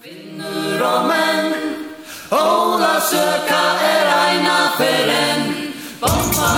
[0.00, 1.50] Kvinnor og menn
[2.32, 5.44] Ola søka er eina feren en
[6.00, 6.54] Bomba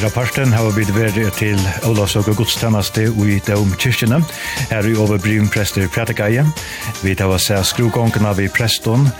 [0.00, 4.20] fyrra parten har vi vært til Olavsøk og Godstjeneste i Døm kyrkjene.
[4.70, 6.46] Her i overbrym prester Pratekaie.
[7.02, 7.60] Vi tar oss her
[8.30, 9.10] av i preston,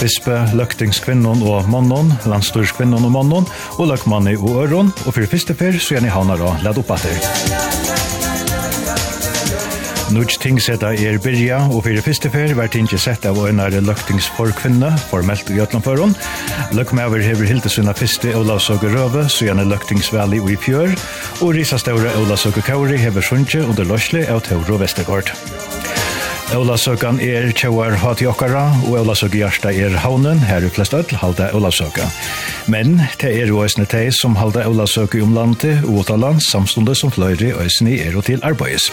[0.00, 4.94] bispe, løktingskvinnen og mannen, landstørskvinnen og mannen, og løkmannen og øron.
[5.04, 7.69] Og for første fyr så gjerne havner og ledd opp etter.
[10.10, 15.52] Nuts tingsetta er byrja, og fyrir fyrste fyr var tingi sett av øynare løktingsforkvinne, formelt
[15.52, 16.16] i Jøtlandføren.
[16.74, 20.96] Løkmever hever hildesuna fyrste Olavsøke Røve, sujane løktingsvali og i fjør,
[21.44, 25.30] og risastaure Olavsøke Kauri hever sunnje under løsle av Tauro Vestergård.
[26.58, 31.52] Olavsøkan er tjauar hati okkara, og Olavsøk Gjersta er haunen, her er flest öll halda
[31.54, 32.10] Olavsøka.
[32.66, 37.14] Men, det er jo òsne teg som halda Olavsøk i omlandet og åtaland, samstundet som
[37.14, 38.90] fløyri òsne er og til arbeids.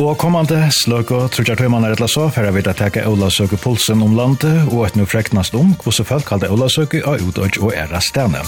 [0.00, 3.58] Og kommande sløk og trutjar tøymann er etla så, færre vi da teka Ola Søke
[3.60, 7.58] Pulsen om landet, og et nu freknast om hvordan folk kallte Ola Søke av utøyt
[7.60, 8.40] og æra stene.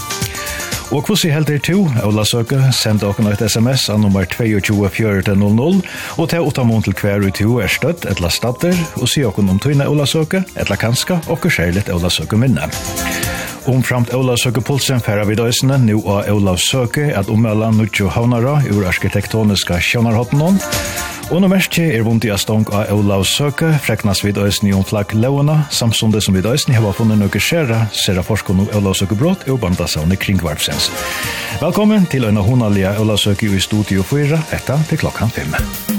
[0.89, 5.85] Og hvordan helt er to, Ola Søke, send dere et sms av nummer 22400,
[6.17, 9.61] og til utamon til hver ut to er støtt, etla stater, og si dere om
[9.61, 12.71] tøyne Ola Søke, etla kanska, og kjærligt Ola Søke minne.
[13.65, 18.59] Omframt Olav Søke Pulsen færa vid døysene, nu av Olav Søke, at omøla Nudjo Havnara
[18.69, 20.41] ur arkitektoniska sjønarhotten
[21.33, 24.75] Og nå mest er vondt i a stong av Olav Søke, freknas vid øysen i
[24.77, 28.93] omflagg Leona, samsonde som vid øysen har funnet noe skjera, ser av forskon om Olav
[28.99, 30.91] Søke brått og banda seg under kringvarpsens.
[31.63, 35.94] Velkommen til øyne honalia Olav Søke i studio 4, etter til klokkan 5.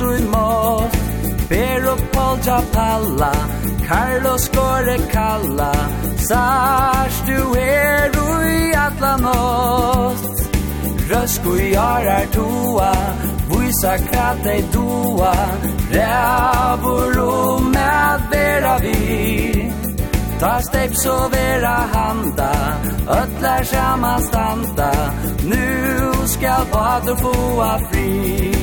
[0.00, 0.92] Moss
[1.48, 3.32] Pero Paul Japala
[3.86, 5.72] Carlos Correcalla
[6.16, 10.40] Sars du er ui atlanost
[11.10, 12.92] Røsku jarar toa
[13.50, 15.34] Vysa kratei doa
[15.92, 19.72] Rævur og med vera vi.
[20.40, 22.52] Ta steip så vera handa
[23.06, 24.92] Ötlar saman standa
[25.44, 27.34] Nu skal vader få
[27.90, 28.59] fri.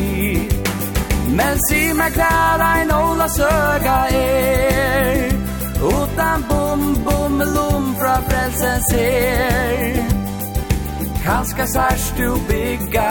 [1.37, 5.35] Men si meg klær ein ola søga er
[5.77, 9.99] Utan bom, bom, lom fra frelsen ser
[11.25, 13.09] Kanska sars du bygga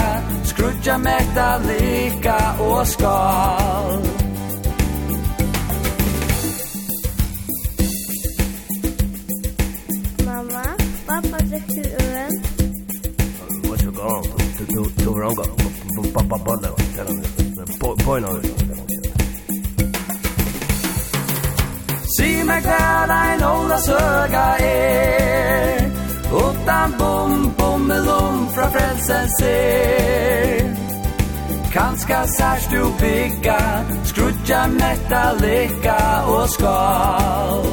[0.50, 4.02] Skrutja mekta lika og skal
[10.26, 10.66] Mamma,
[11.06, 12.38] pappa drikker øl
[13.62, 14.20] Mås vi gå,
[14.58, 17.45] du, du, du, du, du, du, du, du, du,
[18.04, 18.26] på en
[22.16, 25.80] Se meg kvæla ein ola søga er
[26.44, 30.76] Utan bom, bommelom fra frelsen ser
[31.72, 33.60] Kanska særst du bygga
[34.04, 37.66] Skrutja metallika og skal.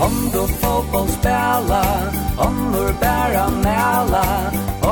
[0.00, 1.82] Om du fotboll spela
[2.46, 4.28] Onnur bæra mæla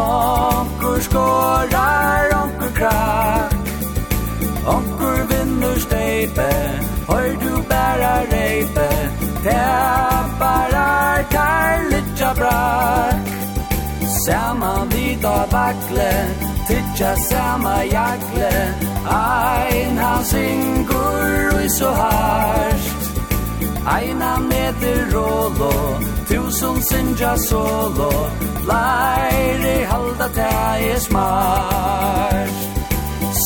[0.00, 3.52] Onkur skorar, onkur krak
[4.74, 6.50] Onkur vinnur steipe
[7.08, 8.90] Hör du bæra reipe
[9.44, 13.26] Tepparar tar litja brak
[14.24, 16.12] Sama vita vakle
[16.68, 18.54] Titja sama jakle
[19.08, 22.98] Ein han syngur ui så harsht
[23.96, 26.17] Eina meter rolo.
[26.28, 28.10] Tu som sinja solo
[28.68, 32.56] Læri halda teg er smart.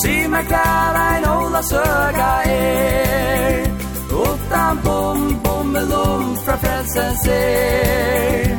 [0.01, 3.71] Si meg klar ein ola søga er.
[4.11, 8.57] Utan bom, bom lom fra frelsen ser.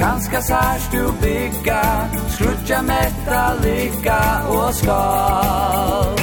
[0.00, 1.82] Kanska sars du bygga
[2.32, 6.16] Skrutja metta lykka og skal.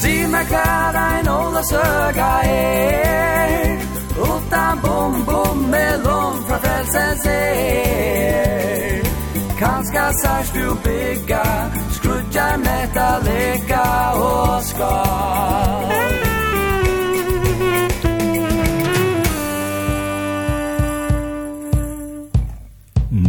[0.00, 3.91] Si meg klær ein ola søga er.
[4.18, 9.02] Utan bom bom melon fra frälsens er
[9.58, 14.62] Kanska sars du bygga Skrutjar mäta leka och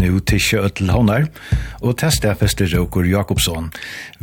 [0.03, 1.27] nu til Kjøtel Honar,
[1.81, 3.69] og til stedfester Røker Jakobsson.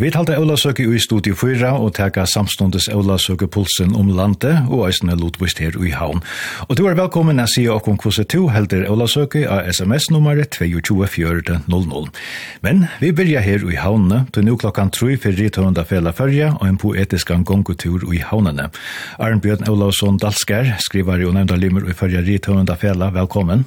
[0.00, 4.66] Vi talte Øla Søke i Studio 4, og teka samståndes Øla Søke Pulsen om landet,
[4.68, 6.22] og eisene lotvist her i Havn.
[6.68, 12.10] Og du er velkommen å si okkom kvose 2, helder Øla Søke av sms-nummeret 224400.
[12.66, 16.68] Men vi byrja her i Havnene, til nu klokkan 3 for Rittørende Fela Førja, og
[16.68, 18.70] en poetisk gongotur i Havnene.
[19.20, 23.66] Arnbjørn Ølausson Dalskær, skriver jo nevnda limer i Førja Rittørende Fela, velkommen.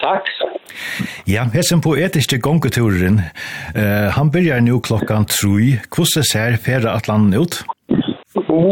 [0.00, 0.28] Takk,
[1.26, 3.20] Ja, hesen poetiske gongeturen,
[3.76, 5.78] uh, han byrjar nu klokkan 3.
[5.94, 7.64] Hvordan ser Fera Atlanten ut?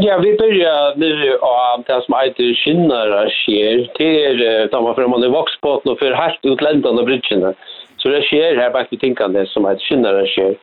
[0.07, 4.39] Ja, vi börjar nu av det som heter Kinnara sker till
[4.73, 7.55] där man framme i Voxbåten och för helt utländande bridgen.
[7.97, 10.55] Så det sker här bak vid Tinkande som heter Kinnara sker.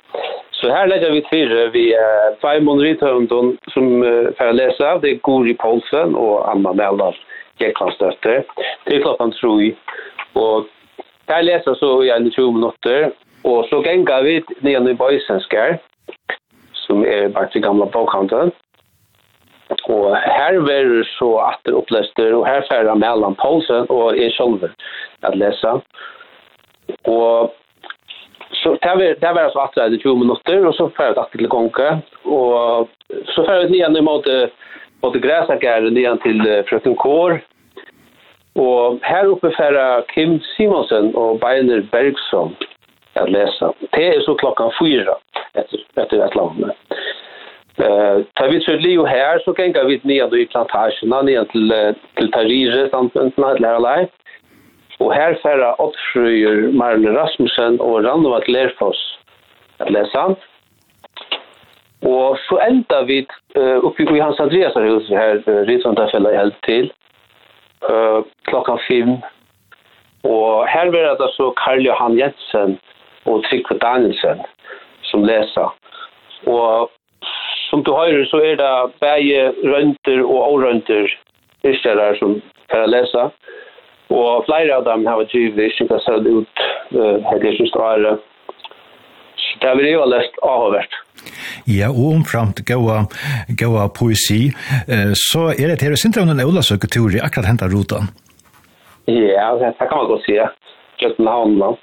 [0.52, 1.96] Så här lägger vi till vi
[2.42, 4.98] Simon Rithundon som uh, får läsa.
[5.00, 7.16] Det är Gori Poulsen och Anna Mellar,
[7.60, 8.44] Jeklandsdötter.
[8.86, 9.74] Det är klockan tror
[10.34, 10.66] och
[11.27, 13.10] Jeg leser så i en 20 minutter,
[13.44, 15.77] og så ganger vi ned i Bøysenskær,
[16.86, 18.51] som er bare til gamle bokhandel.
[19.89, 24.69] Og her var så atter opplester, og her færre med Allan Poulsen og jeg selv
[25.24, 25.72] at lese.
[27.10, 27.54] Og
[28.54, 31.38] så det var, det var altså atter i 20 minutter, og så færre vi atter
[31.38, 31.89] til Gonke,
[32.25, 32.89] og
[33.33, 34.38] så færre vi ned i måte,
[35.01, 37.39] måte Græsakær ned til Frøken Kår,
[38.56, 42.56] Og her oppe færre Kim Simonsen og Beiner Bergson
[43.16, 43.72] at lesa.
[43.96, 45.18] Det er så klokkan fyra
[45.60, 46.72] etter, etter et land.
[47.75, 51.74] Uh, tar vi til Leo her, så gengar vi ned i plantasjen, ned til,
[52.18, 54.07] til Tarire, samfunnet, til Herlei.
[55.00, 59.19] Og her færre Ottfrøyer, Marle Rasmussen og Randovat Lerfoss
[59.80, 60.25] at lesa.
[62.06, 63.25] Og så enda vi
[63.60, 66.92] uh, oppe i Hans Andreas her, her, uh, her, helt til,
[67.89, 69.18] uh, klokka fem.
[70.25, 72.77] Og her var det så Karl Johan Jensen
[73.25, 74.42] og Trygve Danielsen
[75.04, 75.74] som leser.
[76.45, 76.92] Og
[77.69, 81.10] som du hører så er det begge rønter og årønter
[81.63, 82.39] iskjærer som
[82.69, 83.30] kan lese.
[84.10, 88.22] Og flere av dem har vært givet iskjærer ut uh, her det siste året.
[89.56, 90.98] Så det har vi jo lest avhåvert.
[91.66, 93.06] Ja, og omframt gaua,
[93.57, 98.12] gaua poesi, uh, så er det her i Sintraunen Ola Søketur i akkurat hentet rotan.
[99.07, 100.52] Ja, det kan man godt si, ja.
[101.00, 101.74] København, da.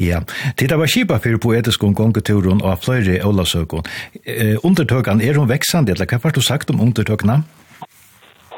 [0.00, 0.20] Ja,
[0.58, 3.88] til det var skipa for poetisk om gongeturen og fløyre Ola Søkon.
[4.28, 7.42] Uh, undertøkene, er hun veksande, eller hva har du sagt om undertøkene?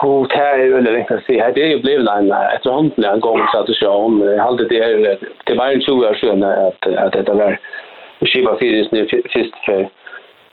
[0.05, 1.37] Jo, det er jo veldig viktig å si.
[1.57, 4.19] Det er jo blevet en etterhåndelig en gang tradisjon.
[4.27, 7.57] Jeg halte det er, det var en 20 år siden at, at dette var
[8.27, 9.89] skipa fyris nu fyrst för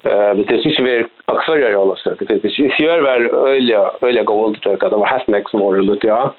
[0.04, 0.94] det er syns vi
[1.28, 5.08] akkurat förra jag alltså det det syns ju är øyelig öliga gold tycker det var
[5.08, 6.34] helt nek som var lut ja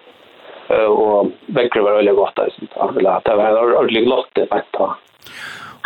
[0.89, 2.61] Og vekkere var øyelig gott alltså
[2.99, 4.99] eller det var ordentlig glott, det att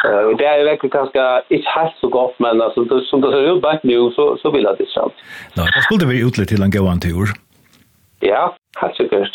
[0.04, 1.22] Uh, det er virkelig ganska
[1.56, 4.48] ikke helt så godt, men altså, det, som det ser ut bak nu så så
[4.54, 5.16] vil jeg det sant.
[5.56, 7.28] Nå, da skulle det være utlägga til en gåan tur.
[8.32, 8.42] Ja,
[8.82, 9.34] helt sikkert.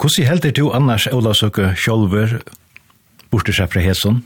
[0.00, 2.28] Hvordan helder du annars, Ola Søke, sjolver,
[3.30, 4.22] borte seg fra Hesson?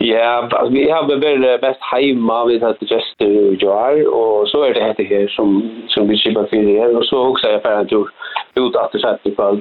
[0.00, 4.62] Ja, yeah, vi har vært best heima vi har til gester i Joar, og så
[4.64, 5.58] er det dette her som,
[5.92, 8.08] som vi kipper fyrir her, og så også er jeg ferdig tur
[8.56, 9.60] ut at det sett i kveld.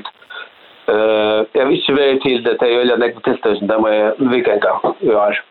[0.88, 3.91] Uh, jeg vil ikke være til det, det er jo veldig nekket tilstøysen, det må
[3.91, 5.43] jeg vikke en gang i år.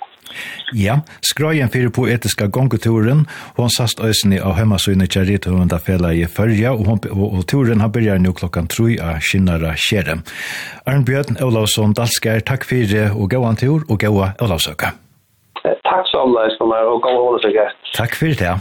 [0.76, 6.24] Ja, skrøyen fyrir poetiska gonguturen, hon sast øysni av hemmasugne kjærit og hunda fela i
[6.28, 10.20] fyrja, og, hon, og, og turen har byrjar nu klokkan trui av Kinnara kjere.
[10.86, 14.94] Arne Olavsson Dalskær, takk fyrir og gauan tur og gaua Olavsøka.
[15.64, 17.70] Takk så, alle, Olavsson, og gaua Olavsøka.
[17.96, 18.56] Takk fyrir det.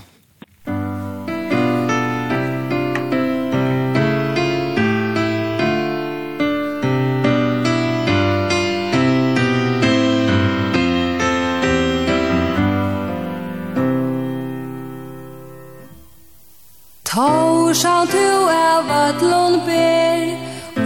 [17.08, 20.20] Tau skal du av ödlun ber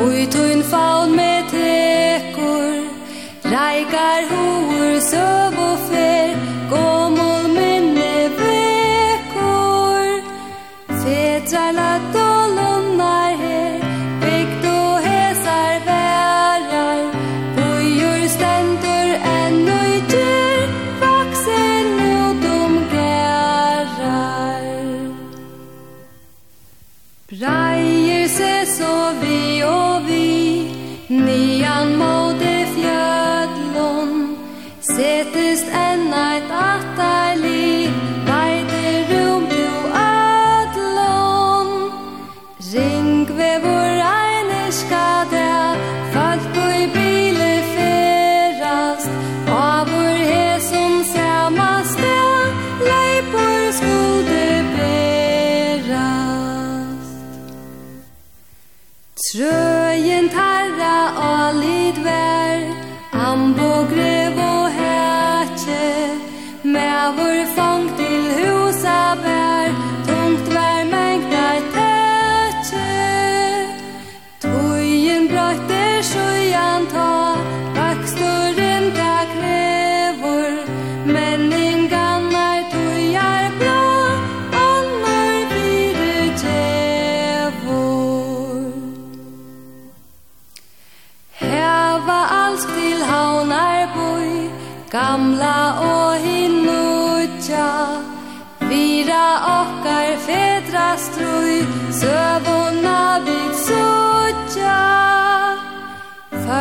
[0.05, 2.77] Ui tuin faun med tekur.
[3.53, 6.35] Reikar hoer søv og fer
[6.69, 7.00] Gå
[59.31, 59.70] Trø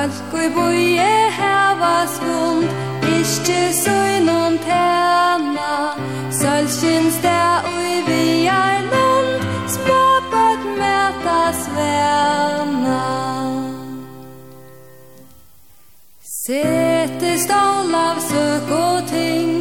[0.00, 2.64] Folk og boje heva skund
[3.16, 5.74] Ikke søgnon tæna
[6.40, 9.32] Sølskins det ui vi er land
[9.74, 13.02] Spøpet mæta svena.
[16.44, 19.59] Sete stål av søk og ting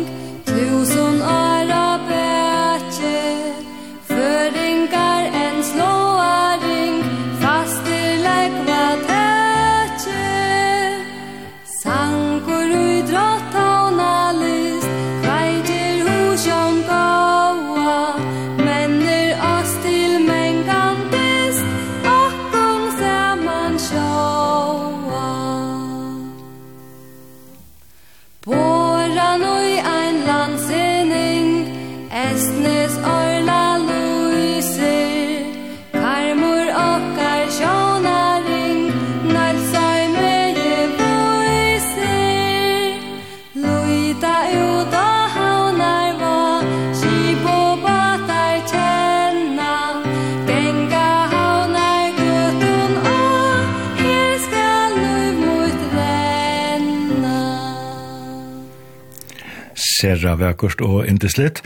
[60.00, 61.62] sera vekkert og Indeslitt.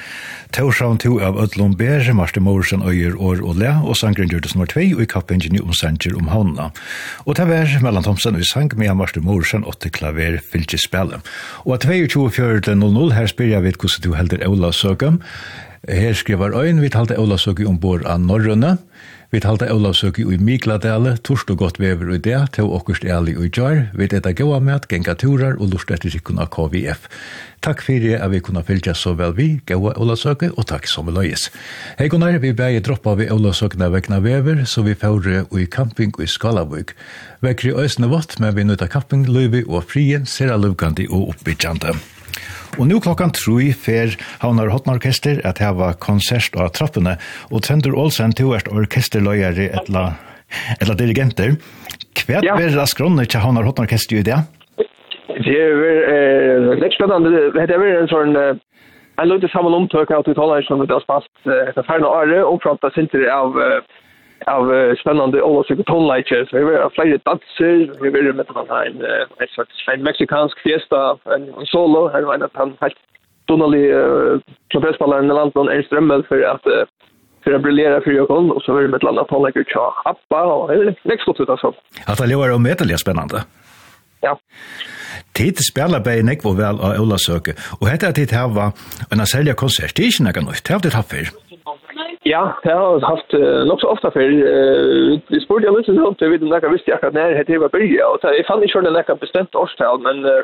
[0.54, 4.70] Torshavn to av Ødlom Ber, Marste Morsen øyer år og le, og sangren gjørtes nummer
[4.70, 6.70] 2 og i kappingen om sanger om havna.
[7.26, 11.22] Og det var Mellan Thomsen og sang med Marste Morsen åtte klaver fylkespillet.
[11.66, 15.22] Og 22.4.00 her spyr jeg vidt hvordan du helder Ola Søgum.
[15.90, 18.78] Her skriver Øyen, vi talte Ola Søgum ombord av Norrønne.
[19.34, 23.58] Vi talte Olavsøk i Mikladale, torst og godt vever i det, til åkkerst ærlig og
[23.58, 23.80] jar.
[23.98, 27.10] Vi etta gåa med, genga turer og lort etter sikkun av KVF.
[27.66, 31.18] Takk fyrir at vi kunne fylgja så vel vi, gåa Olavsøk, og takk som vi
[31.18, 31.48] løyes.
[31.98, 36.30] Hei Gunnar, vi begge droppa vi Olavsøkna vekna vever, så vi fævre i camping i
[36.30, 36.94] Skalavøk.
[37.42, 41.98] Vekkri øysene vått, men vi nøyta camping, løyvi og frien, ser lukandi og oppbyggande.
[42.80, 47.18] Og nu klokkan troi fer Havnar Hotnorkester at hava konsert av trappene,
[47.54, 50.10] og Trendur Olsen to er orkesterløyere etla,
[50.80, 51.58] etla dirigenter.
[52.24, 52.58] Hva ja.
[52.58, 54.42] er det skronne til Havnar Hotnorkester i det?
[55.34, 55.82] Det er
[56.14, 57.50] eh, litt spennende.
[57.56, 58.38] Det er en sånn
[59.22, 62.90] en løyde sammen omtøk av til taler som det har spalt etter ferne året, omfranta
[62.96, 63.54] sinter av
[64.48, 69.02] av uh, spännande olika Så Vi har flere danser, vi har med en, har en
[69.40, 73.00] en slags en meksikansk fiesta, en en solo, her var en han helt
[73.48, 73.84] tonali
[74.72, 76.86] trompetspelaren i landet, är strömmel for at uh,
[77.44, 79.86] for å för for Jokon, og så var det med et ett annat tonlager tja,
[80.06, 80.40] appa
[80.74, 81.74] er nekst godt ut, altså.
[82.08, 83.44] At det lever om metalliga spennende.
[84.24, 84.38] Ja.
[85.36, 88.72] Tid spelar bei nekvo vel av Ola Søke, og hette at tid hava
[89.12, 91.53] en særlig konsert, det er ikke noe nytt, det har vi hatt før.
[92.26, 94.30] Ja, det har jeg haft uh, nok så ofte før.
[94.32, 97.60] Uh, vi spurte jeg litt sånn om det, vet om jeg visste akkurat når det
[97.64, 100.44] var byrja, og jeg fann ikke hvordan jeg bestemt årstall, men uh,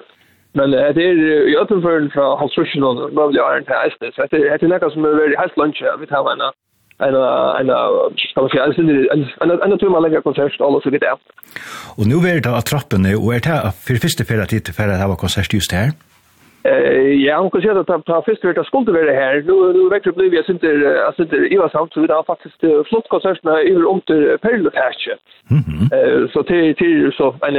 [0.58, 1.20] men uh, det er
[1.52, 4.18] i øtenføren fra halvtrusjen og mulig æren til eisnes.
[4.32, 6.44] Det er noe som er veldig helst lunsje, vi tar en
[7.08, 7.16] en
[7.60, 7.70] en
[8.34, 11.18] kan man säga en en en tur man lägger konsert all så vidare.
[11.98, 14.76] Och nu är det att trappen är och är det för första för att det
[14.76, 15.92] för att ha konsert just här.
[16.64, 19.36] Eh ja, hon kan säga att ta fisk vart skulle vara här.
[19.48, 20.70] Nu nu vet du blev jag inte
[21.08, 25.16] alltså inte i var samt så det har faktiskt flott konserterna över om till Perlefärche.
[25.48, 25.90] Mhm.
[25.98, 27.56] Eh så till till så en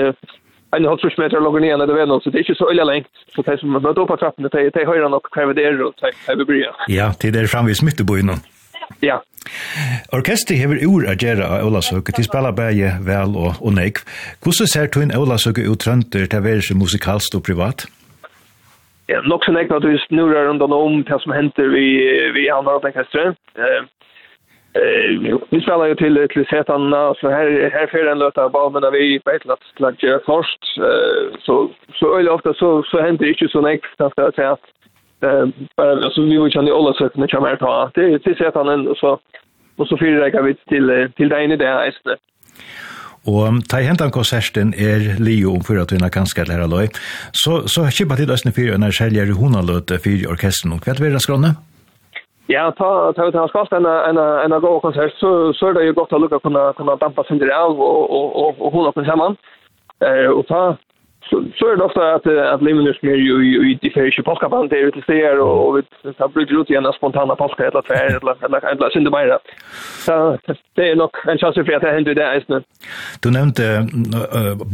[0.76, 3.42] en halv meter långt ner det väl så det är inte så illa längt så
[3.42, 6.66] det som möter upp trappan det det höjer nog kräver det runt så det blir.
[6.88, 8.30] Ja, det där fram vid smittebojen.
[9.00, 9.22] Ja.
[10.12, 13.98] Orkestri hever ur a gjerra av Olasøke, de spela bæge vel og, og neik.
[14.42, 17.86] Hvordan ser du en Olasøke utrønter til å være musikalst og privat?
[17.86, 17.99] Ja
[19.24, 21.86] nok så nekna at vi snurrar runt om det som henter vi,
[22.34, 23.34] vi andra av Bänkastre.
[23.54, 23.82] Eh,
[24.74, 26.90] eh, vi spelar ju till, till setan,
[27.20, 30.78] så här, här får en löta av balmen vi på ett lätt slags gör först.
[30.78, 34.52] Eh, så, så öjligt ofta så, så händer det inte så nekna, jag ska säga
[34.52, 34.66] att
[35.22, 37.90] eh, bara, alltså vi vill ju inte alla sökande kommer här ta.
[37.94, 39.18] Det är till Zetanna och så,
[39.76, 42.20] och så fyra räcker vi till, till dig i det här istället.
[43.28, 46.88] Og ta i hentan konserten er Leo om fyrir at hun er ganske lærer løy.
[47.32, 50.78] Så, så kippa tid æsne fyrir enn er selger i hunaløte fyrir orkestren.
[50.80, 51.54] Hva er det skrånne?
[52.50, 55.92] Ja, ta ta ta skalt en en en god konsert så så är det ju
[55.92, 59.36] gott att lukka kunna kunna dampa sin av och och och hålla på samman.
[60.00, 60.76] Eh och ta
[61.30, 64.72] så så är det ofta att att Liminus mer ju ju i de färska påskaband
[64.72, 68.60] är ute ser och vi tar brukar ut igen spontana påskar eller tvär eller eller
[68.72, 69.38] eller synda bara.
[70.06, 70.38] Så
[70.74, 72.62] det är nog en chans för att det händer det är
[73.22, 73.64] Du nämnde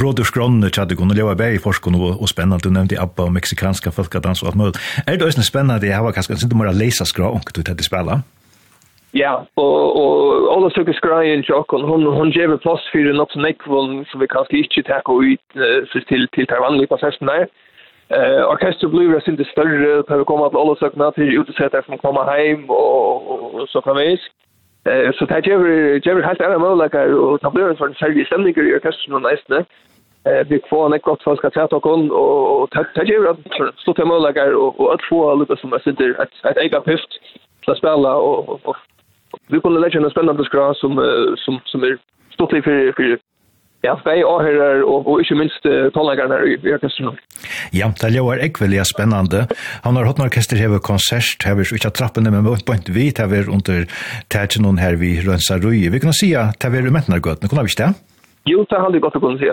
[0.00, 3.90] Broders Gron och Chad kunde leva bäi forskon och spännande du nämnde Abba och mexikanska
[3.90, 4.78] folkadans och allt möjligt.
[5.06, 8.22] Är det ösn spännande det har kanske inte mer läsa skrå och du tänkte spela?
[9.16, 13.26] Ja, og, og alle stykker skreie en hon hon hun, hun gjør plass for noe
[13.32, 17.46] som nekvån som vi kanskje ikke takker ut uh, til, til Taiwan i prosessen der.
[18.16, 21.98] Eh orkester blir sin det større, på vi kommer til alle stykkerne til utesetter som
[21.98, 24.22] kommer hjem, og, og, og så fremvis.
[24.86, 25.44] Eh så det
[26.04, 29.64] gjør helt andre muligheter, og det blir en sånn særlig stemning i orkesteren og næstene.
[30.28, 33.38] Eh vi får en gott folk att ta och och och ta ju att
[33.82, 37.12] stå till möjligheter och att få lite som är sitter att att äga pift
[37.64, 38.76] så spela och
[39.48, 40.92] Vi kunde lägga en spännande skra som,
[41.36, 41.98] som, som är
[42.34, 43.18] stort i för, för
[43.84, 47.20] Ja, fei og her, og, og ikke minst uh, tannleggeren her i, i orkestret.
[47.76, 49.44] Ja, det er ekvelig spennende.
[49.84, 52.88] Han har hatt en orkester her ved konsert, her ved ikke trappene, men på en
[52.96, 53.86] vidt ved under
[54.32, 55.86] tætjen her ved Rønsa røy.
[55.92, 57.94] Vi kunne si at det er umentene godt, nå kunne vi ikke det?
[58.46, 59.48] Jo, det hadde godt å kunne si.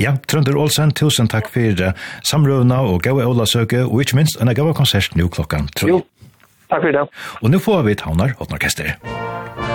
[0.00, 1.84] Ja, Trønder Olsen, tusen takk for
[2.28, 5.88] samrøvna og gav Ola søke, og ikke minst en gav konsert nå klokkan 3.
[5.88, 6.02] Jo,
[6.70, 7.06] Takk for det.
[7.42, 8.94] Og nå får vi Tavnar Hotnorkester.
[9.04, 9.73] Takk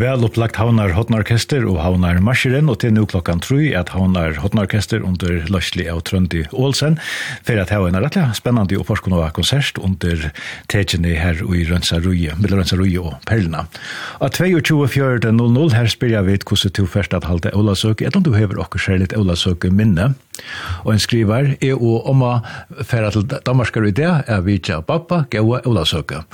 [0.00, 5.04] vel opplagt Havnar Hotnarkester og Havnar Marscheren, og til nå klokkan tru at Havnar Hotnarkester
[5.04, 6.96] under Løsli av Trøndi Ålsen,
[7.44, 10.30] for at hava en rettelig spennende og forskunna konsert under
[10.72, 13.66] tegene her i Rønsaruje, mellom Rønsaruje og Perlina.
[14.24, 18.32] Og 22.4.00 her spyrir jeg vidt hvordan du først at halte Olasøk, etter om du
[18.38, 20.14] hever okker særligt Olasøk minne,
[20.84, 22.40] Og en skriver, er og omma
[22.82, 26.24] færa til Danmarkar i det, er vidtja av pappa, gaua Olavsøka.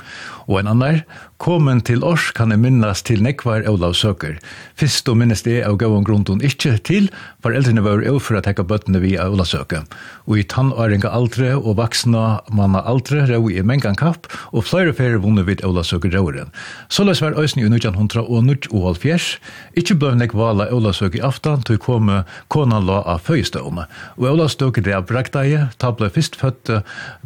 [0.47, 1.01] Og en annar,
[1.43, 4.37] komen til oss kan jeg minnes til nekvar Olavsøker.
[4.79, 7.09] Fyrst og minnes det av gaua grunden ikkje til,
[7.43, 9.83] for eldrene var jo for å tekka bøttene vi av Olavsøka.
[10.27, 15.19] Og i tannåringa aldre og vaksna manna aldre rau i mengan kapp, og flere færre
[15.23, 16.53] vunnet vid Olavsøker rauren.
[16.87, 18.77] Så løs var òsni i 1900 og 1904.
[18.77, 19.39] og 1900,
[19.77, 23.87] ikkje blei nekvala Olavsøker i aftan, til komme konan la av føystøvne.
[24.17, 26.81] Og Ola støk det av brakteie, ta ble fyrst fødte,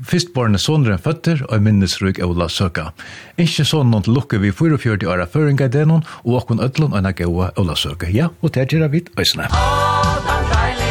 [0.08, 2.92] fyrstborne sonren føtter, og minnesrug Ola søka.
[3.42, 7.14] Ikke sånn noen lukke vi 44 åra føringa i denon, og okkun ødlån og en
[7.18, 8.12] gaua Ola søka.
[8.12, 9.50] Ja, og det gjør vi øsne.
[9.52, 10.91] Å,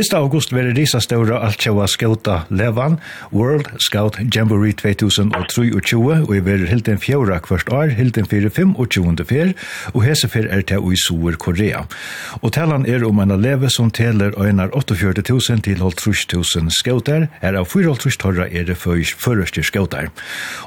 [0.00, 0.14] 1.
[0.16, 2.94] august verður risa stóra altjóa skjóta levan,
[3.36, 9.20] World Scout Jamboree 2023, og i verður hilden fjóra kvart år, hilden fyrir 25.
[9.28, 9.52] fyr,
[9.92, 11.84] og hese fyr er til i Soer, Korea.
[12.40, 17.68] Og talan er om en leve som teler øynar 48.000 til 50.000 skjótar, er av
[17.68, 20.08] 4.000 torra er det først skautar.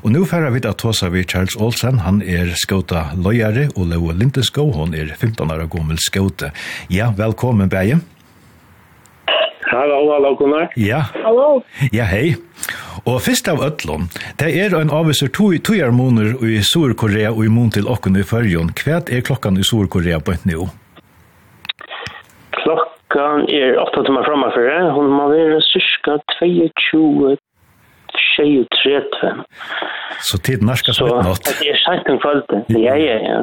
[0.03, 4.13] Og nu færa vi at tåsa vi Charles Olsen, han er skauta løyare, og Leo
[4.13, 6.53] Lindeskov, hon er 15 år gammel skjóte.
[6.93, 8.03] Ja, velkommen, Beie.
[9.71, 10.69] Hallo, hallo, Gunnar.
[10.75, 11.03] Ja.
[11.23, 11.61] Hallo.
[11.93, 12.35] Ja, hei.
[13.05, 14.07] Og fyrst av ødlån,
[14.39, 15.59] det er en avviser to i
[15.91, 18.71] måneder i Sur-Korea og i mån til åkken i førjon.
[18.79, 20.67] Hva er klokkan i Sur-Korea på et nivå?
[22.61, 24.93] Klokkan er åtta timmar framme for det.
[24.95, 27.37] Hun må være cirka 22
[28.37, 29.43] 23.
[30.19, 31.25] Så tid norska så nåt.
[31.25, 31.45] nått.
[31.59, 32.65] det er sent en kvalitet.
[32.69, 33.41] Ja, ja, ja.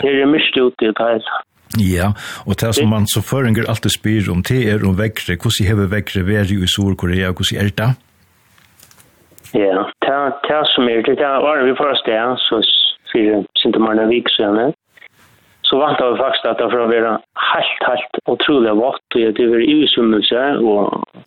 [0.00, 1.38] Det er mye ute i det hele.
[1.76, 2.12] Ja,
[2.46, 5.36] og det som man så føringer alltid spyr om, det er om vekkere.
[5.36, 7.90] Hvordan hever vekkere vært i Sør-Korea, hvordan er det?
[9.54, 10.12] Ja, det
[10.56, 11.18] er som er det.
[11.20, 12.62] Det var vi første, ja, så
[13.12, 14.72] sier Sintemarna Viksøne.
[15.68, 17.14] Så vant vi faktisk at det var å være
[17.52, 21.24] helt, helt utrolig vått, og det var usummelse, og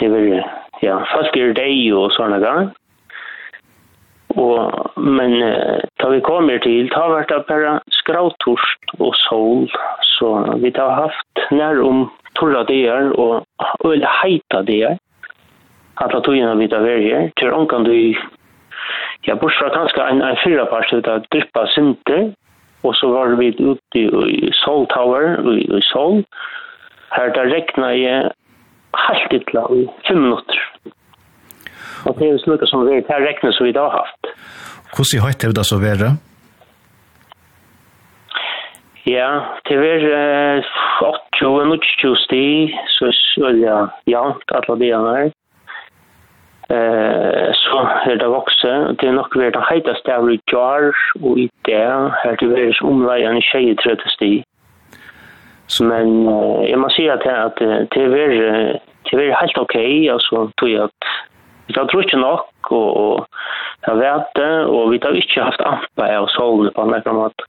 [0.00, 0.50] det var,
[0.84, 2.68] ja, folk er deg og sånne gang.
[4.34, 9.68] Og, men eh, da vi kommer til, da var det bare skrautorst og sol.
[10.02, 13.46] Så vi har haft nær om torra dier og
[13.84, 14.98] øyne heita dager.
[16.02, 17.30] Alla togene vi har vært her.
[17.40, 17.94] Til ånkan du,
[19.24, 22.32] ja, bortsett fra kanskje en, en fyra part ut av dryppa sinter.
[22.84, 26.20] Og så var vi ute i, i Sol Tower, i, i Sol.
[27.14, 28.32] Her da rekna jeg
[28.96, 30.60] halvt ytla i fem minutter.
[32.06, 34.32] Og det er sluttet som vi har regnet som vi da har haft.
[34.94, 36.14] Hvordan høyt har det så være?
[39.06, 39.30] Ja,
[39.68, 42.46] det var uh, 8 og 20 sti,
[42.96, 43.10] så
[43.48, 43.74] er det
[44.10, 45.34] jant alle dagene her.
[46.66, 48.72] Eh, så er det vokse.
[48.98, 50.88] Det er nok vært den heiteste av i jar
[51.20, 51.84] og i det.
[52.26, 54.32] er det vært som omleien i 23 sti.
[55.86, 57.62] Men uh, jeg må si at, at
[57.94, 58.34] det var,
[59.06, 59.76] det var helt ok,
[60.16, 61.14] altså, tog jeg at
[61.66, 63.26] Det har trutje nok, og, og
[63.86, 67.46] jeg har det, og vi har ikke haft ampa av solen på en ekran måte.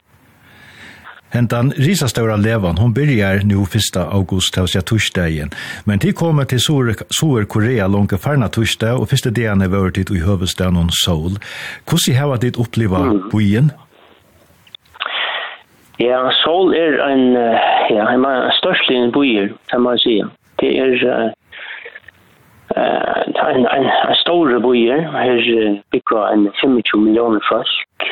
[1.34, 3.98] Hentan risastora levan, hon byrjar nu 1.
[4.12, 5.50] august, det vill torsdagen.
[5.86, 10.24] Men de kommer till Sur-Korea långt förna torsdag, och første dagen er vært dit i
[10.24, 11.36] huvudstaden om Seoul.
[11.90, 13.30] Hur har det uppleva mm.
[13.32, 13.72] byen?
[15.98, 17.34] Ja, Seoul är en,
[17.90, 20.24] ja, en störst liten byer, kan man si.
[20.56, 21.34] Det är
[22.76, 23.22] Eh,
[23.56, 28.08] en, en, en stor bojer, her bygger en 25 millioner folk.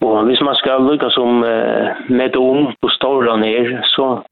[0.00, 4.22] Og hvis man skal lykke som uh, med om på storan er, så,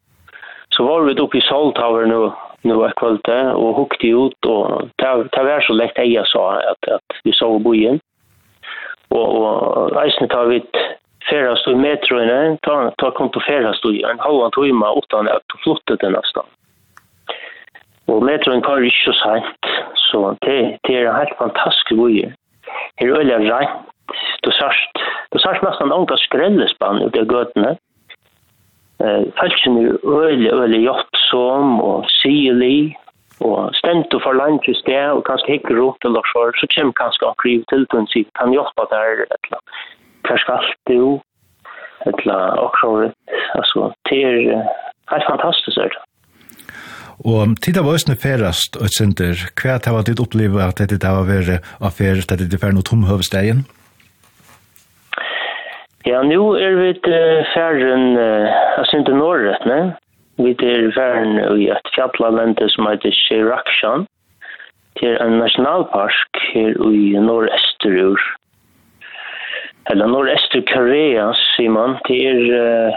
[0.73, 2.21] så var vi oppe i Salthaver nå,
[2.65, 7.21] nå er kvalte, og hukte ut, og det var så lett jeg sa at, at
[7.25, 8.01] vi så bojen.
[9.13, 10.63] Og, og eisen tar vi
[11.29, 15.61] ferast i metroene, ta, ta kom på ferast i en halvann tøyma utan at du
[15.67, 16.49] flyttet det nesten.
[18.09, 19.73] Og metroen kan ikke så sent,
[20.09, 22.33] så det, det er en helt fantastisk bøyer.
[22.99, 23.85] Det er øyelig rent.
[24.45, 27.75] Du sørst, du sørst nesten unga skrellespann ut av gøtene.
[29.05, 32.97] Eh, Falsen er øyelig, øyelig jobbsom og syrlig,
[33.41, 37.29] og stendt og forlangt i sted, og kanskje hikker rundt eller så, så kommer kanskje
[37.29, 39.61] han kriv til til en sikt, kan hjelpe der, eller
[40.27, 41.21] hva skal du,
[42.09, 43.15] eller akkurat,
[43.61, 44.67] altså, det er
[45.13, 46.08] helt fantastisk, er det.
[47.27, 51.65] Og tid av òsne ferast og sinter, hva har ditt oppleva at dette har vært
[51.83, 53.65] affærer, at dette er noe tomhøvestegjen?
[56.07, 56.93] Ja, nu er vi
[57.55, 59.19] færen av sinter
[59.67, 59.81] ne?
[60.39, 64.07] Vi er færen i et fjallalente som heter Shirakshan.
[65.01, 68.23] Det er en nasjonalpark her i nordøsterur.
[69.91, 71.99] Eller nordøster Korea, sier man.
[72.07, 72.95] Det er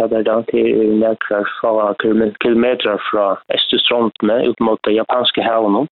[0.00, 1.92] fladder da til nekra fra
[2.40, 5.88] kilometer fra Østestrontene ut mot det japanske havnen.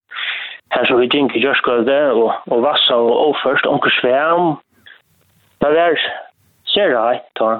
[0.73, 4.57] Her så vi gikk i Gjørskøde og, og Vassa og Åførst, Onker Sveam.
[5.61, 5.97] Det var
[6.69, 7.51] ser jeg da,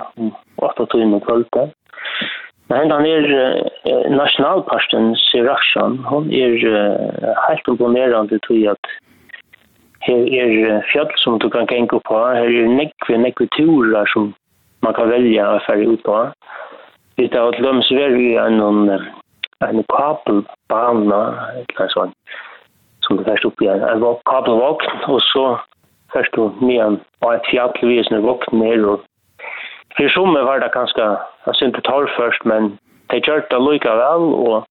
[0.65, 1.69] åtta tøyen og kvølte.
[2.69, 8.93] Men han er uh, nasjonalparten Sirakshan, hon er uh, helt imponerende til at
[10.05, 14.35] her er fjall som du kan genka på, her er nekve, nekve turer som
[14.81, 16.33] man kan välja att färja ut på.
[17.15, 18.89] Det är att de Sverige är en,
[19.65, 22.13] en kabelbana eller sån
[23.01, 25.61] som det först upp i en en kabelvakt och så
[26.13, 29.01] först då med en och ett fjällvis när vakt ner och
[29.97, 33.97] för som var det ganska jag syns inte tar först men det gör det lika
[33.97, 34.65] väl och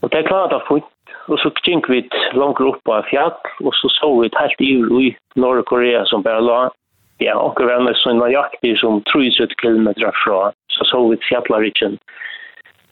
[0.00, 0.80] och det klart att få
[1.28, 5.16] och så kink vi långt upp på fjäll och så såg vi ett helt i
[5.34, 6.70] norra Korea som bara la
[7.18, 11.98] ja, och vi var med en jakt som 300 km från så så vi fjällariken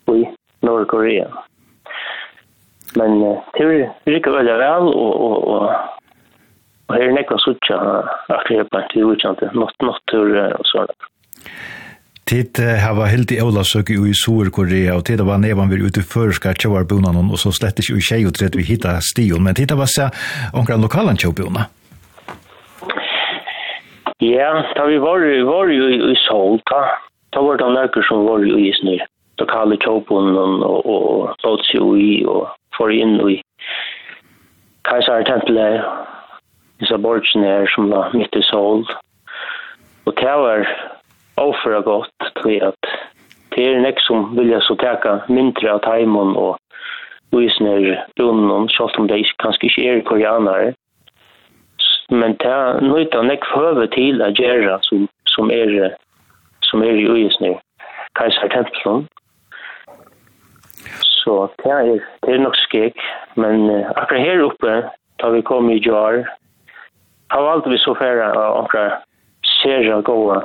[0.08, 0.28] i
[0.60, 1.28] Nordkorea.
[2.94, 3.20] Men
[4.04, 5.70] det gick väl väl och och och
[6.92, 7.76] og her er sucha suttja
[8.28, 10.86] akkurat på till utan något nått tur og så.
[12.24, 16.54] Tid hava helt i Olasøk i Sur-Korea, og tid var nevan vi ute i førska
[16.54, 19.86] tjauarbunan, og så slett ikke i tjei og trett vi hitta stion, men tid hava
[19.86, 20.12] seg
[20.52, 21.66] omkring lokalan tjauarbunan.
[24.22, 26.82] Ja, da vi var, var jo i, i Solta,
[27.34, 29.00] da var det nøkker som var jo i snir.
[29.40, 33.40] Da kallet kjøpen og, og låt seg i og får inn i
[34.86, 35.82] kajsartempelet,
[36.78, 38.84] disse borgene her som var midt i Sol.
[40.06, 40.70] Og det var
[41.42, 42.92] overfor godt til at
[43.56, 49.02] det er nek som vilja så teka mindre av teimen og i snir bunnen, selv
[49.02, 50.74] om det kanskje ikke er koreanere
[52.10, 55.94] men ta nøyta nek høve til at gjøre som, som er
[56.68, 57.54] som er i uisne
[58.18, 59.06] kajsar templon
[61.22, 62.98] så det er, det er nok skik
[63.36, 64.74] men akkurat her oppe
[65.22, 66.24] da vi kom i jar
[67.32, 69.06] har valgt vi så færre av akkurat
[69.62, 70.40] serja goa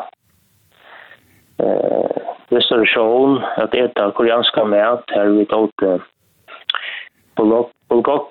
[1.63, 2.17] eh,
[2.53, 5.03] restaurasjon at eta koreanska mat.
[5.11, 5.73] Her vi tålt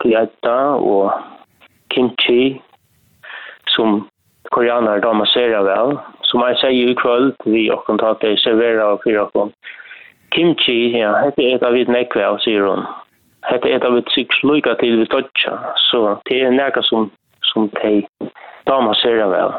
[0.06, 1.12] i etta og
[1.94, 2.60] kimchi
[3.76, 4.08] som
[4.50, 5.98] koreaner de ser väl.
[6.22, 9.50] Som jeg sier i kväll, vi och det, serverar och fyra på.
[10.34, 12.82] Kimchi, ja, hette äta vid nekve av, sier hun.
[13.42, 15.54] Hette äta vid sykslojka til vi dodja.
[15.90, 17.10] Så det er nekka som,
[17.52, 18.02] som de,
[18.64, 19.52] de masserar väl.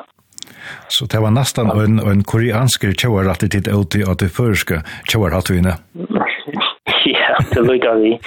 [0.87, 5.73] Så det var nästan en, en koreansk tjauarattitid ute av det förska tjauarhattuina.
[7.05, 8.19] ja, det lukar vi.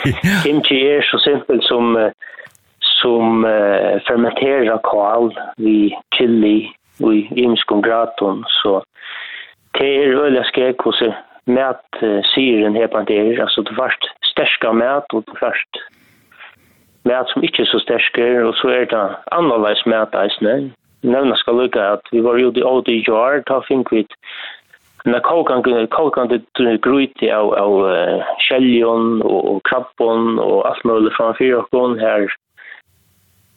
[0.45, 2.11] Kimchi er så simpelt som
[3.03, 8.83] som uh, fermenterar kal vi chili och i imskon graton så
[9.79, 11.03] det er veldig skräck hos
[11.45, 11.77] med
[12.35, 15.81] syren här planterar altså det først stärska med og det först
[17.03, 20.71] med som inte så stärker och så är det annorlunda med eisne.
[21.03, 24.15] Nevna skal ska lucka vi var ju i old yard ta think with
[25.05, 27.91] na kolkan kalkande det gruiti av av
[28.39, 32.29] kjeljon och krabbon och allt möjligt från fyrkon här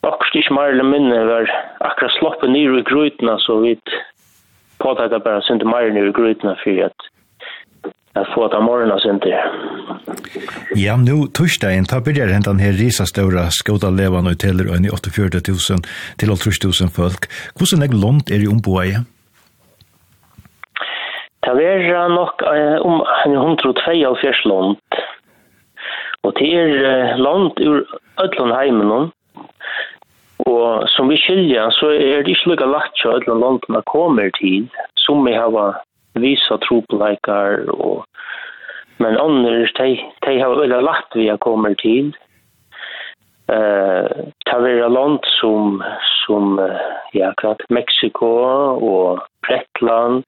[0.03, 3.77] akkurat ikke mer eller minne var akkurat sloppet ned i grøytene, så vi
[4.83, 7.09] påtatt det bare synte mer ned i grøytene for at
[8.13, 9.31] jeg får ta morgenen synte.
[10.77, 14.93] Ja, nå torsdagen, ta byrjar hentan her risa ståra skåta levan og teller øyne i
[14.93, 15.81] 48.000
[16.21, 17.25] til 80.000 folk.
[17.57, 19.01] Hvordan er lånt er i omboeie?
[21.43, 22.45] Det er nok
[22.85, 25.01] om um, 172 lånt.
[26.23, 27.81] Og det er uh, lånt ur
[28.23, 29.11] ødlån heimen
[30.45, 34.67] Og som vi skilja, så er det ikke lukka lagt til alle landene kommer til,
[34.99, 35.79] som vi har
[36.19, 38.03] visa tropeleikar, og,
[39.01, 39.95] men andre, de,
[40.25, 42.13] de har vel lagt vi har kommer til.
[43.51, 45.81] Uh, det er land som,
[46.25, 46.59] som
[47.13, 48.29] ja, klart, Meksiko
[48.79, 50.23] og Bretland,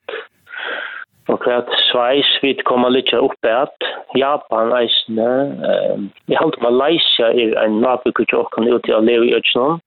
[1.28, 5.30] og kvart Sveis, vi kommer litt oppe at Japan eisene,
[5.70, 9.82] eh, jeg halt Malaysia er en nabokutjokken ute av Levi Øtsjøen,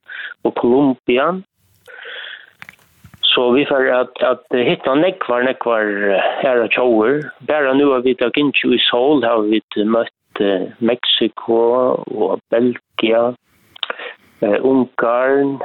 [0.44, 1.30] og Colombia.
[3.22, 5.90] Så vi får at, at hitta nekvar, nekvar
[6.42, 7.20] her og tjauer.
[7.46, 11.60] Bæra nu har vi da Ginchu i Seoul, har vi møtt uh, Mexiko
[12.08, 13.28] og Belgia,
[14.42, 15.58] eh, Ungarn,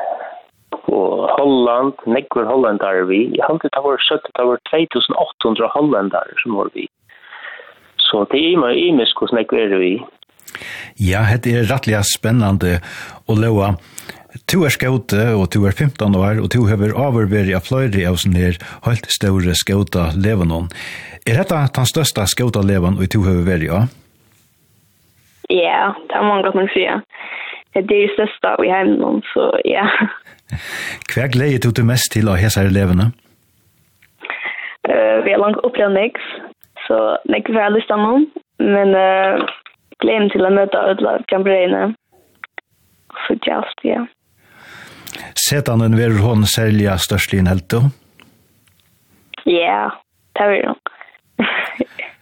[0.92, 3.26] og Holland, nekver hollandar vi.
[3.38, 6.88] Jeg halte det var 70, det var 2800 hollandar som var vi.
[8.14, 10.04] Så det er meg imisk hos är vi.
[10.98, 12.80] Ja, det er rettelig spennende
[13.28, 13.74] å lova.
[14.50, 18.18] Tu er skjøte, og tu er 15 år, og tu hever oververi av fløyre av
[18.22, 20.70] sin her helt større skjøte levenon.
[21.26, 23.90] Er dette den største skjøte leven og tu hever veri av?
[25.50, 27.02] Ja, det er mange godt man sier.
[27.74, 29.86] Det er det største vi har noen, så ja.
[29.86, 30.23] Yeah.
[31.12, 33.12] Hva gleder du til mest til å hese her elevene?
[34.84, 36.18] Uh, vi har langt opplevd meg,
[36.88, 37.00] så
[37.32, 38.26] meg vil jeg lyst til noen,
[38.60, 39.44] men uh,
[40.04, 41.86] gleder til å møte alle jamboreene.
[43.26, 44.04] Så just, ja.
[45.39, 47.84] Setan en vil hun særlig størst i en helt, da?
[49.46, 49.89] Ja,
[50.38, 50.80] det vil hun.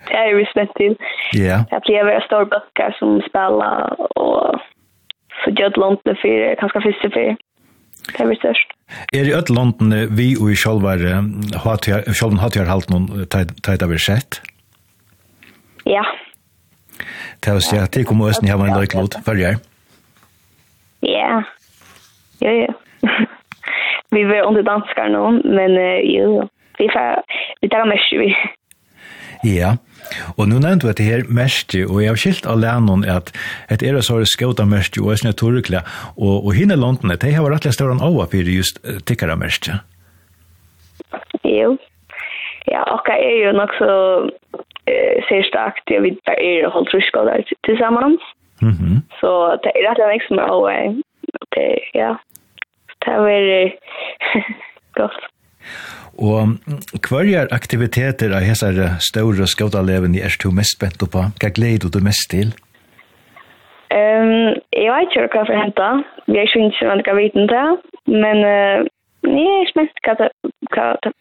[0.09, 0.97] det er vi spent til.
[1.37, 1.63] Ja.
[1.71, 4.59] Det blir veldig store bøkker som spiller, og
[5.43, 7.35] så gjør det langt det fire, kanskje første fire.
[8.09, 8.73] Det er størst.
[9.15, 11.03] Er i Øtlandene vi og i sjálvar
[11.63, 14.41] har hatjar halt noen tæta vi sett?
[15.87, 16.03] Ja.
[17.41, 19.61] Det vil si at det kommer østen i hava en løyklod, følger?
[21.01, 21.41] Ja.
[22.41, 22.73] Jo, jo.
[24.13, 25.77] vi er under danskar nå, men
[26.09, 26.49] jo, jo.
[26.81, 28.31] Vi tar mest vi.
[29.45, 29.75] Ja.
[30.37, 33.31] Og nu nevnte vi at det her mestje, og jeg har skilt av lennon at
[33.71, 35.83] et er så skauta mestje og esne torukle,
[36.17, 39.79] og, og hinne landene, de har rettelig større enn av for just tikkara mestje.
[41.47, 41.77] Jo.
[42.69, 43.93] Ja, akka er jo nok så
[44.87, 48.19] eh, sérstakt, jeg vet, der er holdt ryska der til sammen.
[48.61, 48.97] Mm -hmm.
[49.19, 50.95] Så det er rettelig nek som er av,
[51.55, 52.15] det, ja,
[53.01, 53.73] det er veldig
[54.99, 55.21] godt.
[56.21, 56.57] Og
[57.07, 61.23] hverjar aktiviteter av hessar større skådaleven er du mest spent på?
[61.41, 62.53] Hva gleder du mest til?
[63.91, 65.87] Um, jeg vet ikke hva for henta.
[66.31, 67.65] Jeg synes ikke hva jeg vet det.
[68.13, 68.85] Men uh,
[69.25, 70.29] jeg er spent hva det,
[70.69, 71.13] hva det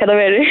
[0.00, 0.46] kan det være.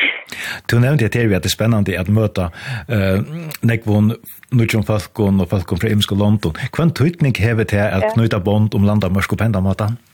[0.69, 3.19] Du nevnte at det er spennende at møte uh,
[3.65, 4.13] nekvån,
[4.53, 6.55] nødvendig falkon og falkon fra Imsk og London.
[6.69, 9.97] Hva en tøytning hever til at knyta bond om landa mørsk og pendamåten?
[9.97, 10.10] Ja.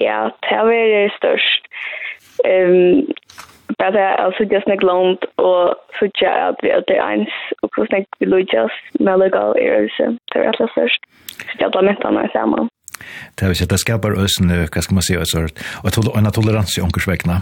[0.00, 1.70] Ja, det har vært størst.
[2.44, 3.06] Um,
[3.78, 7.70] bare det er altså just nek lånt, og så tja at vi er ens og
[7.74, 10.14] så nek vi lujas med legal erelse.
[10.32, 11.02] Det er allra størst.
[11.42, 12.70] Så tja da mynta meg saman.
[13.36, 16.84] Det er at det skapar øsen, hva skal man si, og tol en toleranse i
[16.86, 17.40] ånkersvekna.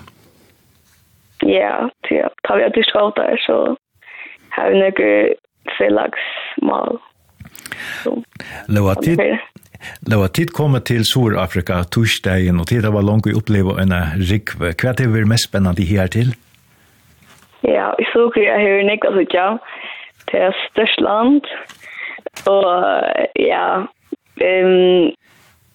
[1.43, 3.77] Ja, det Tar vi at vi skal der, så
[4.57, 5.01] har vi nek
[5.79, 6.25] felags
[6.62, 6.99] mal.
[8.69, 9.21] Loa, tid,
[10.01, 14.75] Det var tid kommet til Sur-Afrika torsdagen, og tid var langt å oppleve en rikve.
[14.75, 16.35] Hva er det mest spennende her til?
[17.64, 19.49] Ja, i Sur-Afrika har vi nekket seg ja.
[20.31, 21.44] Det er størst land,
[22.49, 22.64] og
[23.38, 23.85] ja,
[24.40, 25.11] um,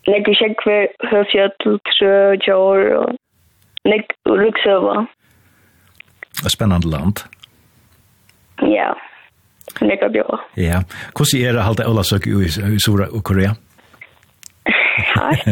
[0.10, 0.78] nekket kjekve,
[1.12, 2.16] høfjøtel, trø,
[2.48, 3.08] jord, og
[3.86, 4.18] nekket
[6.46, 7.24] Et Spennende land.
[8.62, 8.92] Ja,
[9.82, 10.44] nekket bjør.
[10.58, 10.84] Ja,
[11.14, 13.54] hvordan er det halte Ola søk i Sur-Korea?
[13.54, 13.69] Ja
[15.06, 15.48] hardt.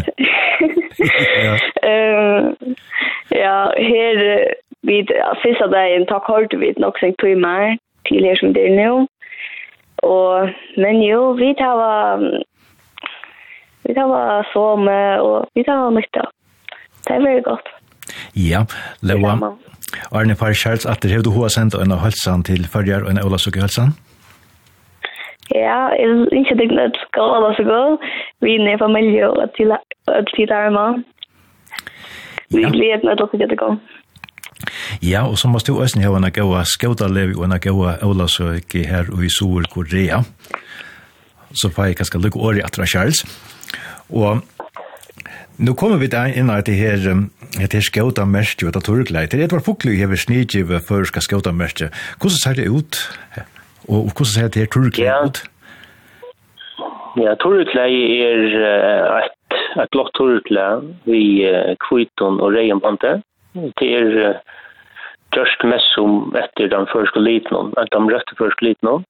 [1.91, 2.75] um,
[3.43, 3.57] ja,
[3.89, 4.21] her
[4.87, 5.11] vid
[5.43, 7.77] sista dagen tar kort vid nok sen tog mer
[8.07, 9.07] til her som det er nå.
[10.05, 12.21] Og, men jo, vi tar
[13.87, 16.27] vi tar så med og vi tar nytta.
[17.07, 17.71] Det er veldig godt.
[18.35, 18.65] Ja,
[19.01, 19.55] Lewa.
[20.11, 23.21] Arne Parskjærts, at det hevde hun har sendt en av hølsan til førjar og en
[23.21, 23.95] av Ola Sukke hølsan.
[23.95, 24.06] Ja.
[25.55, 28.07] Ja, jeg ikke tenkt at skal var så godt.
[28.43, 31.03] Vi er i familie og at tid er med.
[32.49, 32.71] Vi ja.
[32.71, 33.95] gleder meg til å gjøre det godt.
[35.03, 39.11] Ja, og så måste du også ha en gåa skådalevi og en gåa Olasøki her
[39.13, 40.23] og i Sur-Korea.
[41.53, 43.23] Så får jeg kanskje lykke året etter Charles.
[44.09, 44.43] Og
[45.57, 46.05] Nu kommer vi
[46.37, 46.97] inn at det her
[47.57, 49.31] det her skauta merkje og det turgleit.
[49.31, 51.89] Det var fuklig hever snidjive førska skauta merkje.
[52.21, 52.99] Hvordan ser det ut?
[53.87, 55.43] Og hvordan ser det her turkleie ut?
[57.17, 61.21] Ja, turkleie er et, et blått turkleie vi
[61.87, 63.17] kviton og reienbante.
[63.53, 64.41] Det er
[65.35, 69.03] just mest som etter den første liten, etter den rette første liten.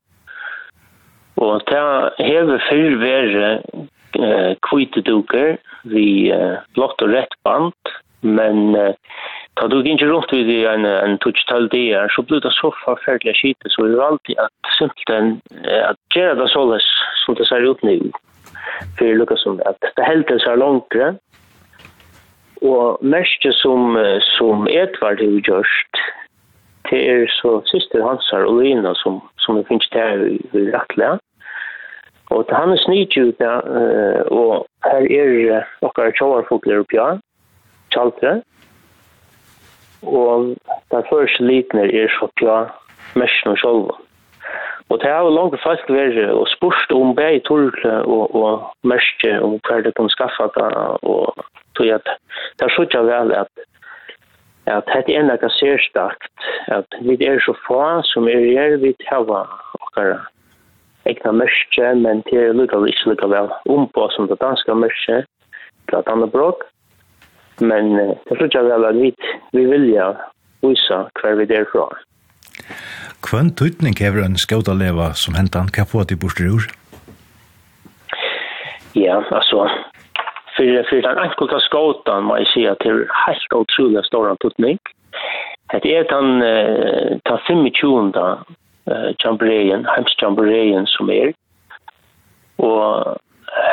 [1.38, 1.82] Og det
[2.26, 3.50] hever før være
[4.18, 5.58] eh, kviteduker
[5.92, 7.92] vi eh, blått og rett band,
[8.26, 8.96] men eh,
[9.58, 13.70] Ta du gikk rundt vid en, en tutstal der, så blir det så forferdelig skit,
[13.74, 16.86] så vi valgte at simpelthen at gjøre det såles
[17.24, 18.12] som det ser ut nu.
[18.98, 21.16] For det lukkar som at det helt helten ser langere,
[22.62, 23.98] og mest som,
[24.38, 26.02] som Edvard har gjort,
[26.90, 31.18] det er så syster Hansar og Lina som, som vi finnes der i rettelig.
[32.30, 37.00] Og til hans nydgjut, og her er okkar tjåarfogler oppi,
[37.96, 38.42] tjaltre,
[40.02, 40.56] Og
[40.92, 42.74] den første liten er så klar
[43.16, 43.96] mest og sjølv.
[44.90, 49.26] Og det har jo langt faktisk vært og spørst om bæg torkle og, og mest
[49.42, 50.70] om hva det kan skaffa det.
[51.04, 51.34] Og
[51.76, 52.08] tog at
[52.60, 53.52] det er så ikke vel at
[54.68, 59.24] at det er noe særstakt, at vi er så få som er her, vi tar
[59.24, 60.26] okkara
[61.08, 65.22] egna mørkje, men det er lukka ikke lukka vel ompå som det danske mørkje,
[65.88, 66.66] til at andre bråk.
[67.60, 69.14] Men det er ikke vel at vi
[69.52, 70.14] vi vilja
[70.62, 71.88] visa hver vi der fra.
[73.28, 76.18] Hvem tøytning hever en skautaleva som hentan kan få til?
[78.96, 79.70] Ja, altså,
[80.56, 84.78] för för den enkelta skåtan man ser att det är helt otroligt stor antutning.
[85.82, 86.42] Det är den
[87.24, 88.14] ta 25
[88.88, 91.34] eh jamborejen, hemsjamborejen som är.
[92.56, 93.18] Och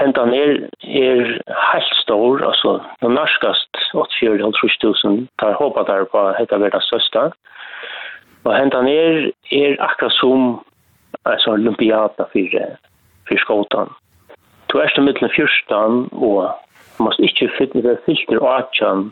[0.00, 1.24] hentan er, er
[1.72, 7.30] helt stor, altså den norskast 84.000 tar håpa der på hetta verda størsta.
[8.44, 10.64] Og hentan er, er akkurat som
[11.24, 12.76] altså, olympiata fyrir,
[13.28, 13.92] fyrir skåtan.
[14.72, 16.50] Du er om mittlen fyrstan og
[16.98, 19.06] måst ikkje fyrt med fylter og atjan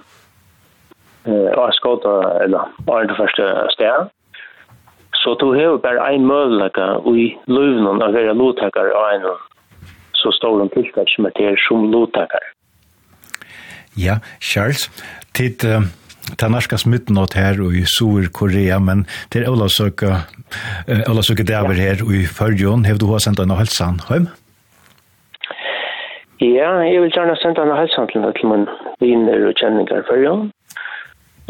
[1.26, 3.46] eh, av skåta eller av det første
[3.76, 4.10] sted.
[5.22, 9.26] Så du har bare ein møllaka i løvnen av være lotakar av en
[10.23, 12.45] så stor en tiltak som er til som lovtakar.
[13.99, 14.89] Ja, Charles,
[15.37, 15.85] tid uh,
[16.41, 19.05] ta norska smitten åt her og i Sur-Korea, men
[19.35, 20.14] til Olavsøke,
[20.89, 24.31] uh, Olavsøke Daver her og i Førjon, hevde du hva sendt en halsan hjem?
[26.43, 28.64] Ja, jeg vil gjerne sende en halsan til, til min
[28.99, 30.49] viner og kjenninger i Førjon,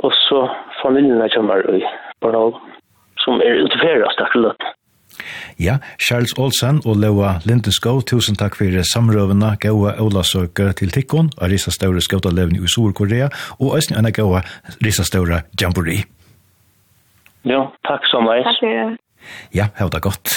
[0.04, 0.42] og så
[0.82, 1.80] familien er kommer i
[2.20, 2.58] Bornholm,
[3.22, 4.66] som er uteferast akkurat.
[5.62, 11.52] Ja, Charles Olsen og Leua Lindeskov, tusen takk for samrøvene, gaua Olasøke til Tikkon, og
[11.52, 13.28] Risa Staura Skautalevni i Sur-Korea,
[13.60, 14.42] og Øsne Anna gaua
[14.82, 16.02] Risa Staura Jamboree.
[17.46, 18.42] Ja, takk så mye.
[18.42, 18.98] Takk for det.
[19.54, 20.34] Ja, hevda godt.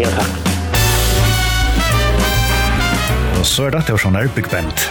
[0.00, 0.40] Ja, takk.
[3.36, 4.88] Og så er det til sånn her Big Band.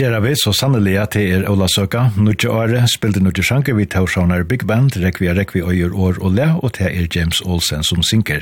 [0.00, 2.06] gjør vi så sannelig at det er Ola Søka.
[2.16, 6.46] Nudje Are spilte Nudje Sjanker vi Torshavnar Big Band, Rekvia Rekvi Øyer År og Le,
[6.62, 8.40] og det er James Olsen som synker.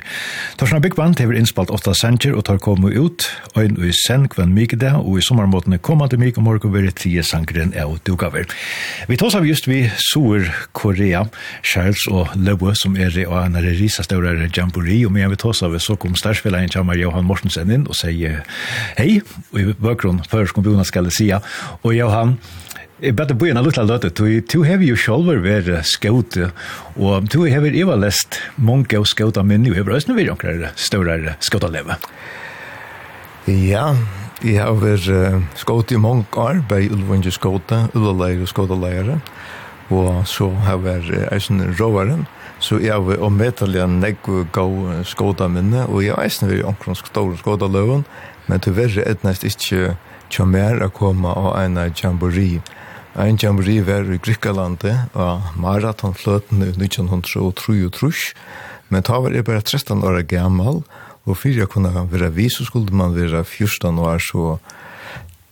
[0.60, 3.26] Torshavnar Big Band hever innspalt ofta sanger og tar komu ut,
[3.58, 6.92] øyn og i sen kvann mykde, og i sommermåtene kommer til myk og morgen veri
[6.94, 8.46] tije sangeren er og dugaver.
[9.08, 11.24] Vi tås av just vi Sur Korea,
[11.64, 15.64] Charles og Løbø, som er i og en risa større jamboree, og med vi tås
[15.66, 18.44] av så kom stærspilleren Kjammar Johan Mortensen inn og sier
[19.00, 21.42] hei, og i bakgrunn før skal skombuna skal jeg sia,
[21.82, 22.38] og Johan,
[22.98, 26.48] Jeg bedre bo en lukla løte, du, du har jo sjolver vært skauta,
[26.98, 31.36] og du har eva lest mange og skauta minni, og har også vært jonkrar større
[31.38, 31.94] skauta leve.
[33.46, 33.92] Ja,
[34.42, 39.20] jeg har vært uh, skauta i mange år, bei ulvunge skauta, ullaleir og skauta leire,
[39.94, 42.26] og så har vært uh, eisen råvaren,
[42.58, 46.64] så jeg har vært omvetelig en negg gau skauta minni, og jeg har eisen vi
[46.64, 48.02] jonkrar skauta løven,
[48.50, 49.94] men til verre etnest ikkje
[50.28, 52.60] tja mer a koma av en jamboree.
[53.16, 58.34] Ein jamboree var i Grykkalandet og maratonfløten i 1933,
[58.88, 60.82] men ta var jeg bare 13 år gammal,
[61.26, 64.58] og fyrir jeg kunne være vi, så skulle man være 14 år, så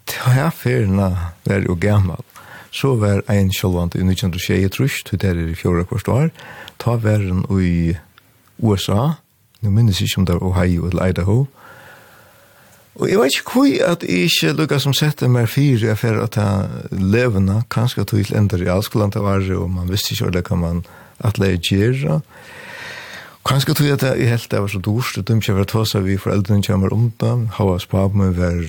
[0.06, 2.22] ta ferna var jo gammal.
[2.70, 6.30] Så var ein sjølvand i 1923, til der er i fjore kvart år,
[6.78, 7.24] ta var
[7.60, 7.96] i
[8.58, 9.16] USA,
[9.60, 11.46] nu minnes ikke om det var Ohio eller Idaho,
[12.96, 16.16] Og jeg vet ikke hvor at jeg ikke lukket som setter meg fire jeg fer
[16.22, 20.42] at jeg levende, kanskje at jeg ender i allskolen til være, og man visste ikke
[20.48, 20.84] hva man
[21.20, 22.20] at leie gjøre.
[23.46, 25.70] Kanskje tog jeg at jeg helt det var så dårst, det dømte jeg for å
[25.70, 28.64] ta seg vi foreldrene kommer om da, hva Havas papen min var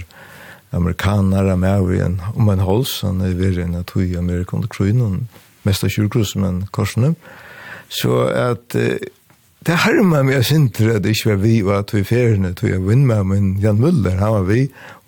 [0.75, 4.57] amerikanere med over en, om en hals, han er ved en av tog i Amerika
[4.57, 5.21] under krøynen,
[5.63, 7.15] mest av kjurkrus, men korsene.
[7.89, 8.75] Så at
[9.67, 12.83] det harmer meg sinter at det ikke var vi og at vi feriene tog jeg
[12.85, 14.61] vinn med, men Jan Muller, han var vi,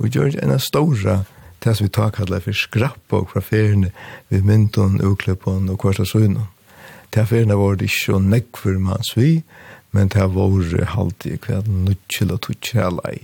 [0.03, 1.21] og gjør en av store,
[1.63, 3.93] det som vi tar kallet for skrapp og fra feriene,
[4.27, 6.49] vi mynton uklippon og kvarta søgnen.
[7.15, 9.45] Det feriene var det ikke nekk for mans vi,
[9.95, 13.17] men det var halvtid kveld, nødgjel og tutsjelai.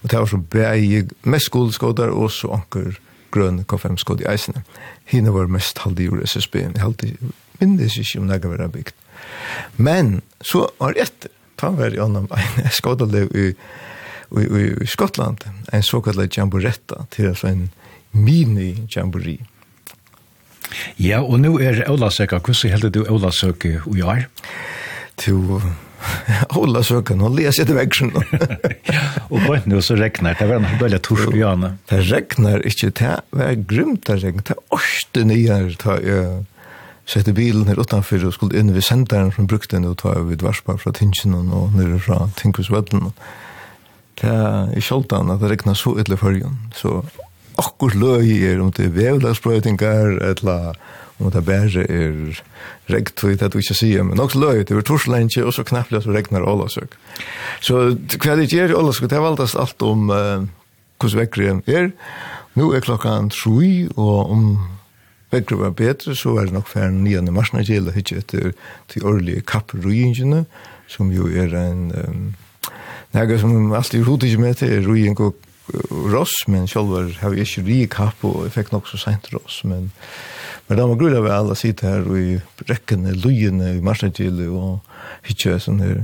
[0.00, 2.96] Og det var så bæg, mest skoleskodar og så anker
[3.36, 4.64] grønn K5-skod i eisene.
[5.12, 7.20] Hina var mest halvtid i SSB, halvtid,
[7.60, 9.03] minnes ikke om det var bygd.
[9.76, 13.48] Men så var etter, ta var i gjennom en skådelev i,
[14.34, 17.68] i, i, i Skottland, en såkallet jamboretta, til altså en
[18.14, 19.42] mini-jamboree.
[20.98, 22.40] Ja, og nå er Olasøka.
[22.42, 24.28] Hvordan helder du Olasøka og jeg?
[25.20, 25.60] Til
[26.56, 27.78] Olasøka, nå leser jeg til
[28.90, 30.48] Ja og på nå så regner det.
[30.50, 31.74] var en veldig tors på Jane.
[31.90, 32.90] Det regner ikke.
[32.98, 34.44] Det var grymt det regner.
[34.44, 36.42] Det er årste nye det er
[37.06, 40.40] sette bilen her utanfor og skulle inn ved senderen som brukte den og ta over
[40.40, 43.12] varspa fra Tinsjen og nere fra Tinkusvedden.
[44.20, 46.58] Det er i sjoldan at det regna så ytterlig fyrjon.
[46.74, 47.02] Så
[47.60, 50.76] akkur løy er om det er vevlagsprøytingar eller
[51.22, 52.40] om det bare er
[52.90, 56.02] regt for det du ikke sier, men også løy, det er torslenkje, og så knapplig
[56.02, 56.96] så regnar Ålasøk.
[57.62, 60.42] Så hva det gjør i Ålasøk, det er valgtast alt om uh,
[60.98, 61.92] hvordan vekkere er.
[62.58, 64.44] Nå er klokkan 3, og om
[65.34, 67.20] vekker var bedre, så er det nok færre 9.
[67.34, 68.52] mars når det gjelder ikke etter
[68.94, 70.44] de årlige kapprøyingene,
[70.90, 71.90] som jo er en...
[71.94, 72.24] Um,
[73.14, 75.36] Nei, som alltid hodet ikke med til ruing og
[76.10, 79.60] ross, men sjølver har vi ikke rik kapp, og jeg fikk nok så sent ross,
[79.68, 79.92] men
[80.64, 82.38] men da må grunna vi alle sitte her og i
[82.70, 85.98] rekkene, lujene, i marsnetjile, og ikke sånn her,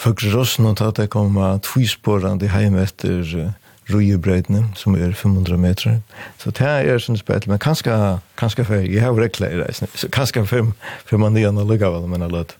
[0.00, 1.36] folk ross, nå tatt jeg kom
[1.66, 3.52] tvisporan de heim etter
[3.92, 5.98] Rujebrøytene, som er 500 meter.
[6.40, 7.92] Så det er sånn spett, men kanskje,
[8.40, 10.70] kanskje før, jeg har rekler i reisene, så kanskje før,
[11.08, 12.56] før man igjen og lukker vel, men jeg.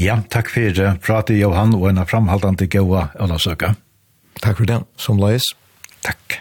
[0.00, 0.94] Ja, takk for det.
[1.04, 3.74] Prate Johan, og en framhaldende gode å søke.
[4.42, 5.52] Takk for den, som leis.
[6.02, 6.40] Takk.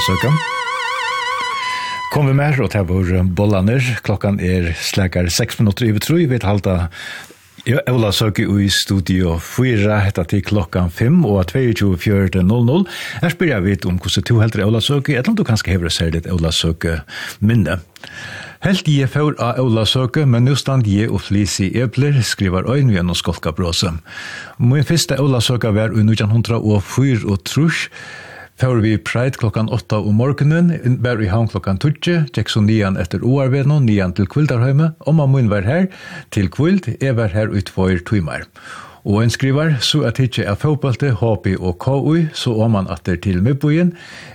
[0.00, 0.30] Søka.
[2.10, 3.84] Kom vi mer, og det vår bollaner.
[4.06, 6.16] Klokkan er slekar 6 minutter i betru.
[6.26, 6.88] Vi halda
[7.68, 12.86] Ja, Ola Søke i studio 4, hetta til klokkan 5 og 22.00.
[13.20, 15.92] Her spyr jeg vidt om hvordan du heldur Ola Søke, eller om du kanskje hever
[15.92, 17.02] seg litt Ola Søke
[17.44, 17.76] minne.
[18.64, 22.94] Helt jeg før av Ola Søke, men nu stand jeg og flisi epler, skriver øyn
[22.94, 23.92] gjennom skolka bråse.
[24.56, 27.90] Min første Ola Søke var i 1904 og trus,
[28.60, 32.98] Før vi preit klokkan 8 om morgenen, var i havn klokkan 20, tjekk så nian
[33.00, 35.86] etter oarveno, nian til kvildarheimet, og man mun var her
[36.34, 38.44] til kvild, jeg var her ut for timer.
[39.08, 43.16] Og en skriver, så at ikke er fotballte, HP og KUI, så om man atter
[43.16, 43.94] til Møbbojen,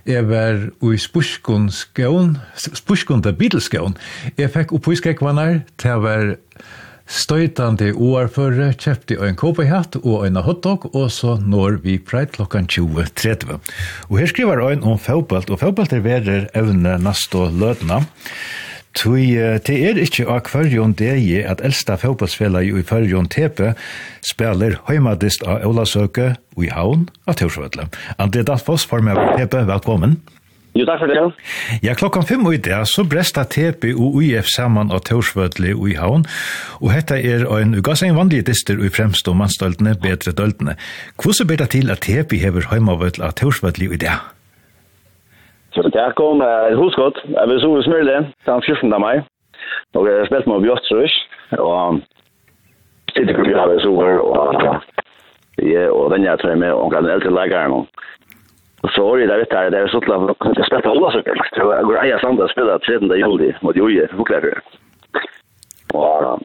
[0.09, 3.93] jeg var i Spurskundskån, Spurskunda Bidelskån,
[4.41, 6.33] jeg fikk opphuskekvannar, det var
[7.15, 13.55] Støytande oarføre kjøpte en kåpehatt og en hotdog, og så når vi preit klokkan 20.30.
[14.09, 18.01] Og her skriver en om fotbolt, og fotbolt er verer evne neste løtene.
[18.95, 23.73] Tui, det er ikkje av kvarjon degi at eldsta fotbollsfellag i kvarjon tepe
[24.23, 27.89] spelar heimadist av Olasøke og i haun av Torsvøtle.
[28.19, 30.19] André Dattfoss, formel av tepe, velkommen.
[30.19, 30.44] Velkommen.
[30.75, 31.21] Jo, takk for det.
[31.85, 35.85] Ja, klokkan fem og i dag, så bresta TP og UIF saman av Torsvødli og
[35.87, 36.25] i havn,
[36.83, 40.75] og hetta er ein ugassein vanlig dister i fremst og mannstøltene, bedre døltene.
[41.15, 44.19] Hvordan ber det til at TP hever heimavødli av Torsvødli i dag?
[45.71, 48.91] Så det er kom, uh, husk godt, jeg vil sove smyrle, den 14.
[48.99, 49.23] mai,
[49.95, 51.15] og jeg har spilt med Bjørtsrøs,
[51.59, 52.01] og
[53.15, 54.43] sitter på Bjørtsrøs, og
[55.71, 57.87] ja, og den jeg tror jeg med, og den eldre leggeren, og
[58.85, 61.11] Och så var det der, vet där det er så klart att kunna spela alle
[61.11, 61.41] så kul.
[61.55, 64.59] Så jag går eja sanda spela 13 juli mot Joje Fuklarer.
[65.93, 66.39] Og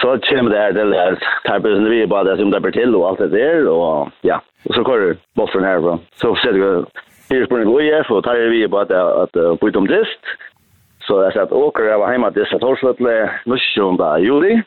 [0.00, 1.16] så kommer det her til her,
[1.46, 4.38] tar vi bare det som det blir til og alt det der, og ja.
[4.68, 6.00] Og så kör bossen her, från.
[6.14, 6.84] Så ser det
[7.30, 10.24] Hier spør jeg gode, for tar vi på at jeg bytte om dist.
[11.00, 14.62] Så jeg sier at åker jeg var hjemme dist at Horsvetle, Nussjunda, Juli.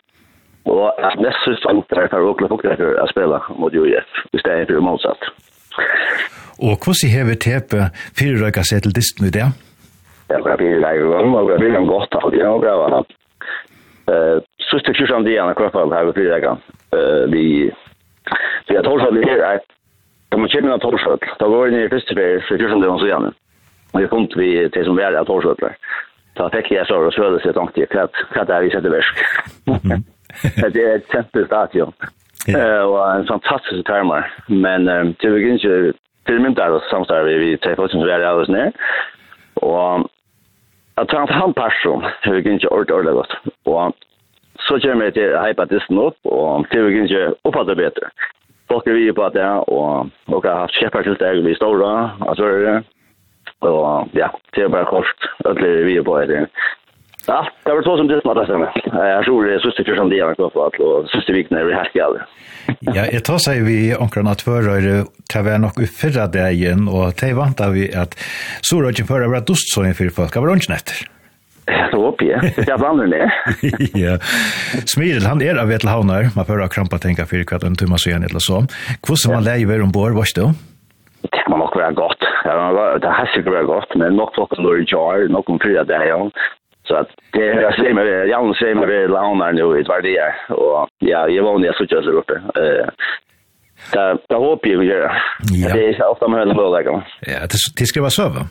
[0.66, 4.66] Og at neste siste alt jeg tar åker fokrekker å spille mot UIF, det er
[4.66, 5.30] for motsatt.
[6.64, 9.50] Og hvordan hever tepe fire røyka seg til disten i det?
[10.32, 12.90] Ja, det blir leir om, og det blir en godt av det, og det var
[12.96, 13.04] det.
[14.70, 16.54] Sørste kjørsam det gjerne kroppet her ved fyrrøyka.
[17.34, 19.60] Vi har tålfødt det her,
[20.34, 21.28] jeg må kjenne av tålfødt.
[21.40, 23.32] Da går vi ned i første ferie, så kjørsam det var så gjerne.
[23.94, 25.68] Og jeg kom til det som var av tålfødt.
[26.40, 29.16] Da fikk jeg så og søle, seg jeg tenkte, hva er det vi setter versk?
[30.74, 31.94] Det er et kjempe stadion.
[32.48, 35.94] Og en fantastisk termer, men til vi ikke
[36.28, 38.72] til mynda er samstår vi tre folk som er alles ned.
[39.56, 40.10] Og
[40.98, 43.34] at han han person har vi ikke ordet ordet godt.
[43.66, 43.96] Og
[44.60, 48.12] så kommer jeg til hype disten opp, og til vi ikke oppfatter bedre.
[48.72, 51.82] Folk er vi på at det, og, og har haft kjepper til deg, vi står
[51.82, 51.92] da,
[52.28, 52.78] og er det.
[53.62, 56.48] Og ja, det er bare kort, ødelig vi på det.
[57.28, 58.72] Ja, det var så som det smatta stämmer.
[59.16, 61.72] Jag tror det är syster för som det är en koffa och syster vikna är
[61.74, 62.16] helt gäll.
[62.80, 64.74] Ja, jag tar sig vi omkring att förra
[65.34, 68.14] det var nog i förra dagen och det vantar vi att
[68.62, 70.98] så röken förra var dust så en för folk var lunch nätter.
[71.92, 72.40] Så upp ja.
[72.56, 73.32] Det är vanligt det.
[74.06, 74.18] Ja.
[74.86, 75.84] Smidel han är av ett.
[76.36, 78.58] Man får krampa tänka för kvart en timme så igen eller så.
[79.04, 80.46] Kvosser man lägger ombord, vars då?
[81.22, 82.22] Det Det man nog vara gott.
[83.02, 86.30] Det har sikkert vært godt, men nok nog plockar lur jar, nok om fyra ja.
[86.88, 90.34] Så att det jag ser mig, jag ser mig vid launar nu i varje dag.
[90.58, 92.34] Och ja, jag var när jag såg där uppe.
[92.34, 92.88] Eh,
[93.94, 95.12] där där hoppas jag göra.
[95.74, 97.04] Det är ofta man hör det där.
[97.22, 98.48] Ja, det det ska vara så va.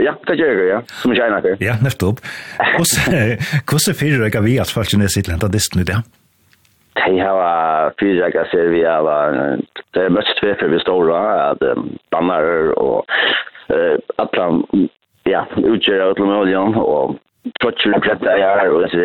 [0.00, 0.80] Ja, det gjør jeg, ja.
[1.02, 1.56] Som jag känner.
[1.60, 2.18] Ja, nettopp.
[2.58, 6.02] Hvordan så hur fyra vi at folk i sitt land där dist nu där.
[6.94, 9.06] Det har fyra jag ser vi av
[9.90, 11.12] det är mest två för vi står
[11.50, 11.62] att
[12.10, 13.04] bannar och
[13.68, 14.34] eh att
[15.24, 17.16] ja, utgöra utlån och
[17.60, 18.96] Trotcher klättra jag här och så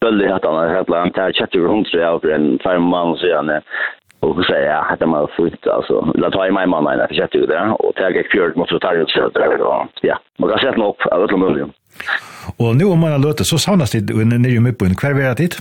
[0.00, 2.82] bölde jag att han hade hela en tär chatter runt så jag för en fem
[2.82, 3.50] man så han
[4.20, 7.46] och så ja hade man fullt, alltså la ta i mig man nej för chatter
[7.46, 10.18] där och tag jag fjärd mot så tar jag så där då ja.
[10.38, 11.66] Man kan sätta upp av alla möjliga
[12.58, 15.36] och nu om man låter så sannas det när ju med på en kvar vet
[15.36, 15.56] det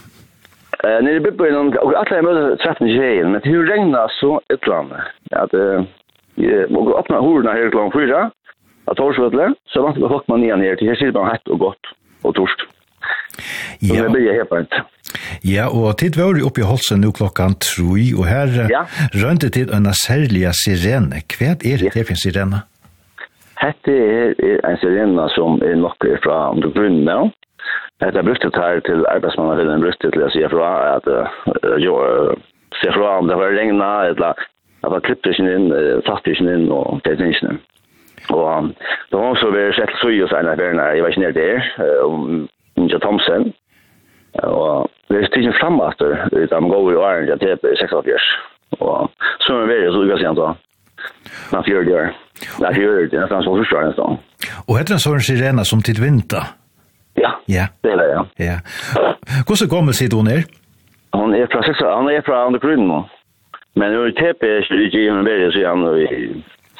[0.83, 4.67] Eh nere i bibeln och alla jag möter 13 tjejer men hur regnar så ett
[4.67, 4.91] land
[5.31, 5.53] att
[6.35, 8.31] jag och öppna horna här klockan 4
[8.93, 10.91] av Torsvødler, så vant vi folk man nye nere til.
[10.91, 12.65] Her sitter man hett og godt og torst.
[13.81, 14.03] Så ja.
[14.05, 14.75] det blir helt bænt.
[15.43, 18.83] Ja, og tid var du oppe i Holsen nu klokkan 3, og her ja.
[19.23, 21.23] rønte tid en særlig sirene.
[21.33, 22.03] Hva er det ja.
[22.03, 22.61] for en sirene?
[23.63, 27.33] Hette er en sirene som er nok fra om du grunnen med.
[28.03, 31.11] Hette er brukt her til arbeidsmannen, eller brukt til å si fra at
[31.83, 31.99] jo,
[32.81, 34.33] se fra om det var regna, eller
[34.83, 35.69] at man klippte ikke inn,
[36.07, 37.61] satt ikke inn og det er ikke inn.
[38.29, 38.69] Og
[39.09, 41.67] det var også vært sett så jo seg nærmere, jeg var ikke nede der,
[42.05, 42.47] om
[42.77, 43.53] Ninja Thomsen.
[44.43, 48.29] Og det er tidsen frem at det, de går i åren til TP 86.
[48.79, 50.53] Og så er vi veldig så uka sent da.
[51.51, 52.11] Man fjør det gjør.
[52.63, 54.17] Man fjør det, nesten så forstår det en
[54.67, 56.55] Og heter den sånn sirena som til vinter?
[57.19, 58.21] Ja, ja, det er det, ja.
[58.49, 58.57] ja.
[59.45, 60.47] Hvordan gammel sitter hun er?
[61.13, 61.61] Hun er fra,
[61.97, 63.03] han er fra andre grunnen nå.
[63.77, 64.43] Men hun er TP,
[64.87, 66.07] ikke hun er veldig, så er han i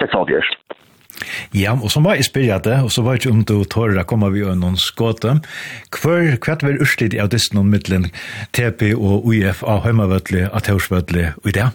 [0.02, 0.56] 86.
[1.58, 4.08] Ja, og så var jeg spyrja det, og så var ikke om du tårer å
[4.08, 5.38] komme vi og noen skåte.
[5.94, 8.10] Hver kvart var urstid av disse noen middelen
[8.56, 11.70] TP og UF av Høymavøtli, av Tørsvøtli, og i det?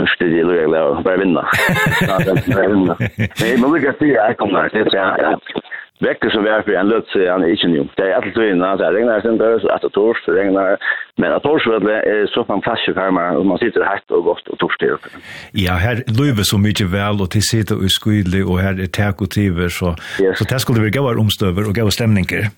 [0.00, 1.44] Urstid i lørdag, bare vinna.
[2.10, 2.34] Bare
[2.72, 2.96] vinne.
[2.98, 5.62] Men jeg må lykke til jeg kommer der, det er jeg
[6.02, 7.82] vekker som vi er for en løtt seg han ikke nu.
[7.98, 10.80] Det er alltid tøyene, det regner sinders, etter tors, det regner,
[11.22, 14.76] men at torsvedle er så fantastisk her, og man sitter hægt og godt og tors
[14.82, 14.98] til.
[15.54, 19.22] Ja, her løyver så mye vel, og til sitter og skydelig, og her er tak
[19.22, 20.38] og tiver, så, yes.
[20.38, 22.50] så det skulle vi gøyere omstøver og gøyere stemninger.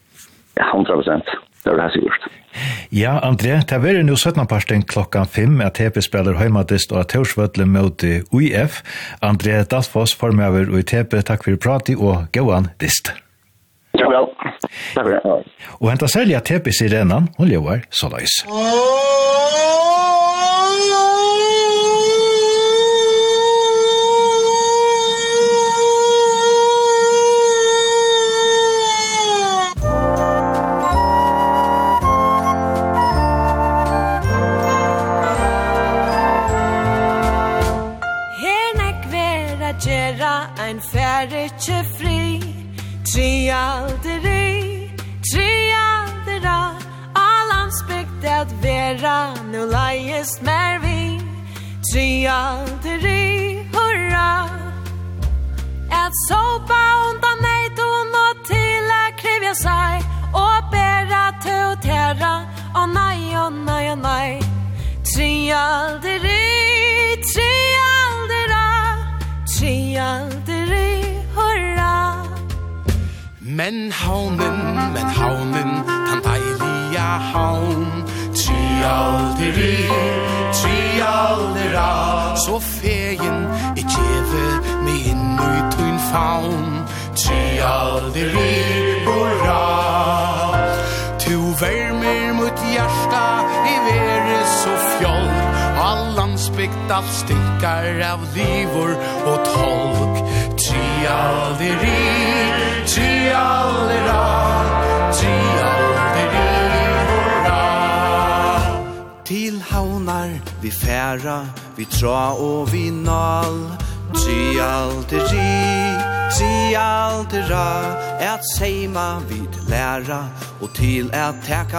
[0.56, 1.36] Ja, 100 prosent.
[1.60, 2.32] Det er det her sikkert.
[2.92, 4.46] Ja, André, det er nå 17.
[4.48, 8.80] parten klokka 5 at TP spiller Høymadist og at Torsvøtle møte UIF.
[9.20, 13.12] André Dalfoss, formøver og i TP, takk for pratet og gåan dist.
[14.94, 15.54] Takk for det.
[15.80, 18.42] Og henta selja tepis i rennan, hun lever så løys.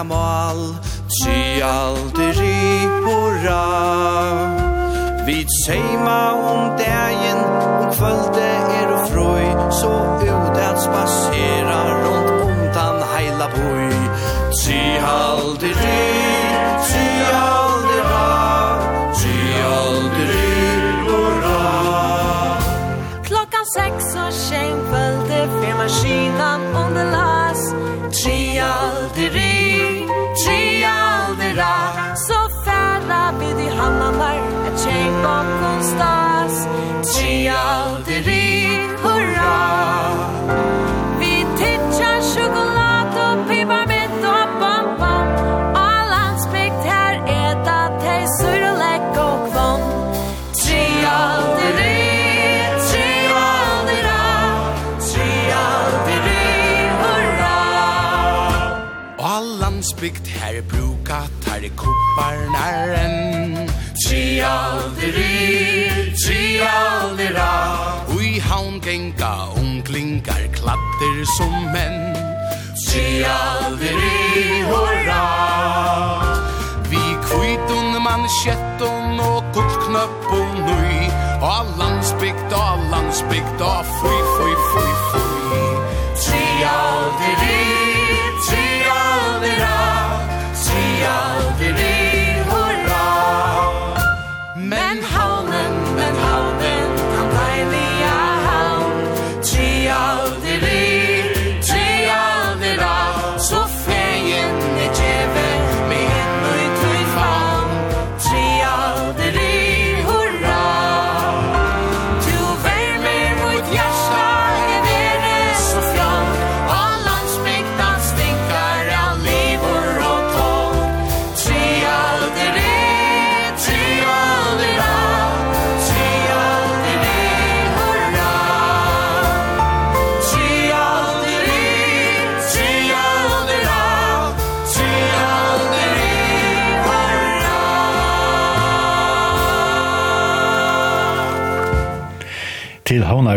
[0.02, 0.80] mál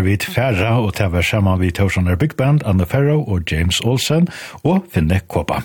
[0.02, 3.80] var vi Færa, og det var saman vi Torsaner Big Band, Anne Farrow og James
[3.86, 4.28] Olsen,
[4.64, 5.62] og Finne Kåpa.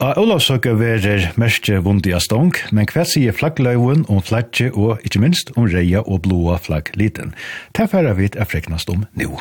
[0.00, 5.52] A Olavsøke verer mestje vundia stong, men hva sier flaggløyven om flagget, og ikke minst
[5.56, 7.34] om reia og blåa flaggliten.
[7.76, 9.36] Det færa vi er freknast om nå.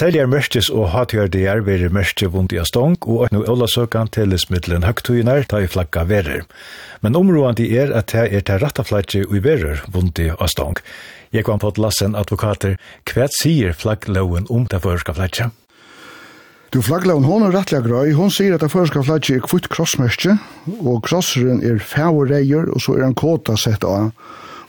[0.00, 4.08] Seljar mørkes og hatjørdier veri mørkje vond i a stong, og at nu øla søkan
[4.08, 6.46] teles middelen høgtuginar ta i flagga verer.
[7.04, 10.80] Men områdandi er at det er til ratta flagge ui verer vond i a stong.
[11.36, 12.78] Jeg kom på Lassen advokater,
[13.12, 15.50] hva sier flaggloven om det førska flagge?
[16.72, 20.38] Du flaggloven hon er rettelig grøy, hon sier at det førska flagge er kvitt krossmørkje,
[20.80, 24.14] og krosseren er fæverreier, og så er han kåta sett av,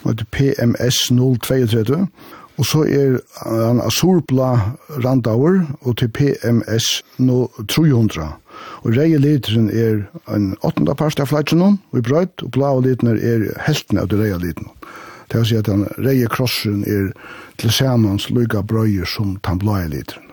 [0.04, 2.04] og det PMS 032,
[2.62, 4.48] Og så er han azurblå
[5.02, 8.28] randaur og til PMS no 300.
[8.86, 13.18] Og reie literen er en åttenda parst av flætjen og i brøyt, og blå literen
[13.18, 14.70] er helten av det reie literen.
[15.32, 17.10] Det vil si at den reie krossen er
[17.58, 20.28] til samans lykka brøyer som den blå literen.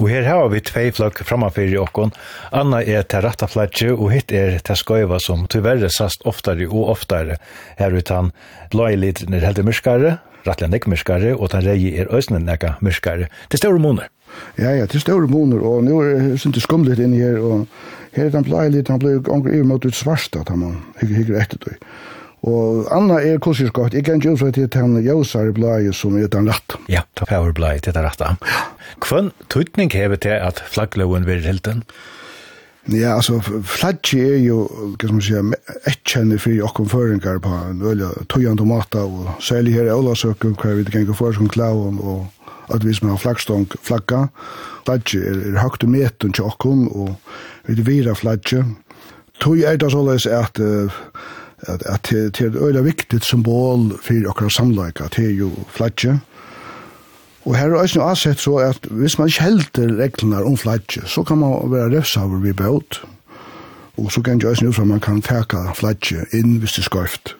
[0.00, 2.10] Og her har vi tvei flagg framfor i okkon.
[2.50, 6.94] Anna er til ratta flætje, og hitt er til skøyva som tyverre sast oftare og
[6.96, 7.36] oftare.
[7.78, 8.32] Her utan
[8.72, 10.16] blå literen er heldig myrskare,
[10.46, 13.28] rattelig nek myrskare, og den rei er øsne nekka myrskare.
[13.48, 14.10] Det er store måneder.
[14.56, 17.66] Ja, ja, det er større måneder, og nå er det ikke skumlet inn her, og
[18.16, 21.20] her er den blei litt, han blei omgå i mot ut svarsta, da man hygger
[21.20, 21.76] hygger etter det.
[22.48, 26.48] Og Anna er kursiskott, jeg kan ikke utfra til den jøsare blei som er den
[26.50, 26.78] rett.
[26.90, 28.24] Ja, ta power blei til den rett.
[29.04, 31.84] Hvem tøytning hever til at flaggloven vil hilden?
[31.86, 32.21] Ja.
[32.90, 35.50] Ja, altså, flaggi er jo, hva skal man sier,
[35.86, 40.80] etkjenner for okkom føringar på en velja tøyan tomata, og særlig her i Ålasøkken, hver
[40.80, 42.26] vi gengur for som klaun, og
[42.74, 44.24] at vi som har flaggstong, flagga,
[44.88, 47.14] flaggi er, er høgt og eten til okkom, og
[47.68, 48.64] vi er vira flaggi.
[49.38, 54.28] Tøy er det såleis at at, at, at det er et øyla viktig symbol for
[54.34, 56.18] okkar samleika, det er jo flaggi,
[57.44, 61.02] Og her er også noe avsett så at hvis man ikke helter reglene om flatje,
[61.06, 63.02] så kan man være røvsaver ved båt.
[63.98, 66.90] Og så kan det også noe for man kan teka flatje inn hvis det er
[66.90, 67.34] skarft.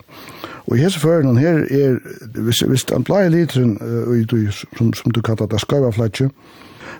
[0.66, 1.96] Og i hese føren her er,
[2.34, 6.30] hvis, hvis den blei literen, uh, som, som du kallar det skarva flatje,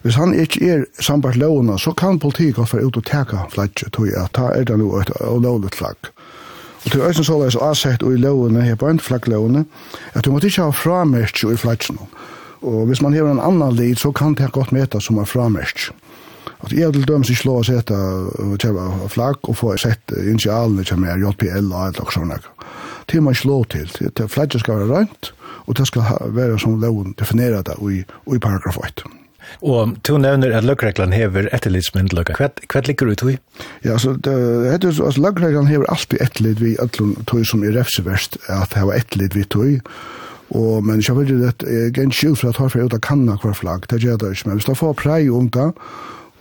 [0.03, 3.91] hvis han ikke er sambart lovna, så kan politiet godt være ut og teka flatje,
[3.91, 6.11] tog jeg, ta er det noe et lovligt flagg.
[6.85, 9.65] Og til øyne så er det så avsett og i lovene, her på en flagglovene,
[10.15, 12.11] at du måtte ikke ha framerkje i flatjen noen.
[12.63, 15.91] Og hvis man har en annan lid, så kan det godt meta som er frammersk.
[16.63, 17.97] At jeg vil dømes ikke lov å sette
[19.11, 22.39] flagg og få sett initialene som er JPL og alt og sånne.
[23.11, 23.89] Det er man ikke lov til.
[24.31, 25.33] Flagget skal være rønt,
[25.67, 29.11] og det skal være som loven definerer det i, i paragraf 8.
[29.67, 32.37] Og to nevner at løkreglan hever etterlidsmyndløkka.
[32.39, 33.37] Hva, hva ligger du i?
[33.85, 34.35] Ja, altså, det,
[34.85, 39.35] det, altså løkreglan hever alltid etterlid vi ætlun tog som er refseverst at hava etterlid
[39.35, 39.91] vi tog.
[40.53, 43.55] Og, men jeg vil det er ganske ut for at herfra ut av kanna hver
[43.57, 45.71] flagg, det gjør det ikke, men hvis det får prei unga,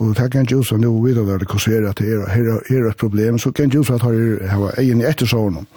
[0.01, 2.23] og det er ganske ut for at nå vet at det kurserer at det er,
[2.27, 5.67] er, er et problem, så ganske ut for at her har egen i ettersåren,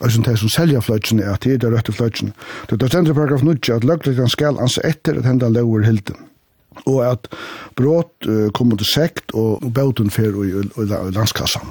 [0.00, 2.32] altså det som selger fløtjene, at det er det røtte fløtjene.
[2.70, 6.30] Det er stendere paragraf 9, at løgleggen skal anse etter at henda lover hilden
[6.90, 7.28] og at
[7.78, 11.68] brot uh, kommer til sekt og, og bauten fer i, i, i landskassan.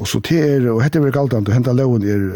[0.00, 2.28] Og så til er, og hette vi galdant, og henta loven er,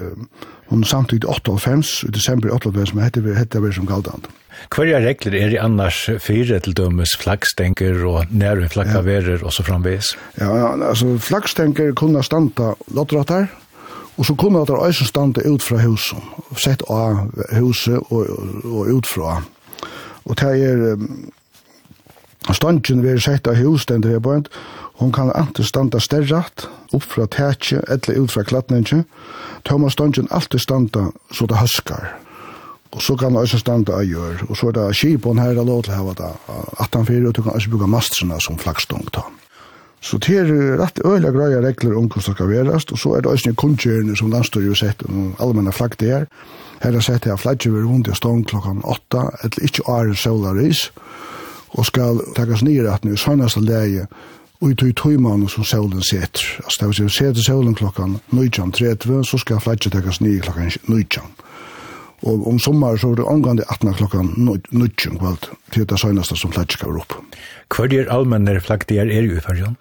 [0.68, 4.28] hun samtidig 98, i desember 98, men hette vi, hette vi som galdant.
[4.72, 9.44] Hverja regler er i annars fire til dømes flaggstenker og nære flaggaverer ja.
[9.44, 10.14] og så framvis?
[10.40, 13.50] Ja, altså flaggstenker kunne standa lottrattar,
[14.16, 16.18] og så kunne at det også standa ut fra huset,
[16.56, 18.32] sett av huset og,
[18.64, 19.42] og ut fra.
[20.24, 21.28] Og det er, um,
[22.52, 24.24] stangen vi er sett av hus, den vi er
[24.98, 29.04] Hon kan alltid standa sterrat, upp fra tætje, eller ut fra klatninje.
[29.64, 32.14] Thomas Dongen alltid standa så det huskar.
[32.90, 34.46] Og så kan også standa av gjør.
[34.48, 36.30] Og så er det skipon her, lov til hava det
[36.80, 39.26] 18-4, og du kan også bruka mastrena som flaggstång ta.
[40.00, 43.24] Så det er rett øyla greia regler om hvordan det skal verast, og så er
[43.24, 46.26] det også kundgjørende som landstøy jo sett um, allmenna flagg det er.
[46.82, 50.90] Her er sett her flagget ved rundt i stånd klokkan 8, eller ikke åren solaris,
[51.76, 54.06] og skal takas nir at nu i leie
[54.60, 56.44] Og i tog tøymanen som solen setter.
[56.64, 60.72] Altså det vil si, vi setter solen klokkan 19.30, så skal flætje tekkes nye klokkan
[60.88, 61.34] 19.
[62.26, 66.54] Og om sommar så er det omgående 18 klokkan 19 kvalt, til det søgneste som
[66.54, 67.18] flætje skal være opp.
[67.74, 69.76] Hva er det allmenne flaggdier er jo i fargen?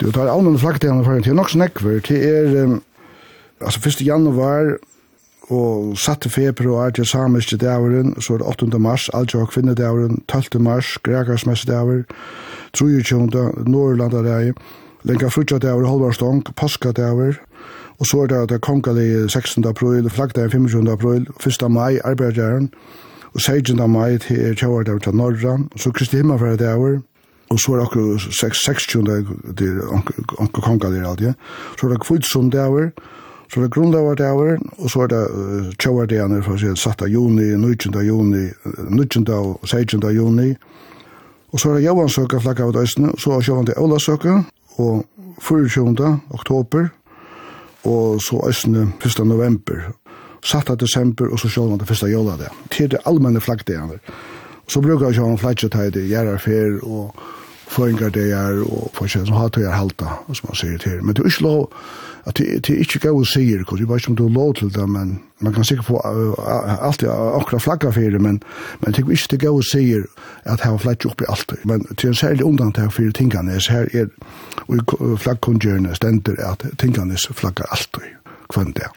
[0.00, 2.76] Det er allmenne flaggdier i fargen, det er nok snakk, det er,
[3.62, 4.02] altså 1.
[4.06, 4.74] januar
[5.48, 6.12] og 7.
[6.28, 8.78] februar til samiske dæveren, så er det 8.
[8.78, 10.60] mars, Altsjå og kvinnedæveren, 12.
[10.60, 12.02] mars, Grekarsmessedæver,
[12.74, 13.30] 23.
[13.66, 14.52] Norrlandaræg,
[15.02, 17.32] Lenka frutjadæver, Holvarstong, Paskadæver,
[17.98, 19.66] og så er det det kongelige 16.
[19.66, 20.92] april, flaggdæven 25.
[20.92, 21.26] april,
[21.62, 21.70] 1.
[21.70, 22.70] mai, arbeidjæren,
[23.34, 23.90] og 16.
[23.90, 26.98] mai til Kjavardæver til Norra, og så Kristi Himmelfærdæver,
[27.50, 29.04] og så er det akkur 26.
[29.58, 29.80] til
[30.52, 31.34] kongelige,
[31.80, 32.90] så er det kvitsund dæver,
[33.52, 37.54] Så vi grundlaver det over, og så er det uh, å si, satt av juni,
[37.54, 37.94] 19.
[38.02, 38.48] juni,
[38.90, 39.28] 19.
[39.32, 40.02] og 16.
[40.12, 40.54] juni.
[41.52, 44.40] Og så er det Johansøka flakka av døysene, og så er Sjøvante Olasøka,
[44.82, 45.04] og
[45.40, 46.10] 24.
[46.34, 46.88] oktober,
[47.84, 49.22] og så Øysene 1.
[49.24, 49.92] november,
[50.42, 50.74] 7.
[50.80, 52.10] desember, og så Sjøvante 1.
[52.12, 52.50] jola det.
[52.70, 54.00] Til det allmenne flakkdeene.
[54.68, 57.14] Så brukar Sjøvante flakka til det, gjerarfer og
[57.66, 60.98] føringar det er, og forskjellig som har til å halta, som man sier til.
[61.02, 61.70] Men det er ikke lov
[62.26, 64.54] at det er ikke gøy å sier, for jeg vet ikke om du har lov
[64.58, 65.12] til det, men
[65.44, 68.40] man kan sikkert få alltid akkurat flagga for det, men,
[68.80, 70.08] men det er ikke det gøy å sier
[70.44, 71.60] at her var flagg oppi alt det.
[71.70, 74.10] Men til en særlig undantag for tingene, så her er
[75.22, 78.10] flaggkongjørende stender at tingene flaggar alt det,
[78.50, 78.90] kvann det.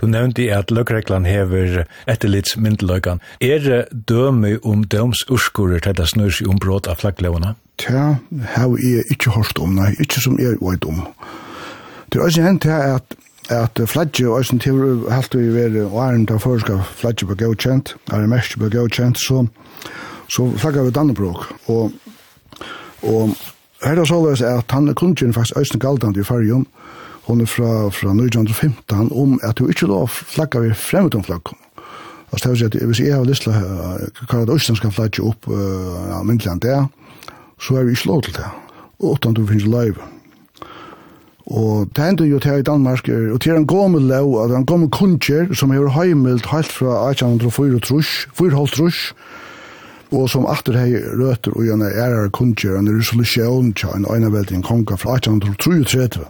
[0.00, 3.20] Du nevnte at løgreglan hever etterlitsmyndeløggan.
[3.44, 7.52] Er det døme om døms urskurer til det snur seg om bråd av flagglovene?
[7.84, 8.14] Ja,
[8.54, 11.04] her er jeg ikke hørt om, nei, ikke som jeg vet om.
[12.10, 13.16] Det er også hent her at
[13.50, 17.34] at flagge og sin til helt vi være og æren til før skal flagge på
[17.34, 19.46] godkjent, er det mest på godkjent, så,
[20.28, 21.44] så flagger vi Dannebrog.
[21.66, 21.92] Og,
[23.02, 23.30] og
[23.84, 26.66] her er således at han er kunnskjen faktisk Øystein Galdand i Færgjum,
[27.26, 31.50] hun er fra, fra 1915, om at du ikke lov flagga vi fremmed om flagg.
[32.32, 34.94] Altså det vil si at hvis jeg har lyst til å hva det Øystein skal
[34.94, 36.78] flagge opp uh, ja, myndelig enn det,
[37.60, 38.46] så er vi ikke lov til det,
[39.02, 40.19] utan du finnes live.
[41.50, 44.90] Og det hendte jo til i Danmark, og til en gammel lov, at en gammel
[44.90, 47.80] kunsjer som har heimelt helt fra 1804
[48.70, 49.14] trus,
[50.10, 54.94] og som atter hei røter og gjerne ærer kunsjer en resolusjon til en øynevelding konga
[54.98, 56.24] fra 1833.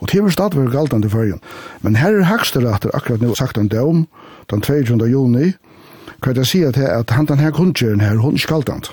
[0.00, 1.40] Og til var stadver galtan til fyrjen.
[1.80, 4.06] Men her er haksteretter akkurat nå sagt en døm,
[4.50, 5.08] den 22.
[5.12, 5.52] juni,
[6.24, 8.92] hva jeg sier til at han den her kunsjeren her, hun ikke galtant.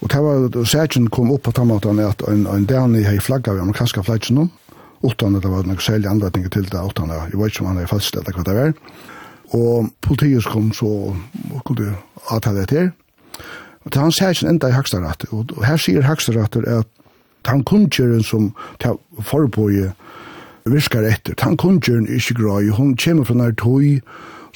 [0.00, 3.64] Og det var sætjen kom opp på tamatan at en, en dani hei flagga vi
[3.64, 4.50] amerikanska flaggen
[5.02, 7.70] utan at det var noen særlig anledning til det, utan at jeg vet ikke om
[7.72, 8.72] han er faststelt hva det var.
[9.56, 11.94] Og politiet kom så og kunne
[12.28, 12.90] avtale etter.
[13.84, 16.88] Og til han sier sin enda i Hakstaratter, og her sier Hakstaratter at
[17.48, 18.50] han kunngjøren som
[19.24, 19.92] forbøye
[20.68, 24.02] virkar etter, han kunngjøren er ikke grøy, hun kommer fra nær tøy,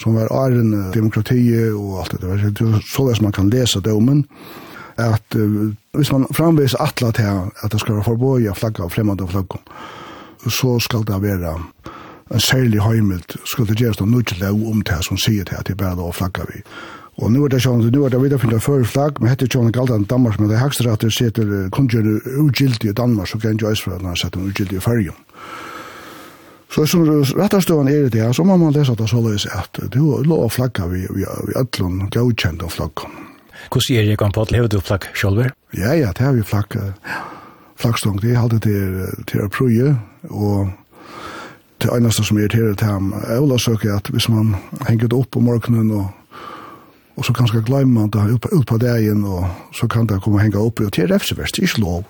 [0.01, 4.27] som var æren demokratiet og alt det der, så det man kan lese domen,
[4.99, 7.25] at uh, hvis man framviser atlet til
[7.63, 9.63] at det skal være forbøye flagga og fremmede flagga,
[10.51, 11.55] så skal det være
[12.33, 15.69] en særlig heimelt, skal det gjøres noe ikke lov om det som sier det, at
[15.69, 16.63] det er bare å flagger vi.
[17.21, 19.69] Og nå er det sånn, nå er det videre finne før flagg, men hette sånn
[19.69, 23.39] galt Galdan Danmark, men det er hekster at det sitter kunnkjører ugildig i Danmark, så
[23.39, 25.19] kan jeg ikke for at han setter ugildig i fergen.
[26.73, 30.01] Så som rettarstøven er det så må man lese at det så løs at det
[30.01, 33.13] er lov å flagge vi, vi, vi ødlån godkjent av flaggen.
[33.69, 35.53] Hvordan er det, på at lever du flagg selv?
[35.77, 36.81] Ja, ja, det har vi flagg.
[36.81, 37.21] Ja
[37.83, 39.93] flaggstong, det er alltid til til å prøye,
[40.31, 40.73] og
[41.83, 44.55] det eneste som irriterer til ham, jeg vil søke at hvis man
[44.89, 46.11] henger det opp på morgenen og
[47.17, 49.45] og så kanskje glemmer man det ut, på, ut på dagen, og
[49.77, 52.05] så kan det komme og henge opp, og det er refseverst, det er ikke lov.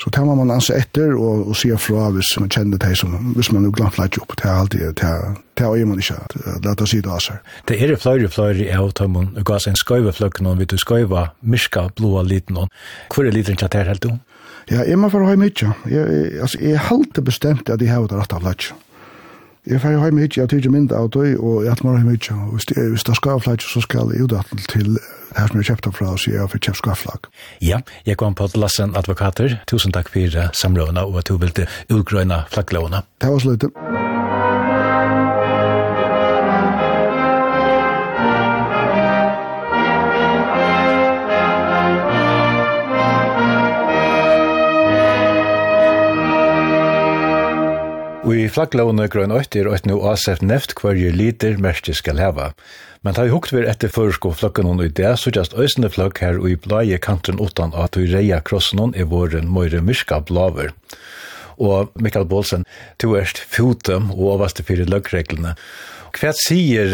[0.00, 3.12] Så tar man man ansa etter, og, og sier fra hvis man kjenner det, som,
[3.36, 6.16] hvis man er glemt lagt opp, det er alltid, det er, det er man ikke,
[6.64, 7.52] det er si det av seg.
[7.68, 10.78] Det er flere og flere i avtømmen, og gass en skøyve fløkken, og vi du
[10.80, 12.68] skøyve myska blåa liten, og
[13.14, 14.18] hvor er liten kjater helt om?
[14.70, 15.42] Ja, jeg må for Jeg,
[15.90, 18.74] jeg, Altså, jeg halte bestemt at jeg har det rett av flatsk.
[19.66, 22.34] Jeg får høy mykje, jeg tykker mindre av det, og jeg må høy mykje.
[22.54, 24.98] Hvis det hvis det skal ha flatsk, så skal jeg utdattel til
[25.36, 27.30] her som jeg kjøpte fra, så jeg får kjøpt skafflag.
[27.60, 29.60] Ja, jeg kom på Lassen Advokater.
[29.70, 33.04] Tusen takk for samlåna, og at du ville utgrøyna flagglovna.
[33.20, 33.62] Det var slutt.
[33.68, 33.99] lite.
[48.36, 52.50] i flagglovene grønn 8 er 8 nå avsett neft hver hverje liter merke skal heva.
[53.00, 56.20] Men ta i hukt vir etter førsko flokken hon i det, så just øysene flokk
[56.20, 60.20] her og i blaie kanten utan at vi reia krossen hon i våren møyre myrska
[60.28, 60.74] blaver.
[61.56, 62.66] Og Mikael Bålsen,
[63.00, 65.54] to erst fotem og overste fyrir løggreglene.
[66.16, 66.92] Hva sier,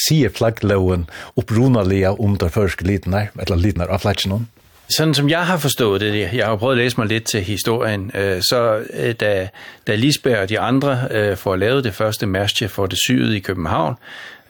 [0.00, 1.06] sier flaggloven
[1.38, 4.50] oppronalia om der førske litnar, eller litnar av flaggen hon?
[4.88, 8.10] Sådan som jeg har forstået det, jeg har prøvet at læse mig lidt til historien,
[8.14, 9.48] øh, så øh, da,
[9.86, 13.40] da Lisbeth og de andre øh, får lavet det første mærske for det syede i
[13.40, 13.94] København,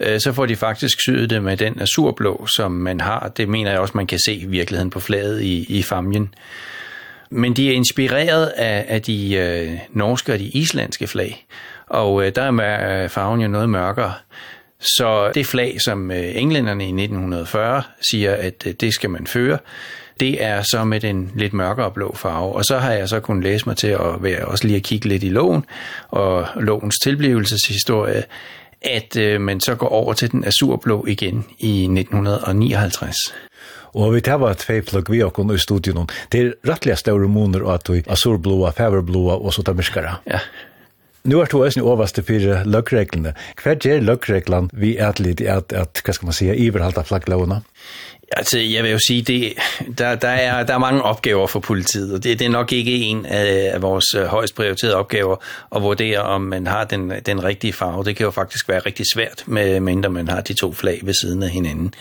[0.01, 3.33] øh, så får de faktisk syet det med den azurblå, som man har.
[3.37, 6.35] Det mener jeg også, man kan se i virkeligheden på flaget i, i famien.
[7.31, 11.47] Men de er inspireret af, af de øh, norske og de islandske flag,
[11.87, 14.13] og øh, der er farven jo noget mørkere.
[14.81, 19.59] Så det flag, som englænderne i 1940 siger, at det skal man føre,
[20.21, 22.53] det er så med den lidt mørkere blå farve.
[22.53, 25.09] Og så har jeg så kunnet læse mig til at være også lige at kigge
[25.09, 25.65] lidt i loven
[26.09, 28.25] og lovens tilblivelseshistorie,
[28.83, 33.17] at øh, man så går over til den azurblå igen i 1959.
[33.95, 36.09] Og vi tar var tvei plugg vi okkur i studion.
[36.33, 40.17] Det er rettelig større moner og at du azurblåa, feverblåa og så tar myskara.
[40.27, 40.39] Ja.
[41.25, 43.31] Nu er du også nu overste for løggreglene.
[43.63, 47.63] Hva gjør løggreglene vi er litt at, at, hva skal man si, iverhalta flagglovene?
[48.33, 49.53] Altså, jeg vil jo sige, det,
[49.99, 52.93] der, der, er, der er mange opgaver for politiet, og det, det er nok ikke
[52.93, 55.37] en af vores højst prioriterede opgaver
[55.77, 58.05] at vurdere, om man har den, den rigtige farve.
[58.05, 61.15] Det kan jo faktisk være rigtig svært, med mindre man har de to flag ved
[61.23, 61.95] siden af hinanden.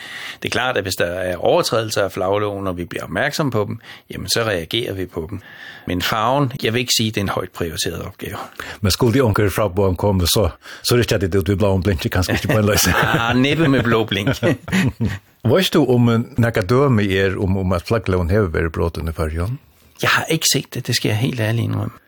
[0.44, 3.66] Det er klart, at hvis der er overtrædelser af flagloven, og vi bliver opmærksom på
[3.68, 3.80] dem,
[4.10, 5.42] jamen så reagerer vi på dem.
[5.88, 8.38] Men farven, jeg vil ikke sige, det er en højt prioriteret opgave.
[8.82, 10.50] Men skulle de onkel fra Borgen komme, så,
[10.84, 12.88] så er det ikke det, at du bliver en blink, kanskje ikke på en løs.
[12.88, 14.30] ah, næppe med blå blink.
[15.44, 16.08] Vet du om
[16.40, 19.60] nekka døme er om, om at flaggloven hever vært bråten i fargen?
[20.02, 22.00] Jeg har ikke sett det, det skal jeg helt ærlig innrømme.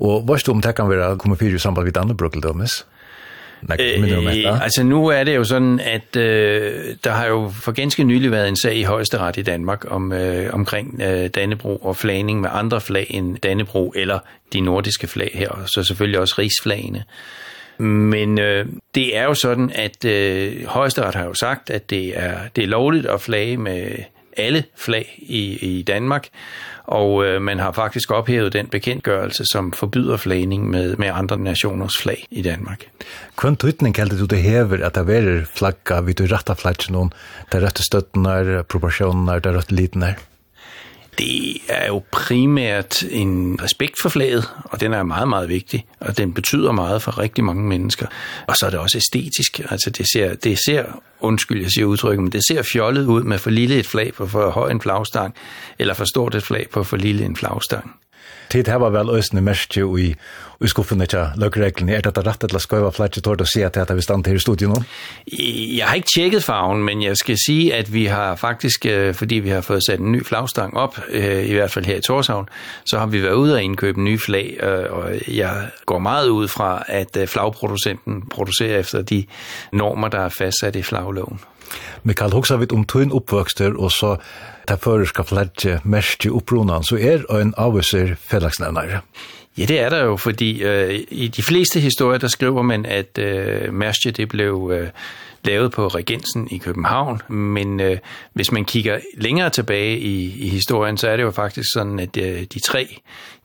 [0.00, 2.84] Og vet du om det kan være komme fyrir i samband med andre brøkkeldømes?
[3.68, 8.30] Eh, altså nu er det jo sådan, at øh, der har jo for ganske nylig
[8.30, 12.50] været en sag i højesteret i Danmark om, øh, omkring øh, Dannebro og flagning med
[12.52, 14.18] andre flag end Dannebro eller
[14.52, 17.04] de nordiske flag her, så selvfølgelig også rigsflagene.
[17.80, 22.38] Men øh, det er jo sådan, at øh, Højesteret har jo sagt, at det er,
[22.56, 23.90] det er lovligt at flage med
[24.36, 26.28] alle flag i, i Danmark,
[26.84, 31.98] og øh, man har faktisk ophævet den bekendtgørelse, som forbyder flagning med, med andre nationers
[32.02, 32.84] flag i Danmark.
[33.40, 37.12] Hvem tøytning kaldte du det hever at der verer flagga, vidt du rette flaggen,
[37.52, 40.14] der rette støttene, er der rette litene?
[41.20, 46.18] Det er jo primært en respekt for flaget, og den er meget, meget vigtig, og
[46.18, 48.06] den betyder meget for rigtig mange mennesker.
[48.46, 50.84] Og så er det også æstetisk, altså det ser, det ser
[51.20, 54.26] undskyld, jeg siger udtrykket, men det ser fjollet ud med for lille et flag på
[54.26, 55.34] for høj en flagstang,
[55.78, 57.94] eller for stort et flag på for lille en flagstang.
[58.52, 60.14] Det her var vel østene mest jo i
[60.60, 61.94] i skuffen ikke løkreglene.
[61.96, 64.26] Er dette rett eller skal jeg være flere tård at se til at vi stand
[64.28, 64.82] her i studiet nå?
[65.32, 69.54] Jeg har ikke tjekket farven, men jeg skal si at vi har faktisk, fordi vi
[69.54, 72.48] har fått sat en ny flagstang op, i hvert fald her i Torshavn,
[72.84, 74.58] så har vi været ude og indkøbe ny flag,
[74.90, 79.24] og jeg går meget ud fra, at flagproducenten producerer efter de
[79.72, 81.40] normer, der er fastsat i flagloven.
[82.02, 84.16] Mikael hoksa vet om tøyn oppvøkster, og så
[84.68, 88.90] der fører skal flagge mest i opprunan, så er en avviser fellagsnevnare.
[88.90, 89.00] Ja.
[89.58, 93.18] Ja, det er der jo, fordi øh, i de fleste historier, der skriver man, at
[93.18, 94.88] øh, Mærstje, det blev øh,
[95.44, 97.98] lavet på Regensen i København, men øh,
[98.32, 102.16] hvis man kigger længere tilbage i, i historien, så er det jo faktisk sådan, at
[102.16, 103.00] øh, de tre,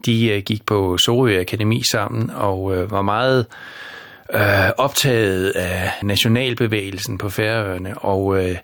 [0.06, 3.46] de øh, gik på Sorø Akademi sammen og øh, var meget
[4.34, 8.56] øh, optaget af nationalbevægelsen på Færøerne, og øh,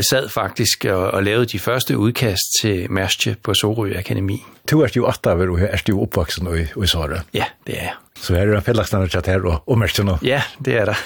[0.00, 4.42] sad faktisk og, og lavede de første udkast til Mærstje på Sorø Akademi.
[4.70, 7.18] Du er jo åtta, vil du er du opvoksen i, i Sorø?
[7.34, 10.18] Ja, det er Så er det fællesnavnet chat her og, og Mærstje nå.
[10.22, 11.04] Ja, det er der.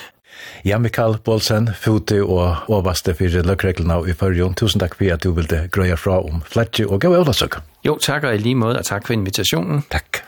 [0.64, 4.54] Ja, Mikael Bolsen, fote og overvaste for løkreglene i førjon.
[4.54, 7.60] Tusen takk for at du ville grøye fra om Fletcher og gav Øvlasøk.
[7.84, 9.84] Jo, takk og i lige måde, og takk for invitationen.
[9.90, 10.24] Takk.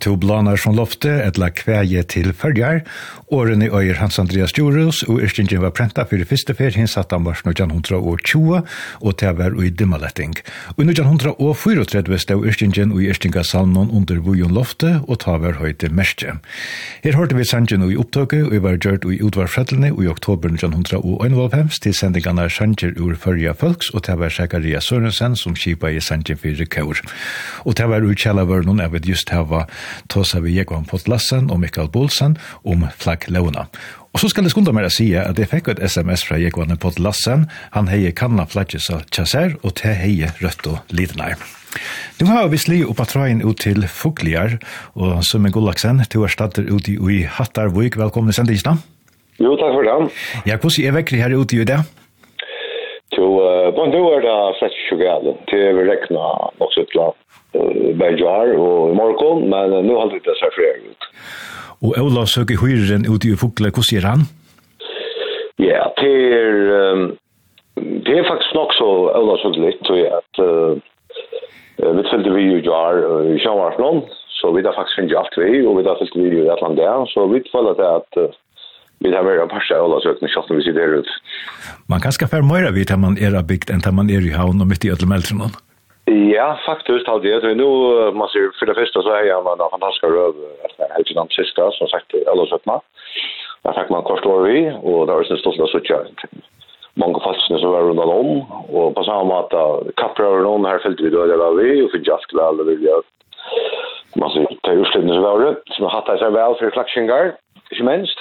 [0.00, 2.82] to blanar som lofte etla kveje til følger,
[3.30, 7.12] Årene i øyer Hans Andreas Djurus og Ørstingen var prenta fyrir fyrste fer hins satt
[7.14, 10.32] han var 1920 og til var i dimmaletting.
[10.74, 16.34] Og 1934 stod Ørstingen og Ørstinga salmon under Vujon Lofte og ta var høyte merske.
[17.04, 21.94] Her hørte vi sangen i opptøket og var gjørt i utvarfredlene i oktober 1921 til
[21.94, 26.66] sendingene sanger ur førja folks og til var Sekaria Sørensen som kipa i sangen fyrir
[26.66, 26.98] kaur.
[27.62, 29.68] Og til var ur kjellavørnen jeg vi just hava
[30.10, 32.34] Tosa vi Jekvan Potlassen og Mikael Bolsen
[32.66, 33.66] om flagg bak låna.
[34.12, 36.76] Og så skal jeg skunda meg å si at jeg fikk et sms fra Jekvanne
[36.76, 37.48] på Lassen.
[37.72, 41.38] Han heier kanna flagget sa Kjasser, og te heier rødt og lidnær.
[42.18, 44.58] Nu har vi sli oppa trøyen ut til Fugliar,
[44.96, 47.96] og som er Gullaksen, du er stadig ute i Hattarvik.
[47.96, 48.76] Velkommen til Sendingsna.
[49.38, 50.10] Jo, takk for det.
[50.50, 51.78] Ja, hvordan er vekkri her ute i det?
[53.14, 53.28] Jo,
[53.76, 55.36] på en er det slett ikke gale.
[55.50, 56.26] Det er vi rekna
[56.58, 57.10] også et sitt la
[57.98, 61.08] Bergjar og Morkon, men nu har det seg flere ut.
[61.80, 64.26] Og Ola søker høyren ute i Fugla, hvordan gjør han?
[65.60, 66.58] Ja, det er,
[66.92, 67.06] um,
[68.04, 70.76] det er faktisk nok så Ola søker litt, så at uh,
[71.80, 73.00] vi følte vi jo jar
[73.32, 74.04] i Sjøvarsnån,
[74.40, 76.54] så vi har faktisk finnet alt vi, og vi har følte vi jo i et
[76.58, 78.38] Atlantia, så vi følte det at uh,
[79.00, 81.18] vi har vært en parse av Ola søker, selv om vi sitter her ute.
[81.88, 84.36] Man kan skaffe mer vidt at man er av bygd enn at man er i
[84.36, 85.56] havn og midt i Ødlemeldrenen.
[85.56, 85.69] Ja.
[86.10, 87.64] Ja, faktiskt alltså det är nu
[88.12, 90.34] man ser för det första så är jag en fantastisk röv
[90.64, 92.80] efter helt innan sista som sagt alla sötna.
[93.62, 96.20] Där fick man kort år vi och det var det stått där så tjänt.
[96.94, 99.50] Många fastna så var runt om och på samma mat
[99.96, 102.64] kappra över någon här följde vi då där var vi och för just klar eller
[102.64, 103.02] vill jag.
[104.16, 107.34] Man ser det är ju så var det som hade sig väl för flackingar.
[107.70, 108.18] Inte minst.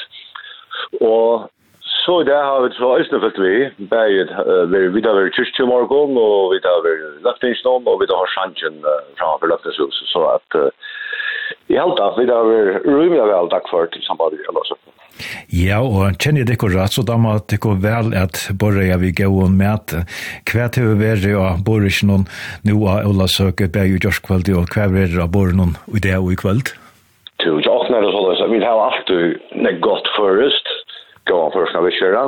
[0.99, 1.41] Och
[1.89, 3.55] Så det har vi så østene fått vi.
[3.91, 4.31] Berget,
[4.93, 8.79] vi har vi kyrst til morgen, og vi har vært løftingsnån, og vi har sjansjen
[9.19, 10.09] framfor løftingshuset.
[10.13, 10.59] Så at
[11.69, 14.77] i helt tatt, vi har vi rymelig vel takk for til samarbeidet vi har løst.
[15.51, 19.01] Ja, og kjenner jeg det rett, så da må det gå vel at bare jeg
[19.01, 20.05] vil gå og møte
[20.49, 22.27] hva til å være og bare ikke noen
[22.69, 26.31] noe av Ola søker Berget Jorskveld, og hva er det bare noen i det og
[26.33, 26.71] i kveld?
[27.43, 28.45] Jo, jeg åpner det så løs.
[28.51, 30.71] Vi har alltid godt først,
[31.29, 32.23] gå an først gåan första viskera.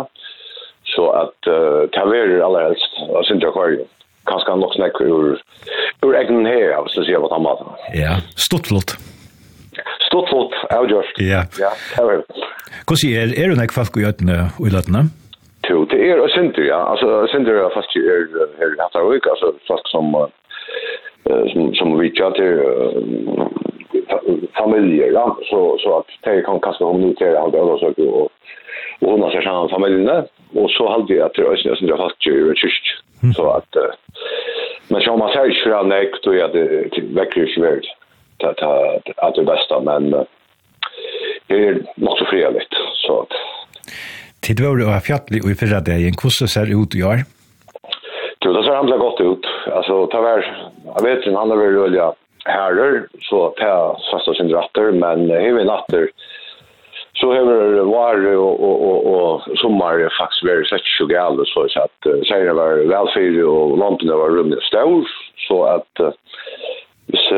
[0.94, 3.88] Så at uh, det er aller helst av sin akvarium.
[4.28, 5.40] Kanske Kanskje nok näcker ur,
[6.06, 7.72] ur egen her, hvis så sier på den matar.
[7.96, 8.92] Ja, stort flott.
[10.08, 11.22] Stort flott, jeg avgjørst.
[11.34, 11.42] Ja.
[11.64, 12.24] Ja, det taverer.
[12.86, 15.02] Hvordan er, er det nek folk i øyne og i løtene?
[15.70, 16.80] Jo, det er og Sinter, ja.
[16.92, 18.26] Altså, Sinter er fast er,
[18.60, 23.46] her i Hattarvik, altså folk som, uh, som, som vi tja til uh,
[24.60, 25.26] familier, ja.
[25.50, 28.28] Så, så at de kan kaste om nytere halvdelen og søke og
[29.02, 30.18] og hun har seg sammen familiene,
[30.58, 32.92] og så halde jeg at det er også som det har hatt i kyrk.
[33.38, 33.78] Så at,
[34.90, 36.66] men så man ser ikke fra nek, då er det
[37.18, 37.90] vekker ikke verd,
[38.44, 38.62] at
[39.06, 40.10] det er det beste, men
[41.50, 43.38] det er nok så fria litt, så at.
[44.42, 47.06] Tid var det å ha fjattelig og i fyrre dagen, hvordan ser det ut i
[47.06, 47.24] år?
[48.42, 49.48] Jo, det ser handla godt ut.
[49.70, 52.08] Altså, ta var, jeg vet ikke, han har vært rølja
[52.50, 56.10] herrer, så ta er sast og sin ratter, men hever natter,
[57.22, 61.48] så har det varit och och och och sommar är faktiskt väldigt sett så galet
[61.48, 65.08] så att uh, säger det var välfärd och lamporna var rummet stor
[65.48, 66.12] så att uh,
[67.30, 67.36] så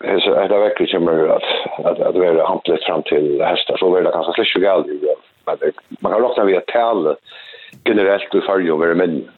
[0.00, 1.42] är så är det verkligen kommer att
[1.84, 4.84] att at det är hamplet fram till hästar så blir det kanske släck så gäll
[5.46, 7.16] men det, man kan räkna via att tal
[7.84, 9.28] generellt i färg över men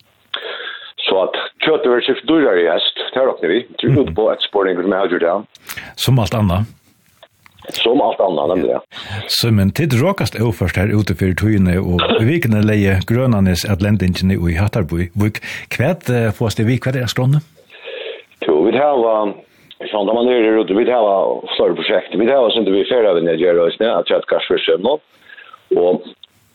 [0.96, 1.34] så att
[1.64, 5.18] köttet är skift dyrare i häst det räknar vi tror på att sporting med hur
[5.18, 5.42] det
[5.94, 6.77] som allt annat
[7.72, 8.80] Som allt annat nämligen.
[8.90, 8.96] Ja.
[9.26, 14.54] Så men tid råkast oförst här ute för tyne och vikna leje grönanes atlantingen i
[14.54, 15.08] Hattarby.
[15.14, 15.36] Vik
[15.68, 17.40] kvärt uh, det vik kvärt är skrånne?
[18.46, 19.34] Jo, vi har
[19.78, 22.18] Sånn da man er ute, rute, vi har flere prosjekter.
[22.18, 24.96] Vi har sånn at vi fjerder vi nedgjør oss nu at jeg har kvarsførsøm nå.
[25.78, 26.08] Og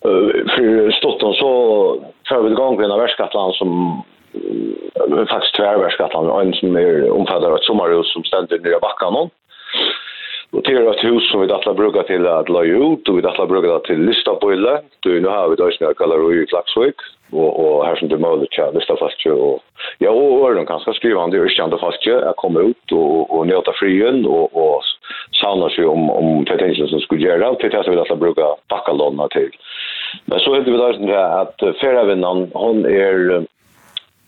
[0.04, 1.52] för stotten så
[2.28, 4.04] tar vi igång med en värskatland som
[5.32, 9.30] faktiskt tvär värskatland en som är omfattad av ett sommarhus som ständer nere i backan
[10.54, 13.26] Og det er et hus som vi dattla bruka til at la ut, og vi
[13.26, 14.76] dattla bruka det til Listabøyle.
[15.02, 17.02] Du, nå har vi døysene jeg kallar i Klaksvik,
[17.34, 19.64] og, og her som du møller tja Listafastje, og
[20.04, 23.34] ja, og Øren kan skal skriva han, det er ikke fastje, jeg kommer ut og,
[23.34, 24.86] og nøyta frien, og, og
[25.40, 29.30] savner seg om, om det som skulle gjøre, til det som vi dattla bruka bakkalånene
[29.34, 29.50] til.
[30.30, 33.42] Men så heter vi døysene at ferievinnan, hon er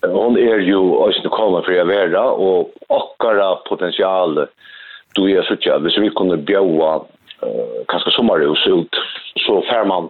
[0.06, 4.52] hon er jo også kommer for å være, og akkara potensialet
[5.16, 6.92] du er så tjäder hvis vi kunne bjöa
[7.46, 9.02] uh, kanskje sommarhus ut
[9.46, 10.10] så fer man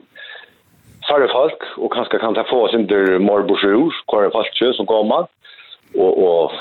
[1.09, 5.27] färre folk och kanske kan ta få oss under morbrosjur kvar folk som kommer
[6.03, 6.51] och och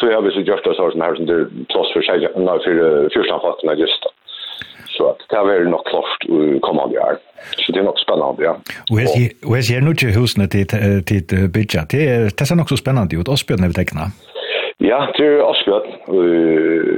[0.00, 3.38] tror jag vi så det så här som det plats för sig när för första
[3.38, 4.02] fatten just
[4.98, 6.20] så att det är nog klart
[6.60, 7.16] kommande år.
[7.56, 8.60] Så det är nog spännande, ja.
[9.46, 11.86] Och jag ser nu till husen till bygga.
[11.90, 13.28] Det är så spännande ut.
[13.28, 14.00] Oss björn är vi teckna.
[14.00, 14.10] Ja.
[14.78, 15.88] Ja, det er Asbjørn,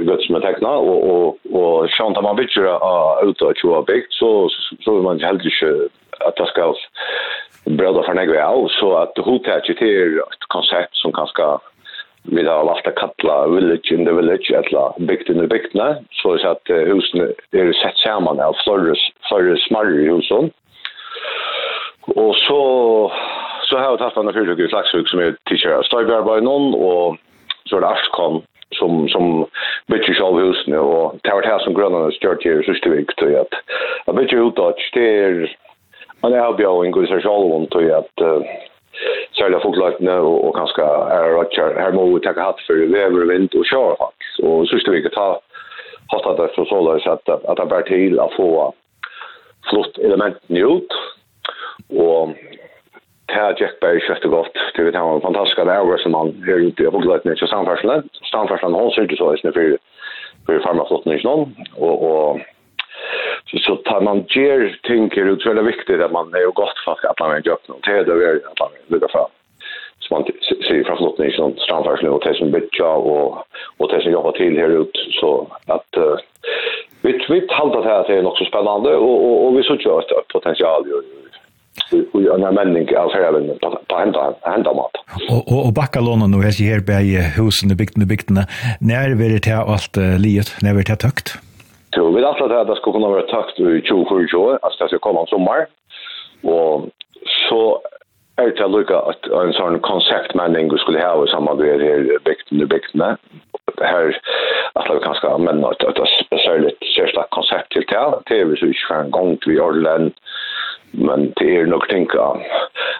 [0.05, 3.81] gøtt som er tekna, og, og, og sjønt at man bygger av ut och tror
[3.87, 5.71] bygd, så, så, så vil man heller ikke
[6.27, 6.77] at det skal
[7.65, 11.47] brøda for negve av, så at hovedtaket er et konsept som kanske
[12.29, 16.35] vi har valgt å kalla village in the village, eller bygd in the bygdene, så
[16.37, 20.53] er at husene er sett sammen av flere smarre husene.
[22.13, 22.61] Og så,
[23.65, 27.17] så har vi tatt denne fyrtøkker i Slagsvik som er tidligere støybearbeid noen, og
[27.71, 28.41] så var det Askom
[28.75, 29.45] som som
[29.87, 33.53] bitch show husen och Tower House som Grönland stört här så stod det ju att
[34.05, 35.57] a bitch ut att stärs
[36.21, 38.17] man är ju en god social one till att
[39.37, 43.55] sälja folklagna och, och kanske är Roger här må vi ta hatt för över vind
[43.55, 45.41] och köra faktiskt och så stod vi att ta
[46.07, 48.73] hatta det så så där så att att det bär till att få
[49.69, 50.91] flott elementen ut
[51.89, 52.29] och
[53.31, 54.57] här Jack Berry köpte godt.
[54.75, 56.83] Det vet han var en fantastisk dagar som han gör ute.
[56.83, 57.39] i borde lätt samferdselen.
[57.47, 58.09] Samferdselen Stamfärslan.
[58.23, 59.77] Stamfärslan hålls så just for,
[60.45, 62.41] for farmaflotten i någon Og, og
[63.45, 67.05] så så tar man ger tänker ut väldigt viktigt att man är och gott fast
[67.05, 69.31] att man är gött någon till det är att man vill fram.
[69.99, 70.23] Så man
[70.67, 73.45] ser från flotten i någon Stamfärslan och Tyson Bitcha och
[73.77, 76.15] och som jobbar till här ut så att uh,
[77.01, 79.63] vi vi talar det här att det är något så spännande och och, och vi
[79.63, 81.01] så kör ett potential ju
[81.91, 84.91] i en menning av färgen på hända hända mat.
[85.29, 88.37] Och och, och backalåna nu här här bäge husen i bygden i bygden
[88.79, 91.27] när vi det här allt livet när vi det högt.
[91.95, 95.21] Så vi alltså att det ska kunna vara takt i 2020 att det ska komma
[95.21, 95.59] en sommar
[96.43, 96.89] och
[97.49, 97.81] så
[98.35, 102.19] är det lucka att en sån konceptmänning vi skulle ha i samband med det här
[102.25, 103.17] bygden i bygden
[103.81, 104.21] här
[104.73, 108.55] att vi kanske men att ett är speciellt särskilt koncept till det det är vi
[108.57, 110.11] så inte för en gång till Orland
[110.91, 112.21] men det är nog tänka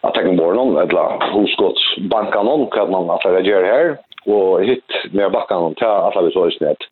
[0.02, 4.64] att tänka på någon eller hosgott banka någon kan man att det gör här och
[4.64, 6.84] hit med backa någon till alla vi så i snitt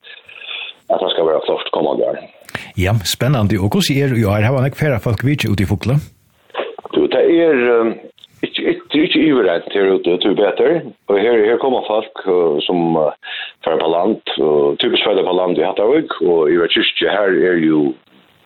[0.89, 2.19] att det ska vara klart komma där.
[2.75, 3.55] Ja, spennende.
[3.63, 4.15] Og hvordan er det?
[4.15, 5.95] du her Har man färra folk vid ute i Fokla?
[6.93, 7.55] Du, det är
[8.41, 10.81] ikke ikke inte överallt här ute, det er bedre.
[11.07, 12.15] Og her, her kommer folk
[12.67, 13.11] som uh,
[13.63, 17.57] för på land, og typisk för på land i Hattavik, og i Västerkyrka här är
[17.67, 17.93] ju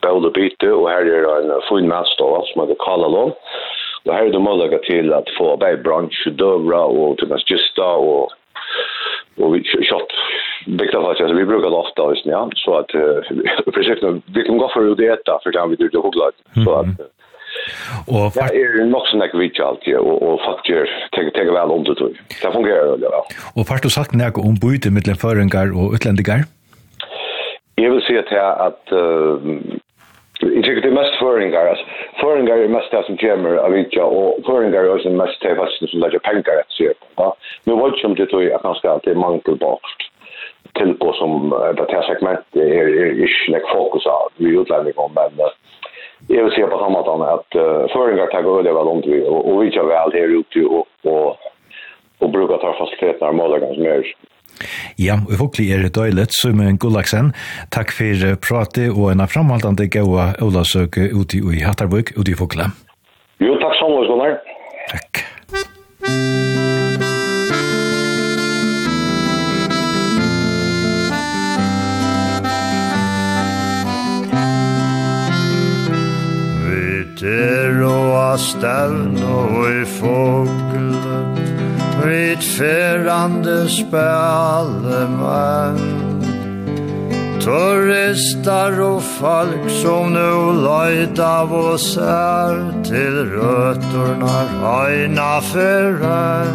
[0.05, 3.34] bål og byte, og her er en fin matstål som heter Kalalån.
[4.05, 7.89] Og her er det mulighet til at få bare bransje, døvra og til mest gista
[8.11, 8.31] og
[9.41, 10.13] og vi kjøtt
[10.77, 13.31] bygda faktisk, altså vi bruker det ofte visst ja så at uh,
[13.73, 14.05] projekt
[14.35, 16.31] vi kan gå for å där for det vi det hugga
[16.63, 17.09] så at
[18.07, 21.71] Och ja, är nog sån där vitch allt ju og, og faktisk tenker tänker väl
[21.71, 22.19] om det tror jeg.
[22.41, 23.23] Det fungerer veldig väl.
[23.55, 26.39] Og fast du sagt noe om byte mellan förengar och utlänningar?
[27.75, 29.38] Jag vill säga att att uh,
[30.56, 31.65] Jeg tycker det är mest föringar.
[31.65, 31.86] Alltså,
[32.20, 35.90] föringar är mest det som kommer av vidja och föringar är också mest det fast
[35.90, 37.06] som lägger pengar att se på.
[37.15, 37.36] Ja?
[37.64, 40.10] Men vad som det tror jag att man ska alltid mankelbart
[40.74, 45.10] till på som det här segmentet är, är inte fokus av i utlänningen.
[45.15, 45.49] Men
[46.28, 49.53] jag vill se på samma sätt att uh, föringar tar öde väl om vi och,
[49.53, 51.38] och vidja väl här ute och, och,
[52.20, 54.15] och brukar ta fast kretna och målagan som är
[54.99, 57.34] Ja, og virkelig er det døylet som en gullaksen.
[57.73, 62.71] Takk for pratet og en framhaldande gaua Olasøke ute i Hattarvøk, ute i Fokla.
[63.43, 64.38] Jo, takk sammen, Gunnar.
[64.93, 65.23] Takk.
[76.63, 81.43] Vitter og astavn og i fogle
[82.03, 85.77] Ritferande spellemann
[87.39, 96.51] Turistar og folk som nu løyt av oss er Til røtorna røyna fyrren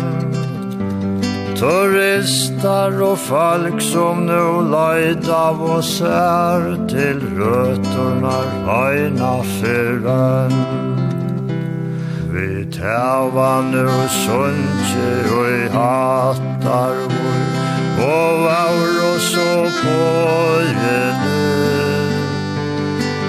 [1.57, 8.37] Turistar og folk som nu løyt av oss er Til røtorna
[8.69, 11.08] røyna fyrren
[12.33, 17.59] vi tæva nu sunnje og hatar og
[17.99, 18.73] og var
[19.05, 21.01] og pågjene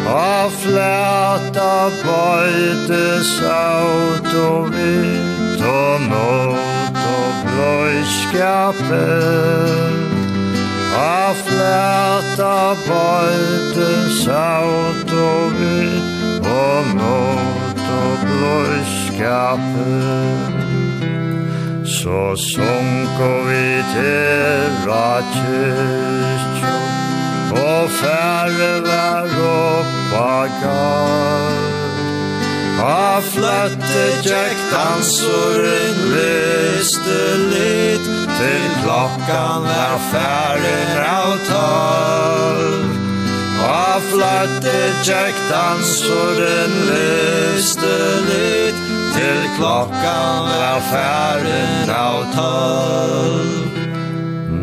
[0.06, 3.06] på flæta og bøyte
[3.38, 9.08] saut og vitt og nåt og bløyskape
[11.00, 12.58] og flæta
[12.88, 13.90] bøyte
[14.24, 17.69] saut og vitt og nåt
[18.00, 19.94] og blodskapen
[21.86, 26.76] Så sunko vi til ratjøtjå
[27.64, 31.58] Og færre var oppa gav
[32.80, 37.22] A fløtte tjekk dansoren lyste
[37.52, 38.06] litt
[38.40, 42.99] Til klokkan er færre av tolv.
[43.66, 47.96] A flatte tjektan surren løste
[48.30, 48.80] litt
[49.16, 53.80] Til klokkan var færen av tolv.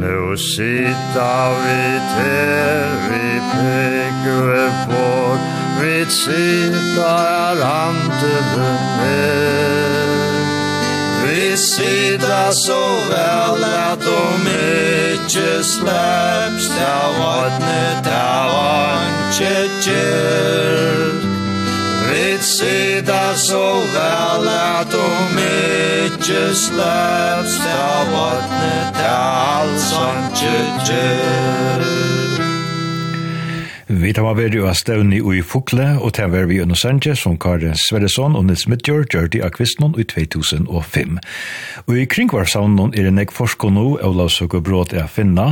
[0.01, 1.83] Nu sitta vi
[2.15, 5.07] til vi pekve på
[5.81, 7.13] Vi sitta
[7.51, 10.06] er handelen med
[11.57, 21.25] sida så vel at om ikkje släpps av vatne av anke kjell
[22.11, 23.65] Vi sida så
[23.95, 28.77] vel at om ikkje släpps av vatne
[29.07, 30.55] av alt anke
[30.85, 32.16] kjell
[33.97, 38.35] Vi tar med å støvni i Fukle, og til vi under Sanje, som Karin Sverresson
[38.37, 41.15] og Nils Midtjør gjør de av kvistnån i 2005.
[41.87, 45.47] Og i kringvarsavnen er en ek forsker nå, Olav Søkerbråd er finna,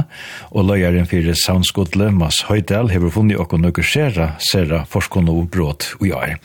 [0.52, 5.88] og løyeren fyrir Soundskodle, Mads Høydal, hever funnet og nøkker sera, sera forsker nå bråd
[6.02, 6.36] og jeg.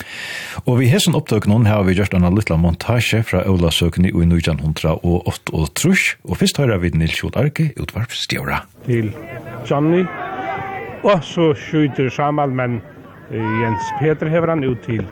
[0.63, 4.13] Og vi har sånn opptøk noen har vi gjort en liten montasje fra Ola Søkene
[4.13, 8.63] i 1908 og 8 og trus, og først hører vi Nils Jodarke utvarp Stjøra.
[8.87, 9.11] Til
[9.67, 10.05] Jamni,
[11.03, 12.81] Og så skjuter Samal, men
[13.31, 15.05] Jens Peter hever han ut til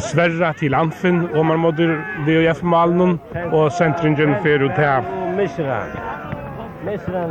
[0.00, 1.96] Sverra til Anfinn, og man måtte
[2.26, 3.18] VHF-malen,
[3.52, 5.02] og sentringen fer ut her.
[5.36, 5.80] Misra.
[6.84, 7.26] Misra,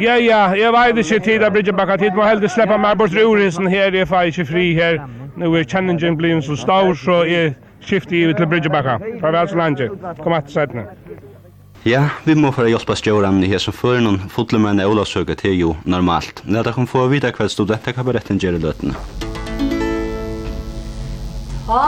[0.00, 3.68] Ja, ja, jeg vet ikke tid av Bridgebakka tid, må heldig sleppa meg bort rurinsen
[3.68, 5.02] her, jeg får ikke fri her.
[5.36, 8.96] Nå er kjenningen blitt så stor, så jeg skifter i til Bridgebakka.
[9.20, 9.82] Farvel så langt,
[10.22, 10.86] kom at sættene.
[11.82, 15.56] Ja, vi må for å hjelpe stjåren i hesen før noen fotlemenn i olavsøket til
[15.58, 16.44] jo normalt.
[16.46, 18.94] Nå er det kan få vite hva studentekabaretten gjør i løtene.
[21.66, 21.80] Ha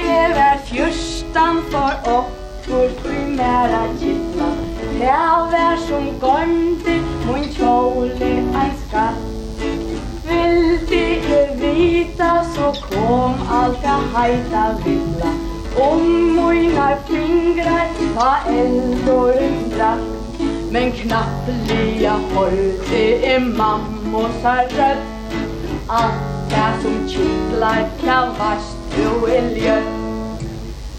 [0.00, 4.48] er vær fyrstan for okkur tui mera gittla
[4.96, 9.66] Lea vær som gondir mun kjóli ein skatt
[10.30, 11.02] Vildi
[11.40, 15.34] er vita så kom alga heita villa
[15.78, 19.98] Om mina fingrar var ändå röda
[20.70, 24.98] Men knappliga hållt det är mammos rött.
[25.86, 28.62] Allt det som kittlar kan vars
[29.22, 29.84] och elgött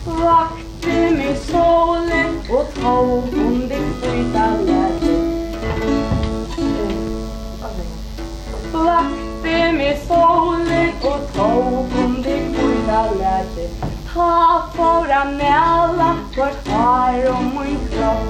[0.05, 4.51] Vakte med solen och tåg om det skjuta
[8.71, 13.86] Vakte med solen och tåg om det skjuta lätet
[14.17, 18.27] ta for a mela Vart har om min kropp.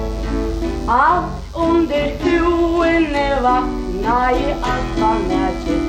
[0.88, 5.80] Allt under tuene vakna i allt var näker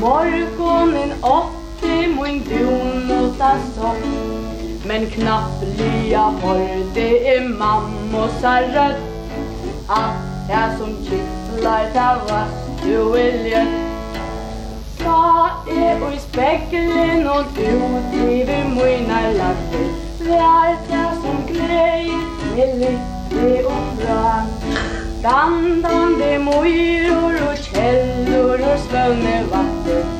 [0.00, 4.06] Morgonen åtte mun dun mot en sopp
[4.88, 9.02] Men knappt lya hörde i mammosa rødt
[9.88, 13.95] Allt det som kittlar ta vast du vill gött
[15.06, 17.74] Hva er og i spekkelen og du
[18.10, 19.84] driver mine latter
[20.26, 22.24] Vær det som gleder
[22.56, 24.24] med lykke og bra.
[25.22, 30.10] Dandande mojor og kjellor og spønne vatten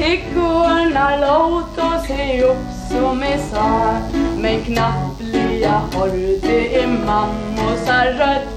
[0.00, 4.00] Hickorna låt oss se upp som jag sa
[4.38, 8.48] Men knappliga horre, det är mammosar rött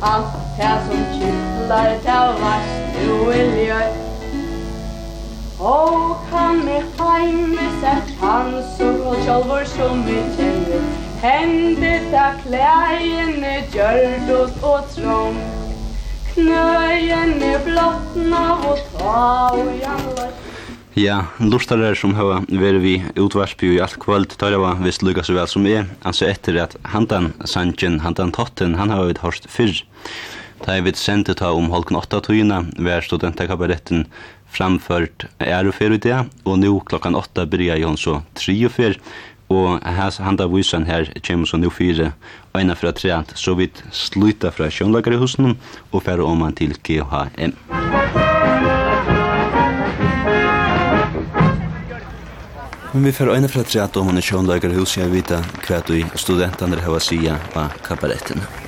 [0.00, 3.88] Allt Tær som kyttlar, tær vars du i ljøy
[5.60, 10.86] Og han er heime sett hans sur og kjolvor som vi kjenner
[11.20, 15.36] Hendet ta klæjene gjørdot og trång
[16.30, 19.20] Knøyene blottna og ta
[19.58, 20.32] og jamlar
[20.96, 25.52] Ja, lustarar som hava veri vi utvarspi i alt kvöld tarjava visst lukka så vel
[25.52, 29.82] som er, altså etter at handan sanjen, handan totten, han hava vi hørst fyrr.
[30.64, 34.06] Da jeg vidt sendte ta om halken åtta tøyene, var studentakabaretten
[34.48, 39.00] framført ærefer i det, og nå klokkan åtta bryr jeg så tre og 4,
[39.48, 42.10] og hans handa vysan her kjem så nå fire
[42.52, 45.54] og ena fra treant, så vidt sluta fra sjønlagare husen
[45.92, 47.54] og færa om han til GHM
[52.94, 55.34] Men vi færa ena fra tre om han er sjønlagare husen jeg vet
[55.66, 58.65] hva du studentene hava sia og kabaretten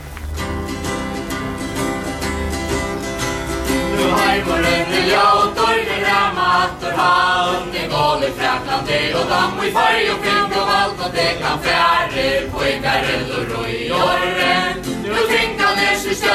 [8.38, 12.58] Frakland det och dam i farg og fink og allt og det kan färger på
[12.66, 14.97] i garell och rojorren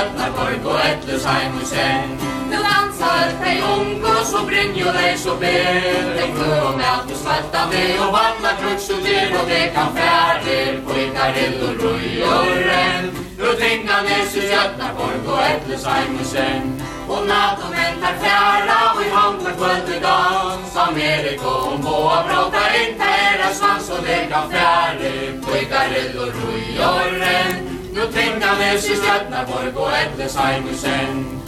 [0.03, 2.09] Bjarnaborg og Etlusheim og Kjell
[2.51, 6.09] Nu dansar þeir ung og så brynjo dei så ber.
[6.17, 9.95] Den klø og mæt og svarta med og vanna kruks og dyr Og det kan
[9.95, 13.09] færdir på ikarill og roi og renn.
[13.39, 16.69] Nu tinga nes i Bjarnaborg og Etlusheim og Kjell
[17.07, 20.79] Og natt og menn fjæra og i handler kvöld i dans.
[20.87, 26.65] Amerika og Moa bråta inte era svans og det kan færdir på ikarill og roi
[26.89, 27.72] og renn.
[27.93, 31.41] Nu tänka läser Stjärtnaborg och Eddesheim i sen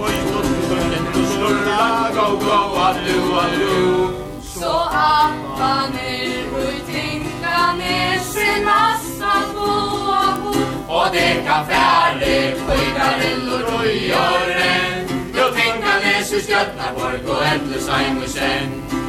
[0.00, 0.20] Och i
[0.68, 4.08] tunneln nu snurra go go allu allu
[4.42, 15.08] Så appa nu och tänka näsen massa bo Och det kan färre skidarillor och görren
[15.34, 19.03] Nu tänka läser Stjärtnaborg och Eddesheim i sen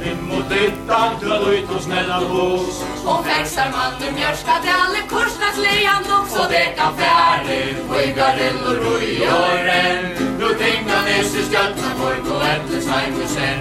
[0.00, 2.84] vim Nimmot yttan till ut hos snälla hos.
[3.06, 8.76] Och växar man ur Korsnas lejan dock så det kan färdig Och i garell och
[8.84, 10.04] rujåren
[10.38, 13.58] Nu tänka nes i skjölten Borg och äpplet snajmusen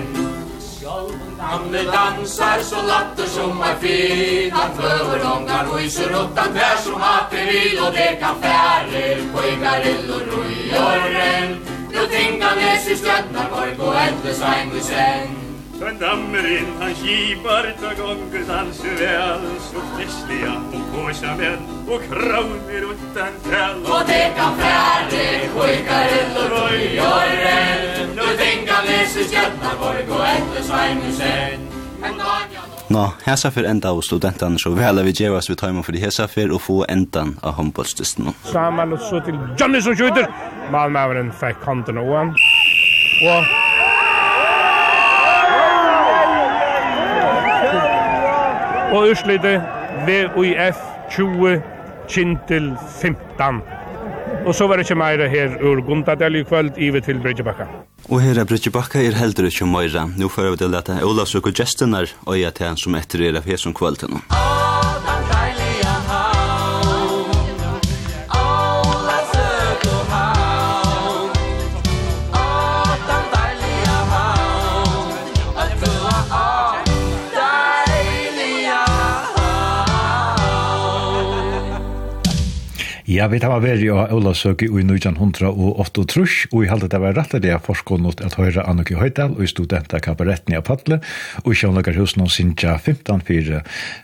[1.39, 4.51] Gamle dansar så latter som er fin.
[4.51, 9.39] Han prøver ungar huiser upp Han vær som hater vil Og det kan færre På
[9.51, 11.49] i garell og rujåren
[11.93, 15.46] Nu tänka nes i skjölten Borg och äpplet snajmusen
[15.79, 22.07] Han dammer inn, han kipar ta gonger danser vel Så flesliga og kåsa vel og
[22.09, 29.27] kravner utan tell Og teka fræri, kvikar ill og røy og renn Nu tinga lese
[29.29, 31.67] Stjärnaborg og etter Sveinusen
[32.89, 36.53] Nå, hesa fyrir enda av studentan, så vel vi djevast vi taimann fyrir hesa fyrir
[36.55, 38.29] og få endan av håndbollstisten.
[38.47, 40.29] Saman og så til Johnny som skjuter!
[40.71, 42.35] Malmaveren fikk kanten og han.
[43.27, 43.66] Og
[48.91, 49.57] og utslite
[50.07, 50.79] VUIF
[51.11, 51.61] 20
[52.07, 53.61] Kintil 15.
[54.47, 57.67] Og så var det ikke mer her ur Gundadel i kvöld ivet til Bridgebakka.
[58.09, 60.07] Og her er Bridgebakka er heldur ikke meira.
[60.17, 63.27] Nå får vi til dette Ola Søk og Gjestenar og jeg til han som etter
[63.27, 64.21] er av hesson som kvölden.
[64.23, 64.46] Musikk
[83.07, 86.99] Ja, vi tar vært i Olavsøk i 1900 og 8 trusk, og i halde det
[86.99, 90.97] var rett av det jeg forskål at høyre Annuki Høydal og studenta kabaretten i Apadle,
[91.45, 93.61] og i hos og sinja 15-4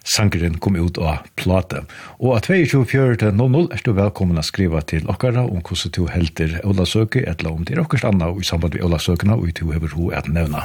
[0.08, 1.84] sangeren kom ut av plate.
[2.24, 7.20] Og at 22.4.00 er du velkommen å skriva til okkara om hvordan du helter Olavsøk,
[7.20, 10.14] eller om det er okkars anna og i samband med Olavsøkene, og du hever ho
[10.16, 10.64] at nevna.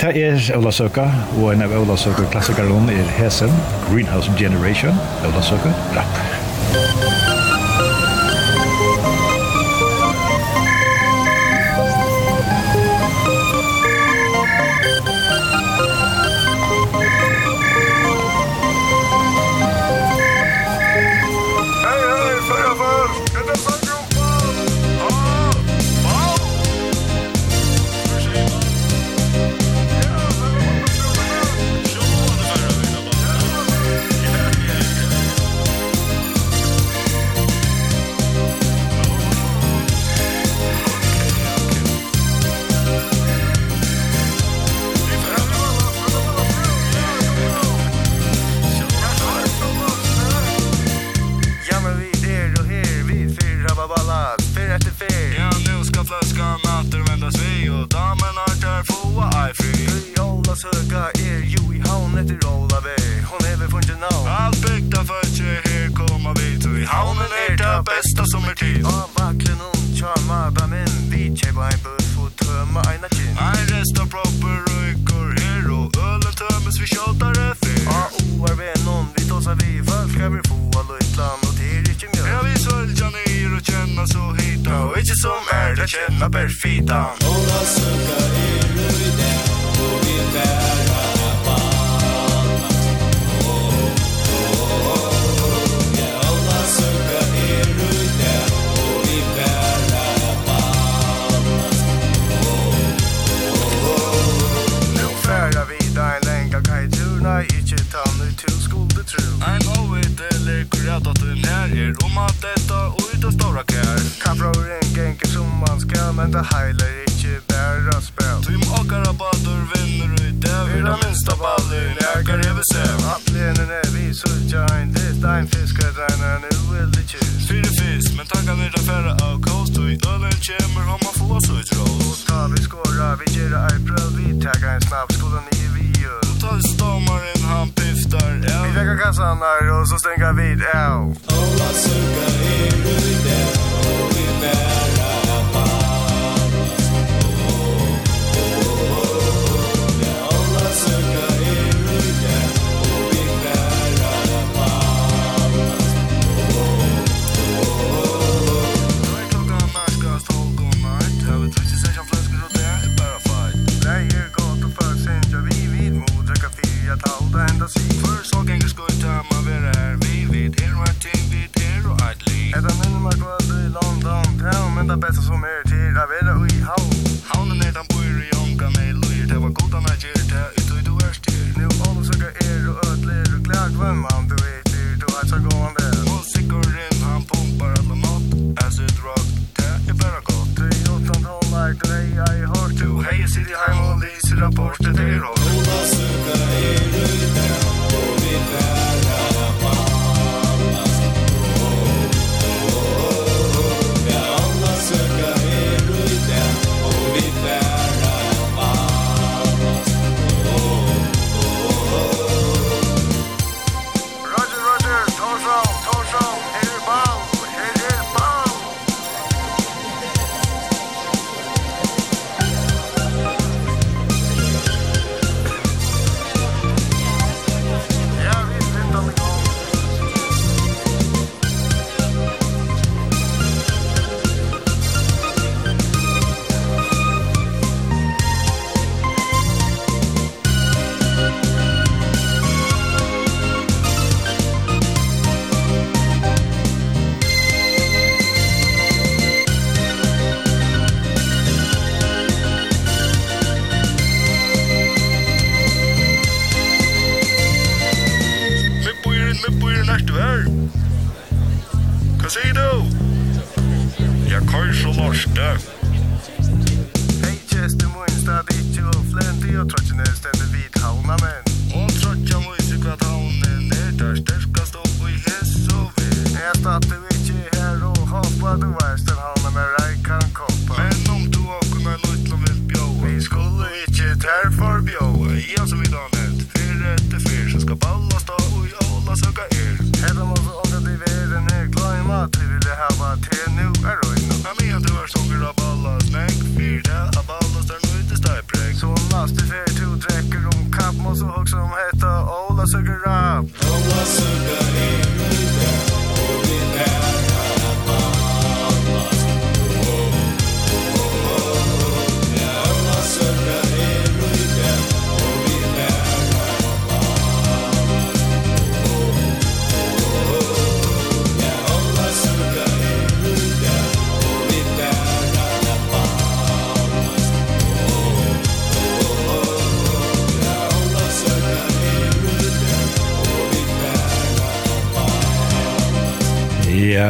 [0.00, 1.04] Det er Olavsøka,
[1.36, 3.52] og en av Olavsøka klassikeren er Hesen,
[3.90, 4.96] Greenhouse Generation,
[5.28, 6.53] Olavsøka, rapp.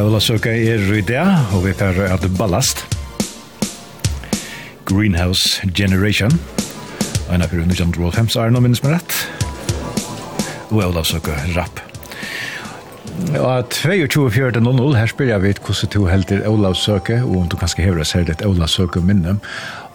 [0.05, 1.23] Ola Søka er i det,
[1.57, 2.83] og vi tar at ballast.
[4.85, 6.35] Greenhouse Generation.
[7.29, 9.17] Og en av fyrir 1925 er noe minnes med rett.
[10.69, 11.81] Og Ola Søka rapp.
[13.39, 17.87] Og 22.4.00, her spyr jeg vidt hvordan du helder Ola Søke, og om du kanskje
[17.87, 19.39] hever oss her litt Ola Søke minne.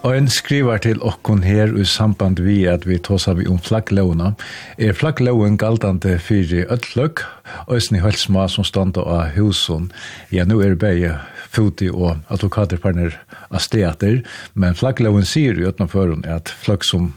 [0.01, 4.31] Og en skriver til okkon her i samband vi at vi tåsar vi om flagglovene.
[4.79, 7.27] Er flaggloven galdande fyrir ødløk,
[7.69, 9.91] øyne helt små som standa av husen.
[10.31, 11.13] Ja, nå er det bare
[11.49, 13.15] foti og advokaterpartner
[13.49, 14.21] av steater,
[14.53, 17.13] men flaggloven sier jo utenfor at flagg som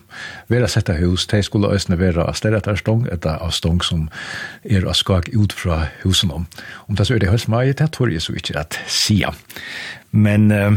[0.53, 4.09] vera sett av hus, de skulle øyne vera av steter stong, etter av stong som
[4.65, 6.49] er av skak ut fra husen om.
[6.89, 9.33] Om det så er det helt det tror jeg så ikke at sia.
[10.11, 10.77] Men uh,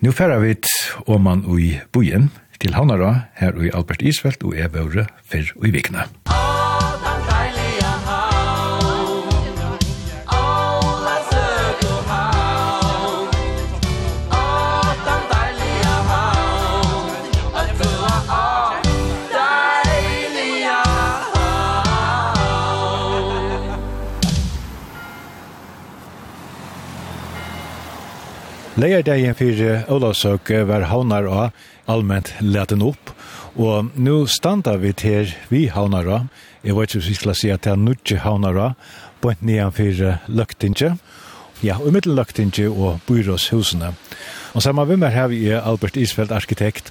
[0.00, 0.56] nu færer vi
[1.06, 2.30] om man i bojen,
[2.60, 6.04] til Hannara, her i Albert Isfeldt, og jeg bør fyrr og i vikene.
[6.28, 6.49] Musikk
[28.80, 29.58] Leierdagen for
[29.92, 31.56] Olavsøk var havnar og
[31.90, 33.10] allmänt leten opp,
[33.60, 36.30] og nå standa vi til vi havnar og,
[36.64, 38.86] jeg vet ikke om vi skal si at det er nødje havnar og,
[39.20, 40.00] på en nian for
[40.32, 40.94] løktinge,
[41.60, 43.92] ja, og mittel løktinge og Byråshusene.
[44.54, 46.88] Og sammen med meg har vi Albert Isfeldt, arkitekt,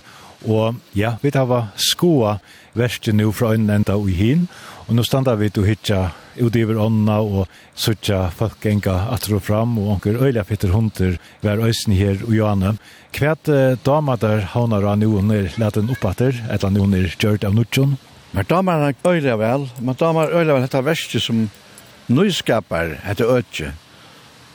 [0.48, 2.38] Og ja, vi tar skoa
[2.78, 4.48] verste nu fra en enda og hin,
[4.88, 6.00] og nå standa vi til å hitja
[6.40, 11.94] udiver ånda og suttja folk enga atro fram, og onker øyla fitter hunter hver øysen
[11.98, 12.76] her og joane.
[13.14, 17.58] Kvæt eh, dama der haunar av noen er leten oppater, etter noen er gjørt av
[17.58, 17.98] nutjon.
[18.32, 21.48] Men damar er øyla vel, men damar øyla vel dette verste som
[22.10, 23.74] nyskapar etter øtje,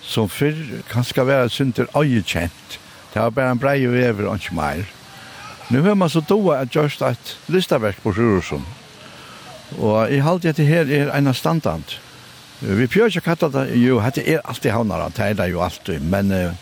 [0.03, 2.79] som fyrr kan skal være synder øyekjent.
[3.13, 4.87] Det var bare en brei vever og ikke meir.
[5.73, 8.65] Nu har man så doa at just at listaverk på Sjurusson.
[9.79, 12.01] Og i halte at her er en standant.
[12.61, 16.01] Vi prøver ikke kattet det, jo, dette er alltid havnere, det er det jo alltid,
[16.01, 16.55] men uh,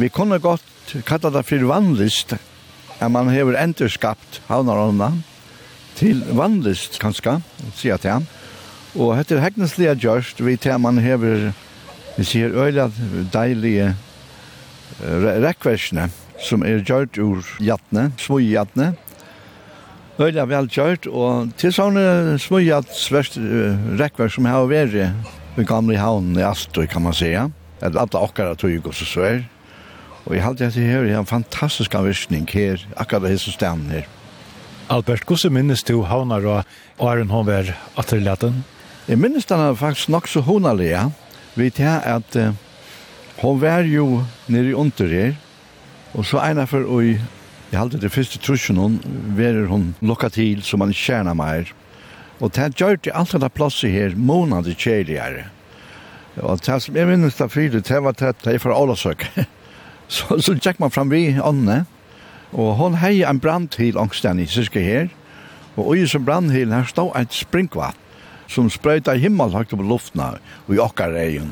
[0.00, 2.34] vi kunne godt kattar det for vannlist,
[2.98, 5.12] at man har enderskapt havnere
[5.96, 7.38] til vannlist, kanskje,
[7.74, 8.26] sier jeg til han.
[8.96, 12.88] Og dette er hegneslige gjørst, vi til man har, vi sier, øyla
[13.32, 13.92] deilige
[15.02, 18.92] uh, rekversene, re som er gjørt ur jattene, småjattene.
[20.16, 26.38] Øyla vel gjørt, og til sånne småjattsverst uh, rekkverk som har vært i gamle havnen
[26.40, 27.50] i Astøy, kan man säga.
[27.82, 29.42] Eller alle akkurat tog og så svær.
[30.26, 33.92] Og jeg halte at det her er en fantastisk anvisning her, akkurat det som stemmer
[33.92, 34.08] her.
[34.90, 36.64] Albert, hvordan minnes du havnar og
[37.02, 38.64] Aron Hånvær atterlaten?
[39.08, 41.10] Jeg minnes den er faktisk nok så hånarlige.
[41.54, 42.54] Vi tar at uh,
[43.42, 45.34] hon var jo nere under her,
[46.16, 47.04] Og så ena for og
[47.72, 49.00] jeg halte det første trusjen hun,
[49.36, 51.72] verer hun lukka til som man kjerna meir.
[52.40, 55.48] Og det gjør det alt det plasset her månad kjeligere.
[56.36, 59.26] Og det som jeg minnes da fyrir, det var det jeg fra Ålasøk.
[60.14, 61.84] så, så tjekk man fram vi ånne,
[62.52, 65.08] og hun hei en brandhil til i syske her,
[65.76, 67.96] og ui som brandhil her stod et springvatt
[68.48, 70.36] som sprøyta himmel høyt opp luftna
[70.68, 71.50] og i okkar egin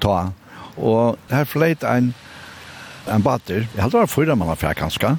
[0.00, 0.30] ta.
[0.76, 2.12] Og her fleit ein
[3.08, 3.66] en bater.
[3.74, 5.16] Jeg halte det var fyra mann var fra.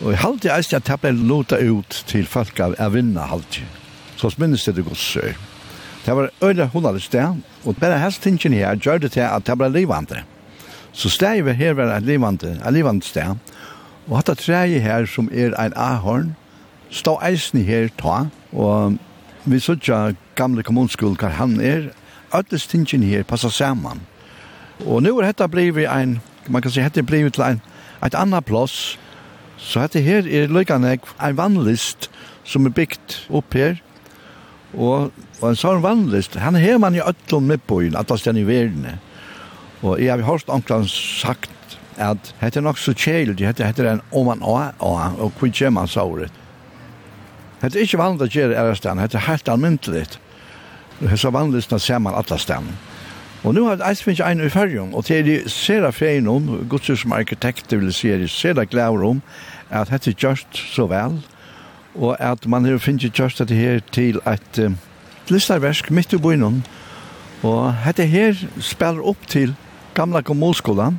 [0.00, 3.64] Og jeg halte eisen at jeg ble lota ut til folk av jeg vinner halte.
[4.16, 5.16] Så minnes det det gods.
[6.06, 9.58] Det var øyla hundre sted, og bare helst tingen her gjør det til at jeg
[9.58, 10.22] ble livande.
[10.92, 13.36] Så stedet vi her var et livande, et livande sted.
[14.08, 16.34] Og hatt det treje her som er ein ahorn,
[16.90, 18.96] stå eisen her ta, og
[19.44, 21.90] vi sutja gamle kommunskul hva han er,
[22.34, 24.00] Øyla tingen her passer saman.
[24.86, 27.60] Og nu er dette blivit ein man kan si hette blivit til en,
[28.04, 28.96] et annet plass,
[29.58, 32.08] så hette her er løykanek en vannlist
[32.48, 33.78] som er byggt opp her,
[34.74, 38.36] og, og en sånn vannlist, han har man i øtlom med på i, at det
[38.36, 38.98] i verden.
[39.82, 41.50] Og jeg har hørt omkring sagt
[41.98, 45.74] at hette er nok så kjælig, hette heter en oman man å, og hvor kjem
[45.78, 46.32] man såret.
[47.62, 50.04] Hette er ikke vanlig å gjøre i ærestan, hette er helt almyntelig.
[51.00, 52.70] Hette er vanlig å gjøre i ærestan,
[53.44, 56.48] Og nu har jeg finnes en i fergen, og til de ser av fergen om,
[56.82, 59.22] som arkitekter vil si, de ser av glæver om,
[59.70, 61.20] at dette er gjørst så vel,
[61.94, 64.74] og at man har finnes gjørst dette her til et um,
[65.30, 66.64] listarversk midt i byen,
[67.46, 69.54] og dette her spiller opp til
[69.94, 70.98] gamla kommunskolan,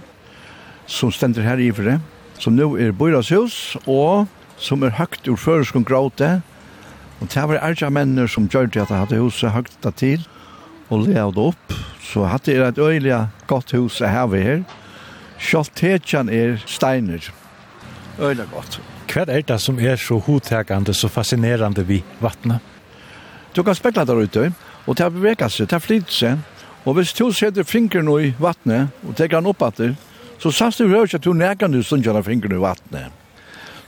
[0.87, 1.99] som stender her i fyrre,
[2.39, 6.39] som nå er bøyrashus, og som er høgt ur føreskong gråte,
[7.19, 10.23] og det var ærja menner som gjør det at det hadde huset høgt til,
[10.89, 11.75] og levd opp.
[12.03, 13.17] Så hadde jeg et øyelig
[13.47, 14.63] godt hus jeg har her.
[15.39, 17.29] Kjoltetjan er steiner.
[18.19, 18.79] Øyelig godt.
[19.09, 22.59] Hva er det som er så hodtegande, så fascinerende vi vattnet?
[23.55, 24.51] Du kan spekla der ute,
[24.85, 26.43] og det har beveget seg, det har flyttet seg.
[26.85, 29.95] Og hvis du setter fingeren i vattnet, og teker han opp etter,
[30.39, 33.09] så sanns du hører ikke at du nærkende stundjer av fingeren i vattnet.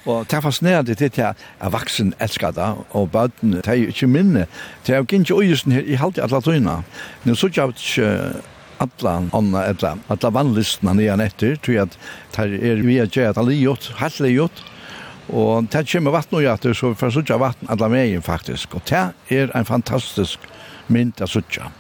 [0.06, 4.08] Og det er fascinerende til at jeg vaksen elsker det, og bøten, det er ikke
[4.08, 4.48] minne.
[4.88, 6.84] Det er jo ikke øyelsen her, jeg halte alle tøyene.
[7.26, 8.42] Nå så jeg ikke
[8.82, 11.98] alla anna alla alla vanlistna nya nätter tror jeg at
[12.36, 14.64] det er vi att göra alle gjort halle gjort
[15.30, 18.76] Og det kommer vatten og jag så for så sådär vatten alla vägen faktisk.
[18.76, 20.40] Og det er en fantastisk
[20.88, 21.72] mynd av sådär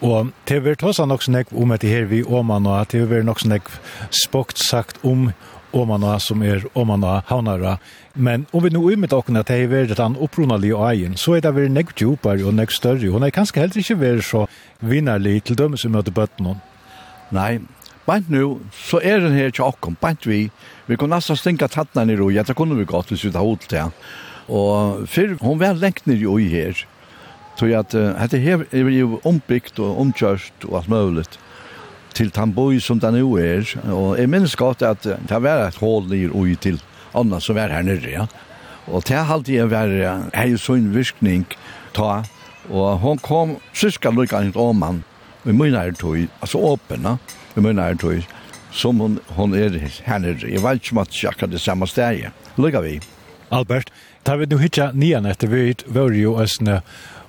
[0.00, 2.92] Og det har vært også nok snakk om at det her vi åman, og at
[2.92, 3.70] det har nok snakk
[4.10, 5.30] spokt sagt om
[5.76, 7.76] Åmana som er Åmana Havnara.
[8.14, 11.44] Men om vi nu umynt åkna at det er vært den opprunalige egen, så er
[11.44, 13.12] det vært nekk djupere og nekk større.
[13.12, 14.46] Hun er kanskje heller ikke vært så
[14.80, 16.56] vinnerlig til dømes i møte bøttene.
[17.34, 17.58] Nei,
[18.06, 20.44] Bant nu, så er den her til okkom, bant vi,
[20.86, 23.42] vi kunne nesten stinka tattene tattna nir ui, det kunne vi godt hvis vi tar
[23.42, 23.90] hodet til
[24.46, 26.84] Og fyrr, hun var lengt nir ui her,
[27.58, 31.26] tror jeg at uh, dette her er jo ombyggt og omkjørst og alt mulig
[32.16, 33.68] til Tamboi som det nå er.
[33.92, 36.80] Og jeg minnes godt at det var et hål nir ui til
[37.16, 38.26] Anna som var her nere, ja.
[38.86, 41.44] Og det har alltid vært her i sånn virkning
[41.96, 42.22] ta.
[42.70, 45.02] Og hun kom syska lukka hent om han.
[45.46, 47.16] I munn er tog, altså åpna,
[47.54, 48.24] i munn er tog,
[48.74, 50.48] som hun, hun er her nere.
[50.50, 52.32] Jeg vet ikke om at det akkurat det samme stedet.
[52.58, 52.98] Lukka vi.
[53.54, 53.92] Albert,
[54.26, 56.80] tar vi nu hitja nian etter vi var jo æsne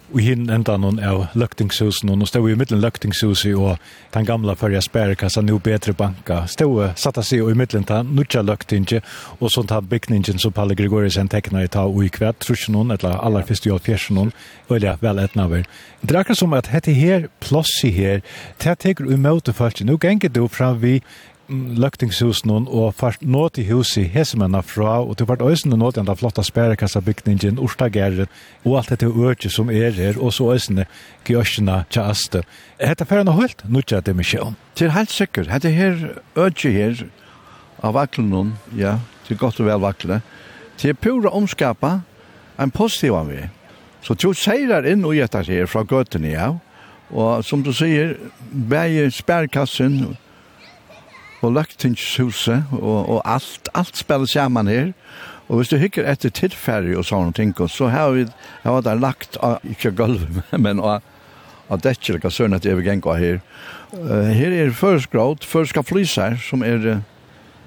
[0.07, 3.75] Og hinn enda noen av løktingshusen, og nå stod vi i middelen løktingshuset og
[4.13, 6.45] den gamla førja sperrekassa, nu bedre banka.
[6.47, 9.01] Stod satta seg i middelen ta nutja løktingje,
[9.41, 12.95] og sånt ta bygningen som Palle Gregorisen tekna i ta og i kvett, trusjen noen,
[12.95, 14.31] eller aller fyrst i alfjersen noen,
[14.71, 15.67] og ja, vel etna ver.
[15.99, 18.23] Det er akkurat som at hette her, plossi her,
[18.63, 21.01] det teker umøte folk, nu gengur du fram vi
[21.49, 26.05] løktingshusen og først nå til huset i Hesemenna fra, og til fart øysene nå til
[26.05, 28.27] den flotte sperrekassabygningen, Orstageren,
[28.65, 30.85] og alt dette øyne som er her, og så øysene
[31.25, 32.43] gjørsene til Aster.
[32.81, 34.57] Hette ferden har holdt, nå ikke det mye om.
[34.77, 35.51] Det er helt sikkert.
[35.51, 35.95] Hette her
[36.37, 37.07] øyne her,
[37.83, 38.97] av vaklen ja,
[39.27, 40.21] til godt og vel vakle,
[40.77, 41.99] til pura omskapa,
[42.59, 43.43] en positiv av vi.
[44.01, 46.53] Så tjo seirar inn og gjetar her fra gøtene, ja,
[47.11, 48.15] og som du sier,
[48.51, 50.17] bæger spærkassen,
[51.45, 54.93] og løgtingshuset og, og alt, alt spiller sammen her.
[55.47, 58.25] Og hvis du hykker etter tilferdig og sånne ting, så har vi
[58.63, 61.05] har vi der lagt, ikke gulv, men av,
[61.69, 63.39] av dekker, hva søren at jeg vil gjenge her.
[63.93, 67.03] Uh, her er førsgråd, førska flyser, som er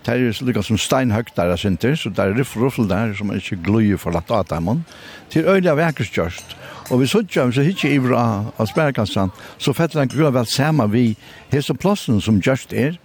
[0.00, 3.58] Det er lukka som steinhøgt der, sinter, så det er ruffel der som er ikke
[3.66, 4.84] gløy for lagt av dem.
[5.28, 6.56] Til øyla vekkerskjørst.
[6.90, 9.28] Og vi suttja, så hitje ivra av sperrekassan,
[9.58, 11.18] så fettler han grøy vel sama vi
[11.52, 12.96] hese plassen som gjørst er,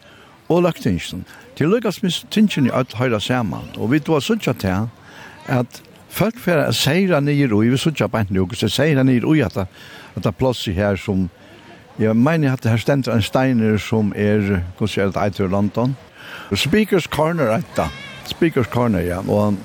[0.50, 1.26] og løgtingsen.
[1.56, 3.70] Til lykkes med tingene alt høyre sammen.
[3.78, 4.90] Og vi var sånn til
[5.48, 9.24] at folk for å seire nye roi, vi sånn på en uke, så seire nye
[9.24, 11.30] roi at det er plass i her som,
[12.00, 15.96] jeg mener at det her stender en steiner som er, hva sier det, eit London.
[16.52, 17.90] Speaker's Corner etta.
[18.28, 19.22] Speaker's Corner, ja.
[19.28, 19.58] Og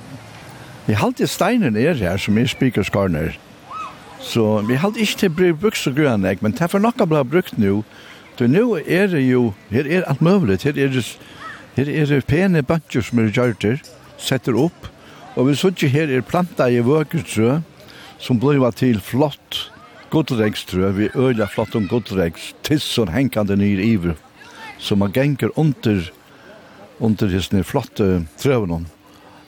[0.86, 3.36] vi halte steinen er her som er Speaker's Corner.
[4.20, 7.22] Så vi halte ikke til å bruke bukser grønne, men det er for noe ble
[7.24, 7.80] brukt nå,
[8.40, 11.02] Du, nu er det jo, her er alt mulig, her er det,
[11.76, 13.82] her er det pene bantjer som er gjørt her,
[14.16, 14.86] setter opp,
[15.36, 17.58] og vi sånn her er planta i vøkertrø,
[18.16, 19.58] som blir til flott
[20.10, 24.16] godregstrø, vi øyla flott om godregs, tisson henkande nyr iver,
[24.78, 26.00] som man genker under,
[26.96, 28.86] under hisne flotte trøvene.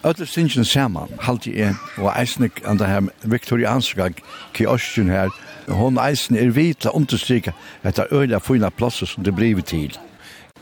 [0.05, 4.11] Ötler synsjen saman, halte jeg, og eisnik an det her viktorianska
[4.53, 5.33] kiosken her,
[5.69, 7.53] Hon eisen er vitla understryka
[7.85, 9.99] etter øyla fina plasser som det blir til.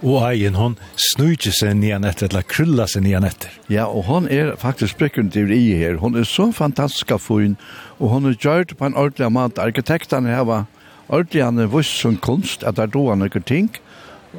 [0.01, 3.53] Og egen hon snudjer seg nian etter, eller krullar seg nian etter.
[3.69, 5.99] Ja, og hon er faktisk sprekund til i her.
[6.01, 7.59] Hon er så fantastisk fin,
[7.99, 9.61] og hon er gjørt på en ordentlig mat.
[9.61, 10.65] Arkitektene var
[11.09, 13.69] ordentlig han er vuss som kunst, at det er doan noen ting.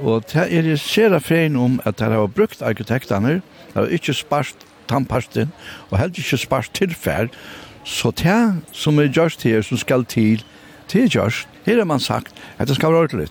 [0.02, 3.42] Og det er sera fein om at det har brukt arkitektene,
[3.74, 5.52] det har ikke spart tannparsten,
[5.92, 7.36] og heller ikke spart tilferd,
[7.84, 10.44] Så det som er gjørst her, som skal til,
[10.88, 11.48] til gjørst.
[11.66, 13.28] Her har man sagt at det skal være ordentlig.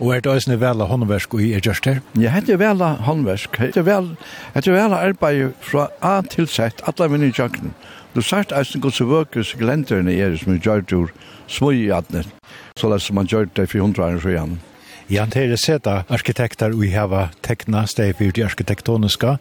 [0.00, 2.00] Og er det også vela håndversk og er gjørst her?
[2.18, 3.58] Ja, det er vela håndversk.
[3.58, 4.16] Det er vela,
[4.54, 7.70] det er vela arbeid fra A til Z, alle vinner i.
[8.14, 11.08] Du sagt eisen gos og vøkes glenterne er som er gjørt ur
[11.50, 12.28] svoi i adnet,
[12.78, 14.60] så lest man gjørt det for hundre år siden.
[15.10, 19.36] Jan Tere Seta, arkitekter, vi hava tekna steg for de arkitektoniska,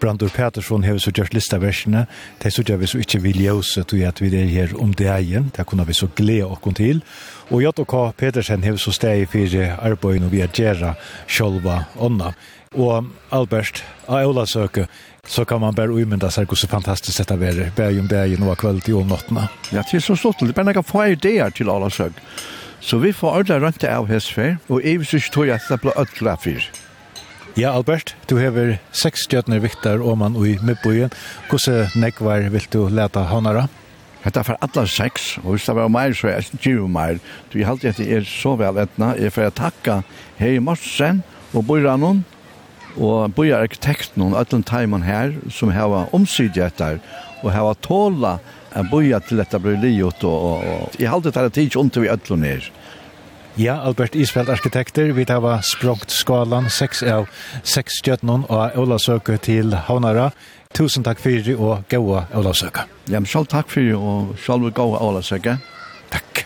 [0.00, 2.06] Brandur Petersson har så gjort lista versene.
[2.42, 5.50] Det så gjør vi så ikke viljøse til at vi er her om det igjen.
[5.56, 7.02] Det kunne vi så glede oss til.
[7.50, 7.94] Og J.K.
[8.16, 10.94] Petersen har så steg for arbeid og vi er gjerra
[11.26, 12.34] sjølva ånda.
[12.76, 14.86] Og Albert, av Ola søke,
[15.26, 17.70] så kan man bare umynda seg hvor så fantastisk dette er.
[17.76, 19.48] Bergen, bergen og kveld i om nattene.
[19.72, 20.40] Ja, det er så stort.
[20.40, 22.20] Det er bare noen få ideer til Ola søke.
[22.80, 25.96] Så vi får ordentlig rønt av hessfer, og jeg synes ikke tog at det blir
[25.98, 26.85] ødelig fyrt.
[27.56, 31.08] Ja, Albert, du hever seks stjøtner viktar om åman i Midtbøyen.
[31.48, 33.62] Hvordan nekvar vil du leta håndara?
[34.26, 37.16] Hetta for alla seks, og hvis det var meir, så er det ikke meir.
[37.48, 39.14] Du har alltid at det er så vel etna.
[39.16, 40.02] Jeg får takka
[40.36, 41.22] Hei Morsen
[41.56, 42.26] og Bøyranon,
[43.00, 47.00] og Bøyra arkitekten og Øtlen Taiman her, som har omsidig etter,
[47.40, 48.36] og har tåla
[48.76, 52.02] en bøyra til dette brylliot, og, og, og jeg har alltid at tid ikke ondt
[52.04, 52.68] vi Øtlen er.
[53.58, 57.24] Ja, Albert Isfeld arkitekter, vi tar språkt skalan 6 av
[57.64, 60.26] 6 stjøtnen og Olavsøke til Havnara.
[60.76, 61.88] Tusen takk for det og
[62.36, 62.84] Ola Søke.
[63.08, 65.56] Ja, men selv takk for det og selv gode Ola Søke.
[66.12, 66.44] Takk.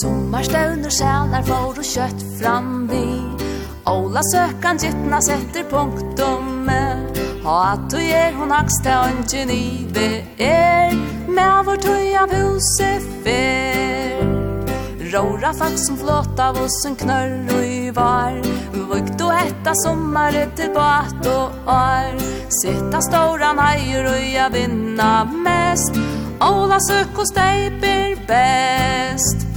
[0.00, 3.06] Sommarstøvner sjælar for og kjøtt fram vi
[3.86, 7.11] Ola søkan gittna setter punktum med
[7.42, 10.92] Ha at du er hon akste ønsken i det er
[11.26, 14.20] Med vår tøy av huset fer.
[15.12, 18.38] Råra fax som flått av oss en knørr og i var.
[18.92, 22.14] Vukt og etta sommare til bat og ar
[22.60, 25.98] Sitta stora meier og jeg vinna mest.
[26.46, 29.48] Ola søk hos deg blir best.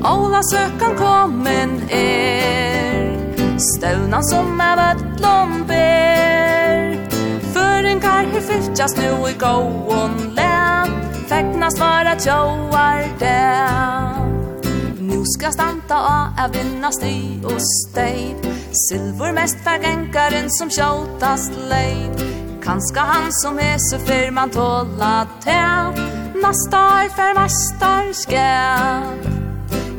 [0.00, 3.12] Ola søkan kommen er.
[3.74, 6.67] Støvna som er vettlom ber.
[8.18, 10.88] Her vi fyltjas nu i gåon län.
[11.28, 14.28] Fäktnas vara tjoar den.
[14.98, 18.36] Nu ska stanta a av vinna sty og steg
[18.88, 22.22] Silver mest färgänkaren som tjåtast leid
[22.64, 25.94] Kanska han som är så fyr man tåla tän.
[26.42, 29.02] Nastar för mastar skär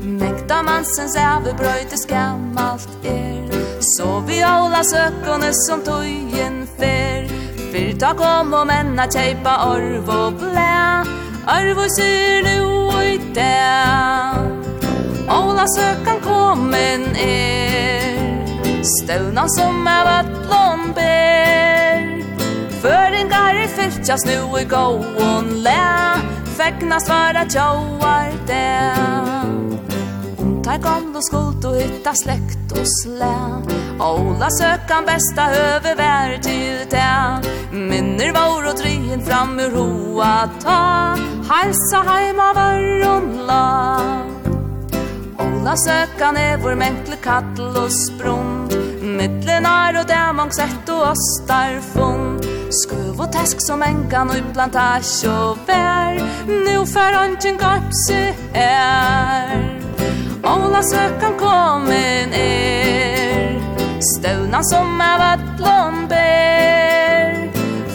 [0.04, 3.50] Mäkta mansens äverbröjt är skammalt er.
[3.82, 7.49] Så vi alla sökone som tojen fer.
[7.72, 10.78] Fyr ta kom og menna kjeipa orv og blæ
[11.56, 14.50] Orv og syr nu og i det
[15.30, 18.18] Ola søkan komin er.
[18.94, 22.08] Støvna som er vatlån ber.
[22.82, 25.78] Føringar i fyrtjas nu i gåon læ
[26.58, 29.39] Fekna svara tjauar det
[30.70, 33.64] Där gamla skuld och hitta släkt och slän
[34.00, 37.42] Och Ola sökan bästa övervärd till den
[37.90, 41.16] Minner var och dryen fram ur hoa ta
[41.50, 44.02] Halsa heima varron la.
[45.38, 51.82] Ola sökan är vår mänkle kattel och sprund Mittlen är och dämang sett och ostar
[51.82, 52.29] fund
[52.70, 54.42] Skuv og task som enkan och i
[55.28, 56.14] og vær.
[56.48, 59.58] Nu fär anken garpse er.
[60.44, 63.60] Ola søkan komin er.
[64.16, 67.34] Støvna som av attlån ber.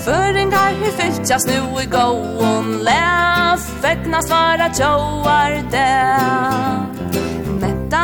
[0.04, 3.14] Føringar hur fylltjas nu i gåon lä
[3.84, 7.03] Fäckna svara tjåar det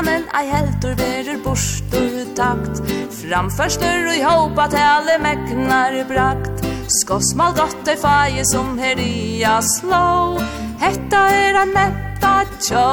[0.06, 2.82] men ei heldur verur borstur takt
[3.20, 6.64] Framførstur og i håpa tale meknar brakt.
[7.00, 10.40] Skossmal dotter faje som heria slå
[10.80, 12.88] Hetta er en metta tjå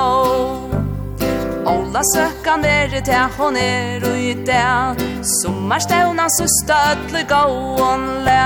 [1.67, 5.03] Ola søkan er til hon er og i det.
[5.41, 8.39] Sommarstevna søsta ødle gåon le.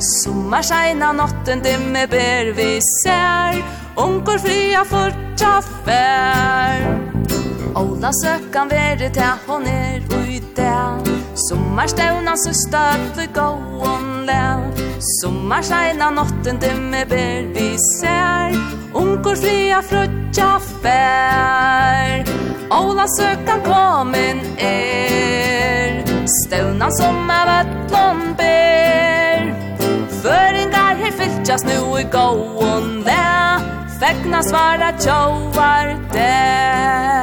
[0.00, 2.70] Sommarseina notten dimme ber vi
[3.02, 3.60] ser.
[4.00, 7.11] Onkor fria fortja fær.
[7.74, 10.40] Ola søkan veri til hon er ui
[11.48, 14.60] Sommar stævna søsta atle gåon lel
[15.20, 17.68] Sommarsteina notten dimme ber vi
[17.98, 18.52] ser
[18.94, 20.50] Unkor fria frutja
[20.82, 22.28] fær.
[22.70, 26.04] Ola søkan komin er.
[26.36, 29.48] Stevna som av atlon ber.
[30.20, 33.66] Føringar her fylltjas nu i gåon lel
[33.98, 37.21] Fekna svara tjauar der.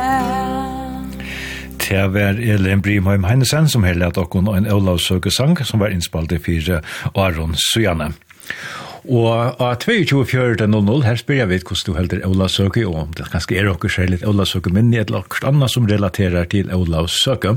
[1.89, 6.37] Det var Elin Brimheim Heinesen som helhet og en Olav Søgesang som var innspalt i
[6.37, 6.83] fire
[7.17, 8.11] Aron Sujane.
[9.09, 13.25] Og av 22.00 her spyrir jeg vidt hvordan du heldur Ola Søke, og om det
[13.31, 17.55] kanskje er dere særlig Ola Søke, men et eller annet som relaterar til Ola Søke.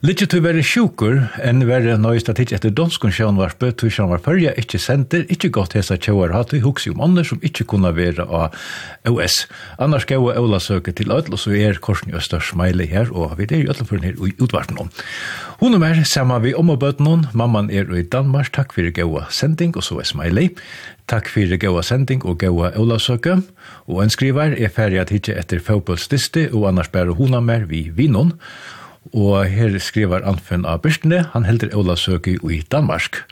[0.00, 4.22] Litt til å være sjukur, enn være nøyest at ikke etter donskun sjønvarpe, tog sjønvar
[4.24, 7.90] pørja, ikke sender, ikke godt hesa tjauar hatt, vi huksi om andre som ikke kunna
[7.92, 8.56] være av
[9.10, 9.42] OS.
[9.76, 13.36] Annars gaua Ola søke til öll, og så er Korsen i Østers Smiley her, og
[13.36, 14.88] vi er i Øtlefjøren her i utvarten nå.
[15.60, 18.88] Hun er mer, sammen vi om og bøten hon, mamman er i Danmark, takk for
[18.96, 20.54] gaua sending, og så er Smiley.
[21.12, 23.42] Takk fyrir gaua sending og gaua ólavsøke.
[23.84, 27.90] Og en skriver er ferdig at hitje etter fotbollstisti og annars bærer hona mer vi
[27.92, 28.38] vinnon.
[29.16, 33.24] Og her skriver Anfen av Byrstene, han helder Ola Søke i Danmark.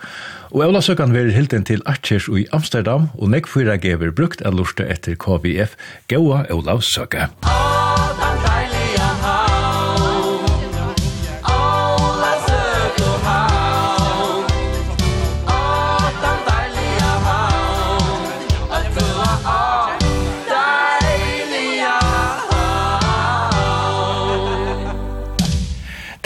[0.50, 4.56] Og Ola Søkan verir helden til Atkjers i Amsterdam, og nekk fyra gever brukt er
[4.56, 5.76] lortet etter KVF,
[6.08, 7.28] Gaua Ola Søke.
[7.44, 7.77] Ola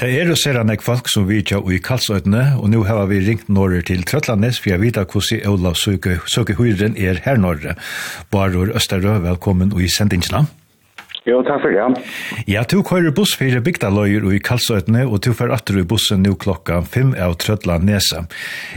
[0.03, 3.47] Det er jo ser han folk som vidtja i Kalsøytene, og nå har vi ringt
[3.47, 7.77] Norge til Trøtlandes, for jeg vet hvordan Ola søker, søker høyren er her Norge.
[8.35, 10.41] Baror Østerø, velkommen i sendingsna.
[11.23, 12.03] Jo, takk for det.
[12.51, 16.35] Ja, du kører buss for bygdaløyer i Kalsøytene, og du får atter i bussen nå
[16.35, 18.25] klokka 5 av Trøtlandnesa.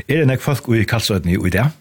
[0.06, 1.74] Er det nok folk i Kalsøytene i dag?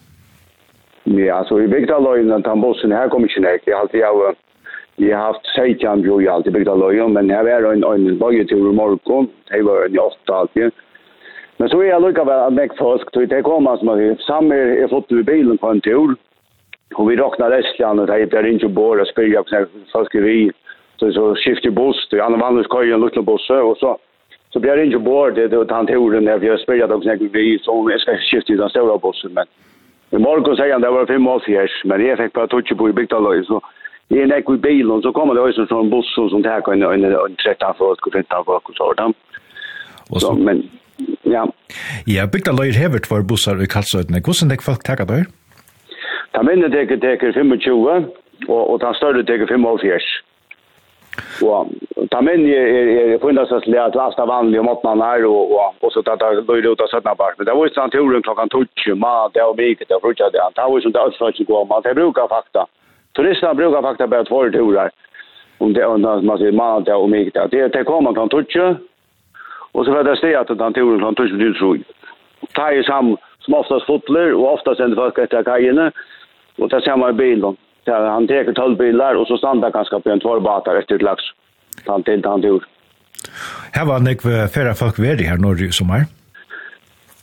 [1.04, 3.68] Ja, så i bygdaløyene, den bussen her kommer ikke nek.
[3.68, 4.40] Jeg har alltid av
[4.96, 8.18] Vi har haft 16 bro i alt i bygda løyen, men her var en, en
[8.18, 10.70] bøyetur i morgen, det var en i 8 alltid.
[11.58, 14.22] Men så er jeg lukka av at meg folk, så det kom han som har
[14.26, 16.14] samme er fått i bilen på en tur,
[16.94, 20.38] og vi råkna Estland, og det er bor bare å spørre hvordan folk er vi,
[20.98, 23.96] så, så skifter buss, det er annan vanlig køy, en lukten buss, og så
[24.54, 27.74] så blir det ikke bor, det, det han turen, jeg har spørre hvordan vi, så
[27.90, 29.48] jeg skal skifte i den store bussen, men
[30.14, 31.42] i morgen sier han det var fem år
[31.90, 33.58] men jeg fikk bare tog på i bygda løyen, så
[34.08, 36.82] det är när vi bilen så kommer det också från buss som sånt här kan
[36.82, 39.16] en en träffa för att kunna ta bak och sådant.
[40.10, 40.70] Och så men
[41.22, 41.52] ja.
[42.06, 44.22] Ja, bygda löjer hevert för bussar i Karlsøyden.
[44.26, 45.24] Hvordan det folk tackar där?
[46.32, 47.52] Ta minne det det det 25
[48.48, 49.66] och och ta större det 85.
[49.66, 49.80] Och
[52.10, 55.54] ta minne är är på ända så att det lasta vanlig om åtta när och
[55.54, 57.34] och och så ta ta löjer ut och sätta bak.
[57.36, 58.66] Men det var ju sant turen klockan 12
[58.96, 60.38] mat det var vilket det brukar det.
[60.38, 62.66] var tar ju sånt där så att gå Man Det brukar fakta.
[63.14, 64.90] Turisterna brukar faktiskt bara två turer.
[65.58, 67.30] Om det är man säger man och mig.
[67.50, 68.76] Det är det kommer från tutcha.
[69.72, 71.78] Och så får det säga att den turen kan tutcha till tror.
[72.52, 75.92] Ta ju sam som oftast fotler och oftast ändå folk efter kajerna.
[76.58, 77.56] Och ta samma bil då.
[77.86, 81.22] Han tar 12 bilar och så stannar ganska på en tvårbata efter ett lax.
[81.86, 82.64] Han till han tur.
[83.72, 86.00] Här var det kvar folk värde här norr i sommar.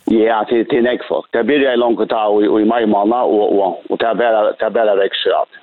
[0.06, 1.26] Ja, det det är näck folk.
[1.32, 4.16] Det blir ju långt att ta och i maj månad och och och det är
[4.16, 5.61] bara det är bara växer att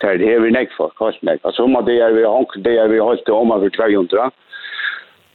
[0.00, 1.40] där det är vi for, för nekk.
[1.44, 4.30] Altså, om det är vi honk det är vi hållt om over 200.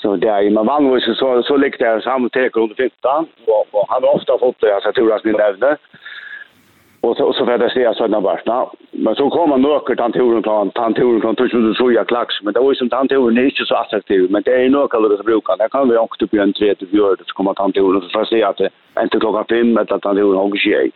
[0.02, 3.28] Så det är ju man vann så så, så likt det samt teker under 15
[3.48, 5.78] og han har ofta fått det alltså tror jeg ni nämnde.
[7.02, 8.66] Och så så vart det sådana barna.
[8.92, 12.60] Men så kommer några tantorer til tantorer kan tusen du så jag klax men det
[12.60, 15.58] var ju som tantorer er ikke så attraktiv men det är några kallar det brukar.
[15.58, 18.44] Det kan vi också på en 3 till 4 så kommer tantorer så fast det
[18.44, 18.60] att
[19.04, 20.92] inte klokka 5 eller tantorer har ikke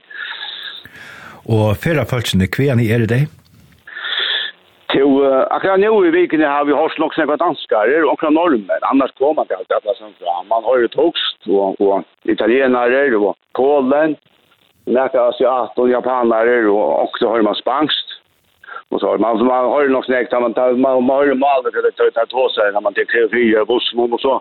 [1.45, 3.27] Och Og fallet følelsene, hva ni är det?
[4.93, 5.21] Jo,
[5.53, 8.85] akkurat nå i vikene har vi hørt nok snakket danskere og akkurat norrmän.
[8.91, 10.43] Annars kommer man inte alltid som fra.
[10.49, 14.15] Man har jo togst og, og italienere og polen,
[14.85, 18.17] några asiater og japanere og også har man spangst.
[18.91, 21.71] Og så har man, man har ju något snäckt, man, man, man har jo maler
[21.71, 24.39] til det tar två sig når man tar fyra bussmål og så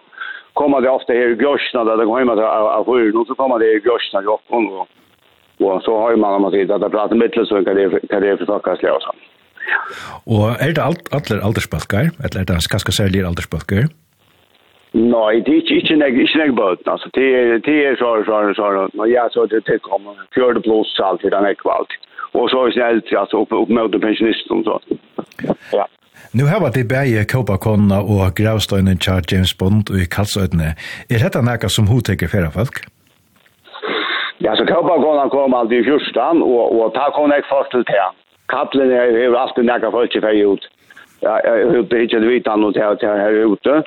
[0.53, 3.59] kommer det ofte her i Gjørsna, da det kommer man av sju, og så kommer
[3.59, 4.89] det her i Gjørsna, i Jokkon och,
[5.61, 8.83] och så har man om man tittar att prata mittelsund kan det är för faktiskt
[8.83, 9.13] läsa.
[9.13, 9.38] Mm.
[9.69, 9.81] Ja.
[10.27, 13.89] Og er det alt, alle aldersbalkar, eller er det ganske særlige aldersbalkar?
[14.97, 18.11] Nei, det er ikke, ikke, nek, ikke nek bøten, altså, det er, det er så,
[18.25, 21.93] så, så, så, ja, så det er kommer, fjørde pluss, alt, det er nek valgt.
[22.33, 24.79] Og så er det eldre, altså, opp, opp møte pensjonisten, så.
[25.77, 25.85] Ja.
[26.33, 30.75] Nu har vært i bæge Kåpakonna og Gravstøynen til James Bond og i Kalsøydene.
[31.13, 32.81] Er dette noe som hun tenker færre folk?
[34.45, 38.09] Ja, så Kåpakonna kom alltid i fyrstan, og, og ta kom jeg først til det.
[38.49, 40.65] Kattlen har alltid nekka folk i ferie ut.
[41.21, 43.83] Jeg har ikke vitt han og til at her ute.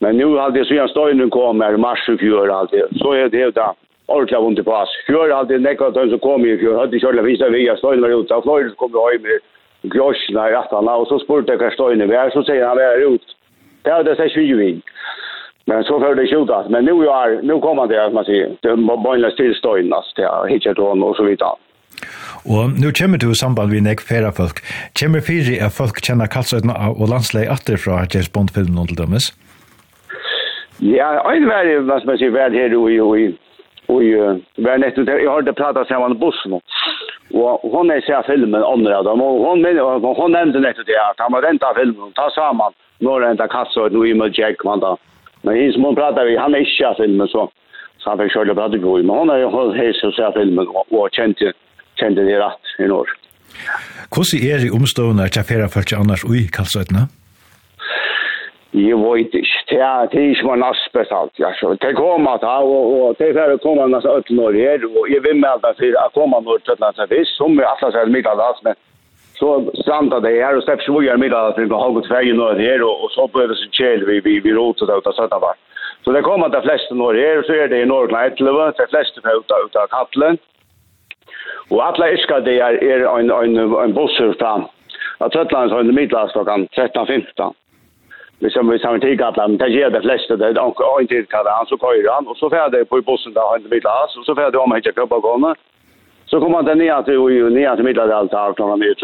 [0.00, 2.94] Men nu har det siden støynen kom her, mars og fjør alltid.
[3.02, 3.72] Så er det da
[4.08, 4.92] ordentlig vondt i pass.
[5.06, 6.78] Fjør alltid nekka de som kom i fjør.
[6.80, 8.38] Hadde kjørla vise vi, støynen var ute.
[8.38, 10.96] Og fløyre kom vi høy med grosjene i rettene.
[10.96, 12.32] Og så spurte jeg hva støynen var.
[12.32, 13.36] Så sier han, er ut.
[13.84, 14.80] Det er det seg tjuving.
[15.68, 18.56] Men så får det ikke ut, Men nu, er, nu kommer det, att man sier,
[18.62, 20.12] Det var bara en stillstøynen, altså.
[20.16, 21.54] Det er hittet hånd og så videre.
[22.46, 24.62] Og nu kommer du i samband med nek færa folk.
[24.96, 29.32] Kommer fyri at folk kjenner kalsøyden og landsleg atter fra James Bond-filmen til dømes?
[30.80, 33.26] Ja, ein var vær, hva som jeg sier, vær her og i, og i,
[33.92, 34.12] og i,
[34.64, 36.56] vær nettopp, jeg har ikke pratet sammen med bussen.
[37.36, 39.60] Og hon er sett filmen andre av dem, og hon,
[40.16, 42.72] hon nevnte nettopp det, at han var rent av filmen, ta sammen,
[43.04, 44.94] når rent av kalsøyden og i med Jack, man da.
[45.44, 47.44] Men hins som hon prater vi, han er ikke av filmen, så,
[48.00, 51.12] så han fikk kjøle prater på, men hon er jo helt sett filmen, og, og
[51.12, 51.52] kjente,
[52.00, 53.08] kjente det rett i år.
[54.10, 57.08] Hvordan er det omstående til fjerde folk annars ui kalsøytene?
[58.72, 59.56] Jeg vet ikke.
[59.70, 61.34] Det er, det er ikke man aspekt alt.
[61.48, 61.74] Altså.
[61.82, 65.22] Det kommer da, og, og det er fjerde kommer nesten øyne når her, og jeg
[65.24, 68.14] vil med meg for at kommer når til er det er som er atlas her
[68.14, 68.78] mye av men
[69.40, 69.50] så
[69.82, 72.84] stranda det her, og steps vi er mye av det, og gått ferie når her,
[72.88, 75.60] og, og så blir det så kjell vi, vi, vi roter det ut av Søtavart.
[76.04, 78.86] Så det kommer de fleste når her, og så er det i Norge 11, de
[78.92, 80.38] fleste fra ut av Katlen,
[81.70, 84.58] Og alle iskadier er en, en, en bussur fra
[85.20, 87.56] av Trøtland som er middelast klokken 13.15.
[88.40, 91.26] Hvis vi sammen til gata, men det gjør det fleste, det er ikke en tid
[91.28, 94.24] kallet han, så køyrer han, og så ferdig på bussen da han er middelast, og
[94.24, 95.52] så ferdig om han ikke køpper gående.
[96.30, 97.20] Så kommer han til nye til,
[97.58, 98.96] nye til middelast, og klokkan er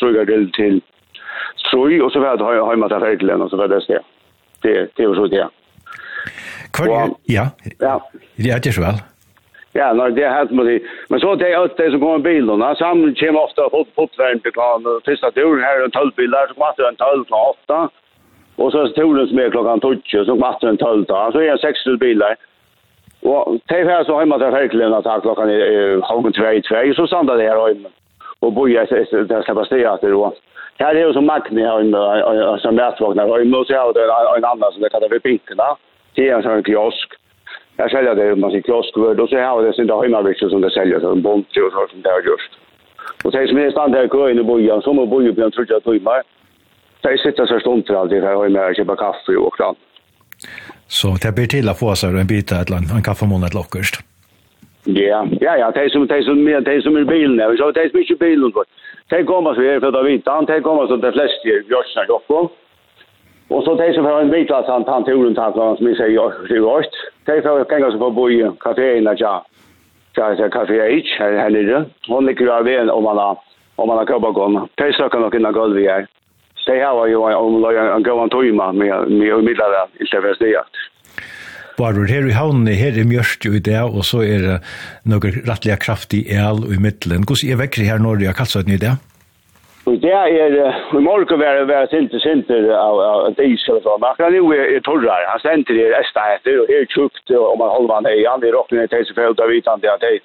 [0.00, 0.80] trygger til til
[1.68, 4.02] Trøy, og så ferdig hjemme til Ferdilen, og så ferdig sted.
[4.62, 5.46] Det er jo så det.
[6.72, 7.44] Hva er ja,
[8.48, 9.04] ja, det er så vel.
[9.78, 10.80] Ja, nej, det har man det.
[11.08, 12.62] Men så det är allt det som kommer bilen.
[12.62, 16.46] Alltså han kommer ofta på popvärn till klan och tills tur här en 12 bilar
[16.46, 17.88] så kommer det en 12 klockan 8.
[18.56, 21.30] Och så turen som är klockan 12 så kommer det en 12 då.
[21.32, 22.36] Så är det 6 bilar.
[23.20, 26.22] Och det här så hemma där verkligen att här klockan är halv
[26.92, 27.88] 2 så stannar det här hemma.
[28.40, 30.32] Och bojar så där ska passa att det då.
[30.78, 34.72] Här är ju som Magni har en som mätvagnar och så måste ha en annan
[34.72, 35.76] som det kallar för pinkarna.
[36.14, 37.17] Det är en sån kiosk
[37.80, 41.00] jag säljer det man ser kioskvärd och så har det sin hemmaväxel som det säljer
[41.00, 42.50] så en bont och så som det har gjort.
[43.24, 45.84] Och det som är stand där kö i bojan som och bojan på en att
[45.84, 46.22] timmar.
[47.00, 48.22] Det sitter så stund till alltid.
[48.22, 49.74] det här hemma och köpa kaffe och kran.
[50.86, 53.94] Så det blir till att få sig en bit ett land en kaffemån ett lockerst.
[54.84, 57.80] Ja, ja, ja, det som det som mer det som är bilen, vi så det
[57.80, 58.50] är mycket bilen.
[58.54, 58.64] då.
[59.08, 62.50] Det kommer så här för att vita, det kommer så de flesta gör sig jag.
[63.48, 65.94] Och så det som har en bit att han tar turen tack vare som vi
[65.94, 66.90] säger i Rost.
[67.24, 69.46] Det får jag gänga så på boje kaféerna ja.
[70.16, 71.84] Ja, det kafé är ich här här nere.
[72.08, 73.38] Hon ligger ju även om man har
[73.76, 74.68] om man har köpa gång.
[74.74, 76.06] Det så kan nog innan golv här.
[76.66, 80.64] Det här var ju om lagen en gång tog med med middag i Sevilla.
[81.78, 84.56] Barber, her i havnen, her er mjørst jo i det, og så er det
[85.06, 87.22] noen rettelig kraftig el i middelen.
[87.22, 88.96] Hvordan er vekker her når det er kallt i det?
[89.88, 90.56] Og det er,
[90.98, 92.98] i morgen var være vært sinter, sinter av
[93.30, 94.02] et is eller sånn.
[94.04, 95.28] Akkurat nå er torrere.
[95.30, 98.18] Han stender i resten etter, og er tjukt, og man holder man hei.
[98.28, 100.18] Han er oppe til seg for å vite han det at hei.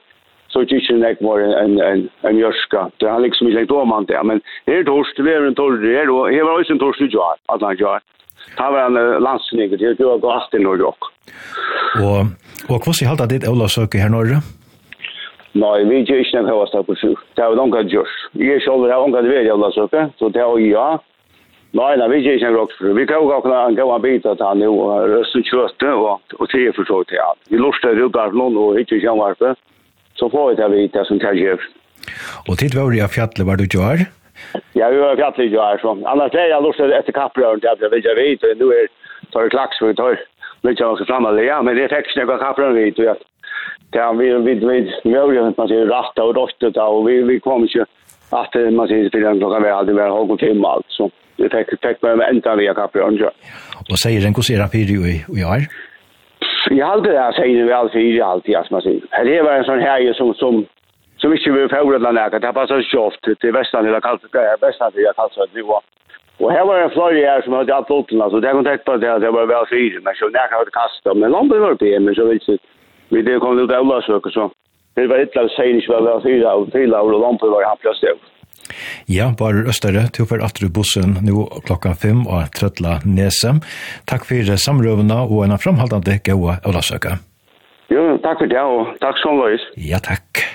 [0.52, 2.82] Så er ikke en var en, en, en jørska.
[3.02, 4.20] Det er liksom ikke lengt om det.
[4.30, 7.06] Men det her torst, det er en torrere her, og det var også en torst
[7.06, 8.04] i jar, at han jar.
[8.58, 11.14] Ta var en landsnigger det var gass til Norge også.
[12.04, 12.20] Og,
[12.68, 14.44] og hva hvordan halte ditt Ola søker her Norge?
[15.54, 17.12] Nei, vi gjør ikke noe hva på sju.
[17.38, 18.14] Det er jo noen gjørs.
[18.42, 20.88] Jeg er selv, det har noen veri av landsøke, så det er jo ja.
[21.78, 24.02] Nei, nei, vi gjør ikke noe råk for Vi kan jo ikke ha en gammel
[24.02, 24.74] bit at han jo
[25.10, 27.40] røsten kjøte og, og tre så til alt.
[27.50, 29.54] Vi lurer til ruttet noen og ikke kjønvarpe,
[30.18, 31.70] så får vi det vite som kan gjøre.
[32.50, 34.06] Og tid var det av fjallet var du gjør?
[34.78, 35.94] Ja, vi var fjallet gjør, så.
[36.10, 38.90] Annars er jeg lurer etter kapprøren til at jeg vil ikke vite, og nå er
[39.38, 40.18] det klaks for vi tar.
[40.64, 43.02] Litt av oss fremme, ja, men det er tekst når jeg kapprøren vidt,
[43.94, 47.40] Ja, vi vi vi vi har ju man ser rätt och rätt och vi vi
[47.40, 47.86] kommer ju
[48.30, 51.50] att man ser spelar den klockan väl alltid väl har gått hem allt så det
[51.50, 53.32] fick fick med ända via kapion ja.
[53.90, 55.62] Och säger den kusera Piri i i år.
[56.70, 59.26] Jag hade det säger vi alltid i allt jag som säger.
[59.26, 60.66] Det var en sån här som som
[61.18, 62.40] som inte vi förra den där.
[62.40, 65.46] Det passar så ofta till västan eller kallt det är västan det jag kallt så
[65.54, 65.82] det var.
[66.38, 69.32] Och här var en flöj här som hade allt ulten alltså det kontaktade det det
[69.32, 72.26] var väl fyra men så när jag hade kastat men någon blev det men så
[72.26, 72.42] vill
[73.14, 74.50] Vi det kom ut av Larsøk så.
[74.96, 78.22] Det var ett lag sen inte var fyra och fyra och lampor var han plötsligt.
[79.06, 83.58] Ja, bare Østere, til for atre bussen nå klokka 5 og trøtla nese.
[84.10, 87.18] Takk for samrøvene og en framhaldende gode avlasøke.
[87.94, 89.66] Jo, takk for det, og takk som løys.
[89.78, 90.46] Ja, takk.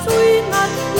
[0.00, 0.91] sui mat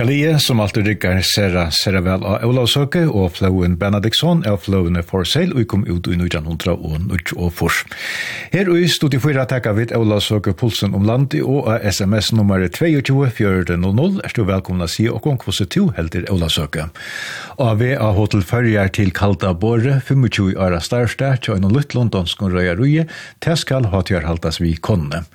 [0.00, 5.50] Skalie, som alltid rykker Sera vel av Olavsøke, og Flauen Benediktsson av Flauen for Seil,
[5.52, 7.82] og kom ut i 1900 og 1900 og fors.
[8.48, 13.76] Her i studiet 4 takker vi Olavsøke Pulsen om landi og av sms nummer 22-400,
[14.24, 16.86] er du velkomna si og gong hvordan du helter Olavsøke.
[17.60, 21.92] Og vi av Hotel Førjar til Kalda Båre, 25 år av Starstad, tjøy no lutt
[21.92, 23.04] londonsk og røyarøye,
[23.44, 25.26] til skal ha til haltas vi konne.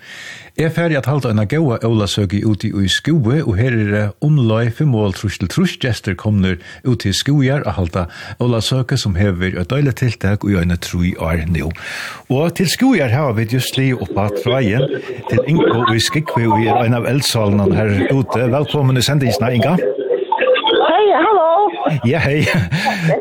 [0.56, 4.70] Jeg ferdig at halda en gaua ólasøki ute i skue, og her er det omlai
[4.88, 6.56] mål trus til trus gjester kommer
[6.88, 8.06] ut til skujar og halda
[8.40, 11.74] ólasøki som hever et døyla tiltak og gjerne trui år nå.
[12.30, 14.88] Og til skujar har vi just li oppa traien
[15.28, 18.48] til Ingo og i Skikve og er en av eldsalene her ute.
[18.56, 19.76] Velkommen i sendingsna, Inga.
[19.76, 21.52] Hei, hallo.
[22.08, 22.46] Ja, hei.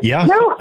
[0.07, 0.23] Ja.
[0.23, 0.53] No.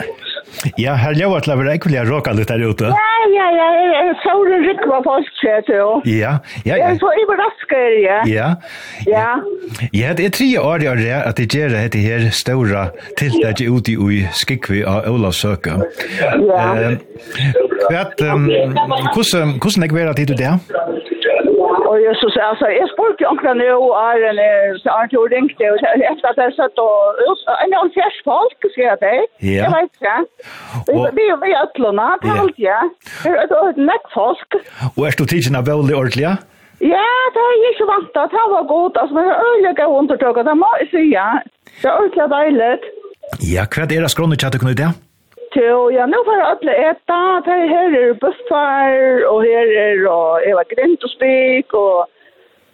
[0.81, 2.91] Ja, her lever til å være ekvelig råka litt her ute.
[2.93, 5.75] Ja, ja, ja, jeg er sauren rikva folk, sier du.
[6.11, 6.77] Ja, ja, ja.
[6.77, 8.19] Jeg er så overrasker, ja.
[8.31, 8.49] Ja,
[9.09, 9.29] ja.
[9.95, 12.89] Ja, det er tre år jeg har at jeg gjør dette her ståra
[13.21, 15.81] tiltak ute i Skikvi av Olavsøka.
[16.45, 16.67] Ja.
[17.91, 20.53] Vet, hvordan er det ha tid til det?
[20.53, 20.85] Ja.
[21.95, 23.75] Og jeg Jesus, altså, jeg spurte jo omkring nå,
[24.07, 24.39] Arjen,
[24.83, 25.77] så han tog ringte, og
[26.13, 26.93] efter at jeg satt og,
[27.65, 29.61] en av fjers folk, sier jeg det, Ja.
[29.63, 30.17] jeg vet ikke.
[31.19, 32.81] Vi er jo i Øtlåna, på alt, ja.
[33.23, 34.51] Det er et nekk folk.
[34.97, 36.35] Og er du tidsen av veldig ordentlig, ja?
[36.95, 39.71] Ja, det er jeg ikke vant til, det var godt, altså, men det er øyelig
[39.71, 41.29] øyelige undertøkker, det må jeg si, ja.
[41.81, 42.73] Det er ordentlig deilig.
[43.55, 44.91] Ja, hva er det skrånne tjatt du kunne i det?
[44.91, 45.04] Ja.
[45.55, 47.21] Så ja, nu får alle äta.
[47.47, 48.93] Det her er buffar
[49.33, 52.07] och här är och hela grint og spik og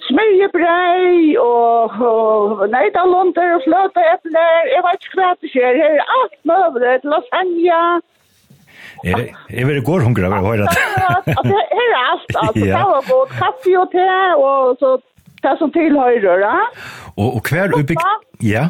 [0.09, 4.57] smyrjebrei, og, og och og fløte flöteäppler.
[4.75, 7.85] jeg vet ikke hva det skjer, her er alt møvlet, Lasagne.
[9.59, 10.79] Jeg vil gå hungre av å høre det.
[11.77, 12.65] Her er alt, altså.
[12.65, 14.11] Det var både kaffe og te,
[14.49, 14.97] og så
[15.45, 16.59] det som tilhører, ja.
[17.17, 18.07] Og, og hver bygd...
[18.43, 18.69] Ja.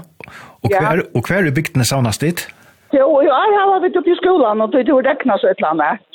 [0.63, 2.49] Og hver, og hver ubygdene savnes dit?
[2.49, 2.60] Ja.
[2.91, 5.61] Jo, jo, jeg har vært oppe i skolen, og det er jo rekna så et
[5.61, 6.07] eller annet.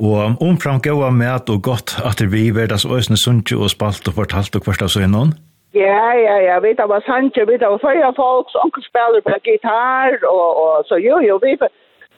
[0.00, 4.56] Og omfram gaua med og godt at vi verdas øsne sunnje og spalt og fortalt
[4.56, 5.34] og kvart av så innan?
[5.74, 9.22] Ja, ja, ja, vi da var sanje, vi da var fyrir folk, så onkel spiller
[9.24, 11.56] på gitar, og, og så jo, jo, vi...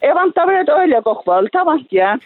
[0.03, 2.23] Jeg vant av et øyelig og kvall, det vant jeg.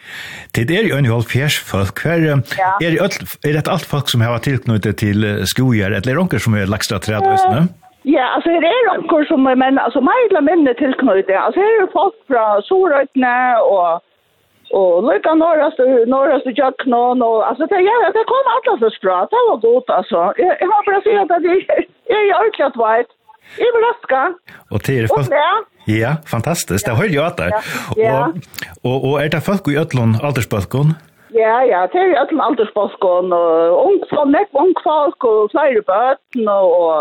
[0.57, 1.99] Det er jo en halv fjers folk.
[2.01, 2.71] Hver, ja.
[2.81, 6.15] er, det alt, er det alt folk som har tilknyttet til skojer, eller er det
[6.17, 7.67] noen som er lagstra træd øsne?
[7.67, 7.86] Ja.
[8.07, 11.35] Ja, altså her er anker som er menn, altså meg eller minne tilknøyde.
[11.45, 13.33] Altså her er folk fra Sorøytene
[13.75, 13.99] og,
[14.79, 17.25] og lukka Norrast og Norrast og Jøknån.
[17.29, 20.21] Og, altså det, ja, det kom alle først fra, det var godt altså.
[20.39, 23.11] Jeg, jeg har bare sagt at jeg, jeg er ordentlig at veit.
[23.57, 24.21] Jeg vil raska.
[24.71, 25.35] Og til er folk...
[25.87, 26.87] Ja, fantastisk.
[26.87, 27.51] Det hører jo at det.
[27.97, 28.15] Ja.
[28.23, 28.33] Og,
[28.87, 30.95] og, og er det folk i Øtlån, aldersbølgen?
[31.43, 33.35] Ja, ja, det er i Øtlån, aldersbølgen.
[33.39, 36.67] Og ung folk, ung folk og flere bøten, og...
[36.87, 36.97] og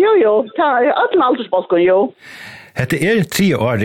[0.00, 1.98] Jo, jo, ta öll aldersbalkon, jo.
[2.74, 3.82] Hette er tre år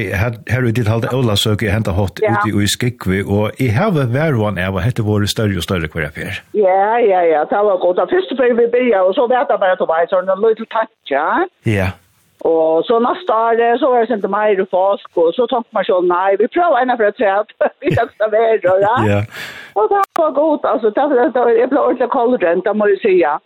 [0.50, 2.40] her ute i halde Ola søker henta hot ja.
[2.42, 6.10] ute i Skikvi, og i havet vervan er hva hette våre større og større hver
[6.10, 8.02] jeg Ja, ja, ja, det var godt.
[8.10, 10.70] Første før vi begynte, og så vet jeg bare at det var sånn en liten
[10.74, 11.28] takk, ja.
[11.70, 11.92] Ja.
[12.48, 16.08] Og så neste år så var det inte mer folk og så tok man sånn,
[16.08, 17.52] nei, vi prøver ennå for å tre, att
[17.82, 18.80] vi ska servera va.
[18.82, 18.96] Ja.
[19.12, 19.22] ja.
[19.76, 23.02] Og det var godt, altså, det det, det jeg ble ordentlig koldrent, det må jeg
[23.04, 23.38] si, Ja,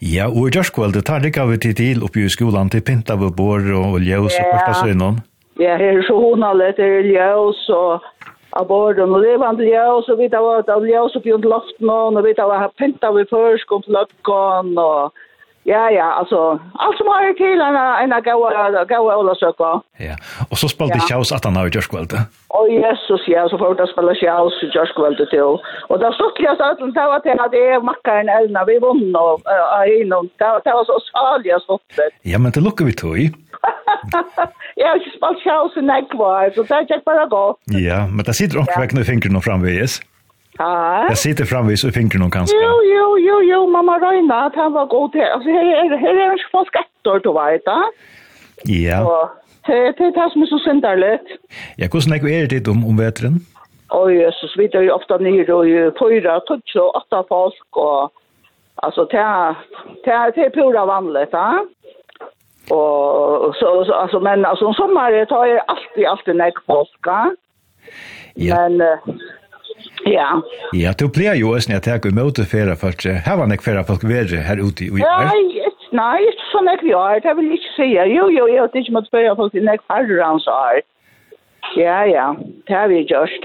[0.00, 3.16] Ja, og i skulle det tar ikke av vid til uppe i skolan till pinta
[3.16, 5.20] vår bor och ljus och korta synon.
[5.58, 8.02] Ja, her er så hon alla det är ljus och
[8.50, 12.26] av borden och levande ljus och vi tar vart av ljus uppe i luften och
[12.26, 15.12] vi tar pinta vi förskon plöckon och
[15.68, 19.72] Ja, ja, altså, alt som har til en, en gaua Olasøkva.
[20.00, 20.16] Ja,
[20.48, 21.06] og så spalte ja.
[21.10, 22.22] Kjaus at han har i Gjørskveldet.
[22.56, 25.60] Å, Jesus, ja, så får vi spille Kjaus i Gjørskveldet til.
[25.92, 29.44] Og det stortligast av det var til at jeg makker en elna, vi vunn og
[30.00, 32.18] innom, det var så salig jeg stortligast.
[32.24, 33.28] Ja, men det lukker vi tog i.
[34.80, 37.60] Jeg har ikke spalt Kjaus i nekvar, så det er ikke bare godt.
[37.76, 40.00] Ja, men det sitter omkvekkene vekk når fingrene framveges.
[40.58, 41.06] Ja.
[41.08, 42.46] Det sitter framvis och finkar någon.
[42.46, 45.20] Jo, jo, jo, jo, mamma Reina, at han var god til.
[45.20, 47.80] Altså, her, här är er här folk etter, du vet, ja?
[48.68, 49.28] Ja.
[49.66, 51.28] Det det tas er så sändarligt.
[51.78, 53.46] Ja, hvordan er det det om om vetren?
[53.90, 55.66] Oj, Jesus, vi er ju ofta nere och
[55.98, 58.12] fyra, tutsa og åtta folk och
[58.76, 59.54] alltså det er,
[60.34, 61.64] det är pura vanligt, da.
[62.76, 67.30] Och så så, alltså men alltså sommaren tar jeg alltid alltid nek folk, ja?
[68.36, 68.82] Men
[70.06, 70.40] Ja.
[70.72, 73.02] Ja, du blir jo også når jeg tar imot og fære folk.
[73.26, 75.02] Her var nok fære folk være her ute i år.
[75.02, 77.20] Nei, nei, ikke så sånn vi har.
[77.24, 77.90] Det vil jeg ikke si.
[78.16, 80.80] Jo, jo, jeg har ikke måttet fære folk til nek færre hans år.
[81.76, 82.34] Ja, ja,
[82.66, 83.44] det har vi gjort.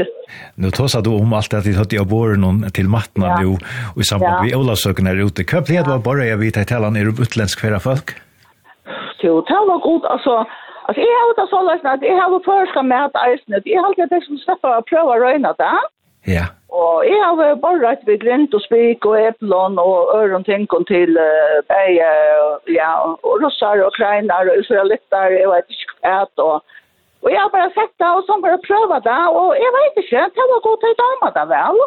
[0.56, 3.40] Nu tås du om allt att vi hade av våren till mattna ja.
[3.40, 3.57] nu
[3.95, 4.57] och i samband med ja.
[4.57, 5.44] Olavsöken här ute.
[5.53, 8.07] Vad blev det var bara jag vet att talan er utländsk färra folk?
[9.22, 10.45] Jo, det var god, alltså
[10.88, 13.61] Alltså jag har det så läst att jag har förska med att isen.
[13.65, 15.77] Jag har alltid det som släpper att pröva röjna det.
[16.28, 16.46] Ja.
[16.76, 20.88] Og jeg har vært bare rett ved grint og spik og eplån og øren tenkene
[20.90, 22.10] til uh, bæge,
[22.76, 26.58] ja, og russar og kreiner og israelitter, jeg vet ikke hva det og
[27.26, 30.26] Og jeg har bare sett det, og sånn bare prøvd det, og jeg vet ikke,
[30.36, 31.80] det var godt til damer det vel.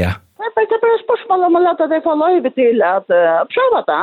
[0.00, 0.10] Ja.
[0.36, 3.08] Det er bare, det er bare spørsmål om å lade deg få løyve til at
[3.08, 4.02] uh, prøve det.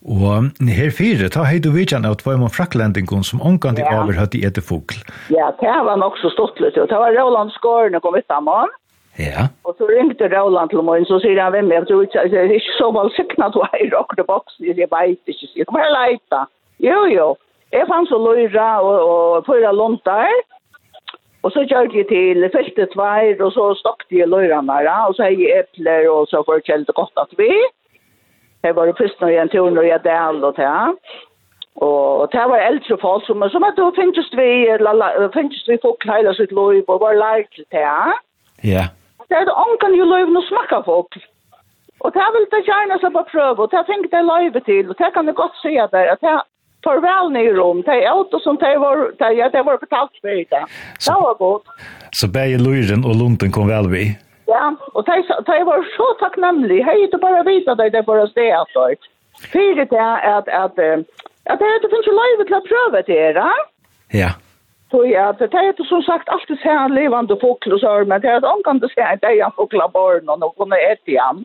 [0.00, 3.98] Og her fire, ta hei du vidjan av tvoi man fraklendingon som omgandi ja.
[4.00, 4.96] over i etter fugl.
[5.28, 8.40] Ja, det var nok så stått litt, og det var Roland Skårene kom ut av
[8.40, 8.72] sammen.
[9.20, 9.50] Ja.
[9.68, 12.54] Og så ringte Roland til morgen, så sier han, hvem er det ikke, det er
[12.56, 15.92] ikke så mal sikna du har i råkne boksen, jeg vet ikke, jeg kommer her
[15.92, 16.46] leita.
[16.80, 17.26] Jo, jo,
[17.74, 20.32] jeg fann så løyra og, og fyra luntar,
[21.44, 25.28] og så gjør jeg til feltet tveir, og så stokte jeg løyrene der, og så
[25.28, 27.50] hei epler, og så får jeg kjelt godt at vi.
[27.52, 27.68] Ja
[28.62, 30.70] Jeg var oppe i en tur når jeg del og det.
[31.80, 34.50] Og det var eldre folk som, som at du finnes vi,
[35.36, 37.86] finnes vi folk hele sitt liv og var lært til det.
[38.72, 38.84] Ja.
[39.30, 41.16] Det er det ångan jo liv nå smakka folk.
[42.00, 44.96] Og det vil det gjerne seg på prøve, og det tenker det liv til, og
[45.00, 46.38] det kan jeg godt si at det, at det
[46.84, 49.76] tar vel ned i rom, det er alt som det var, det, ja, det var
[49.82, 50.64] betalt for det.
[51.04, 51.68] Det var godt.
[52.08, 54.04] Så, så begge luren og lunden kom vel vi?
[54.08, 54.29] Ja.
[54.50, 54.66] Ja,
[54.96, 56.84] og de var så takknemlige.
[56.84, 59.10] Hei, du bare vet at det er bare sted at det.
[59.52, 60.78] Fyre det er at, at,
[61.50, 63.66] at det er det finnes jo løyve til å prøve det her,
[64.12, 64.30] Ja.
[64.90, 68.22] Så ja, det er det som sagt alltid ser en levende fokkel og sør, men
[68.22, 70.80] det er det omgang det ser en deg en fokkel av barn og noen kunne
[70.90, 71.44] etter igjen.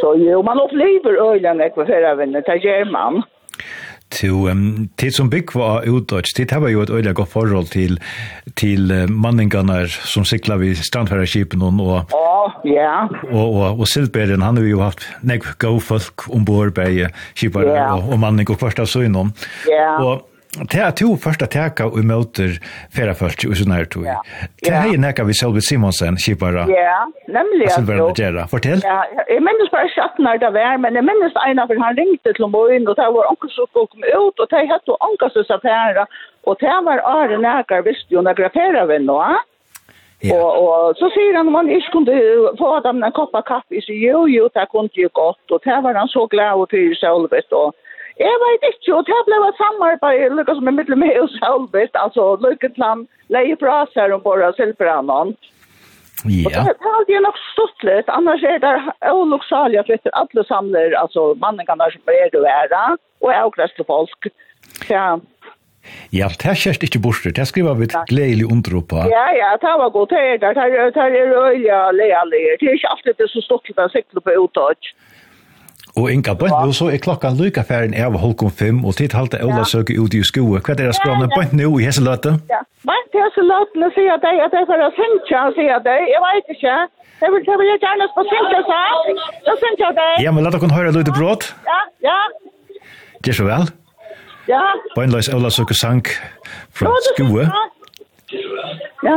[0.00, 3.22] Så jo, man opplever øyne ekve ferravinner, det gjør man
[4.16, 7.98] to um, til som bygg var utdøtt, til det jo et øyelig godt forhold til,
[8.56, 11.80] til uh, manningene som sikla vi strandfærerskipen og,
[12.12, 13.06] og, ja.
[13.30, 17.94] og, og, og Silberen, han har jo haft nek go folk ombord bei skipere yeah.
[17.94, 19.32] og, og manning og kvart av søgnom.
[19.70, 19.96] Ja.
[20.02, 22.56] Og Det er to første teka og møter
[22.96, 24.06] ferafølt i sånne her tog.
[24.62, 26.64] Det er jo nekka vi Selvi Simonsen, kjipara.
[26.72, 27.66] Ja, nemlig.
[27.68, 28.84] Altså, hva er det Fortell.
[28.84, 32.32] Ja, jeg minnes bare ikke når det var, men jeg minnes en av han ringte
[32.36, 35.60] til morgen, og det var anker som kom ut, og det hette anker som sa
[35.66, 36.00] her,
[36.48, 39.20] og det var Are Nekar, visste jo, når jeg vi nå,
[40.24, 40.32] ja.
[40.32, 42.14] Og, og så sier han om han ikke kunne
[42.56, 45.76] få dem en kopp av kaffe, så jo, jo, det kunne jo godt, og det
[45.84, 47.74] var han så glad og fyrt selv, og
[48.16, 51.98] Jeg vet ikke, og det ble et samarbeid, lukket som er middel med oss halvvist,
[52.00, 55.34] altså lukket til han leie fra seg om bare silferannen.
[56.24, 56.48] Ja.
[56.48, 58.72] Og det, det er alltid nok stått litt, annars er det
[59.12, 62.84] oloksalige flytter, alle samler, altså mannen kan som er det være,
[63.20, 64.30] og er også folk.
[64.88, 65.18] Ja.
[66.10, 69.04] Ja, det er kjært ikke borster, det skriver vi et gledelig undre på.
[69.12, 70.56] Ja, ja, det var godt, det er det,
[70.96, 74.90] det er øyelig, det er ikke alltid det som stått litt, det er på utdøtt.
[75.96, 79.14] Og Inga, bønt nå så er klokkan lykka færen er av Holkom 5, og tid
[79.16, 79.68] halte Ola ja.
[79.70, 80.60] søke ut i skoet.
[80.66, 82.34] Hva er det skrona bønt nå i hese løte?
[82.52, 86.20] Ja, bønt i hese løtene sier de at jeg får å synge, sier de, jeg
[86.26, 86.76] vet ikke.
[87.22, 88.82] Jeg vil til å gjerne på synge, så
[89.46, 90.12] så synge deg.
[90.26, 91.48] Ja, men la dere høre lyde brått.
[91.64, 92.18] Ja, ja.
[93.24, 93.64] Det er så vel.
[94.52, 94.60] Ja.
[94.98, 96.04] Bønt løs Ola søke sang
[96.76, 97.48] fra skoet.
[97.48, 97.64] Ja.
[99.06, 99.16] Ja.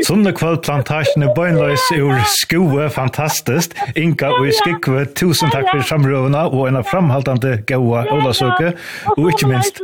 [0.00, 3.76] Sunne kvöld plantasjen er bøgnløys ur skoe, fantastisk.
[3.96, 8.72] Inga og i skikve, tusen takk for samrøvene og en framhaltande gaua Ålasøke.
[9.16, 9.82] Og ikke minst,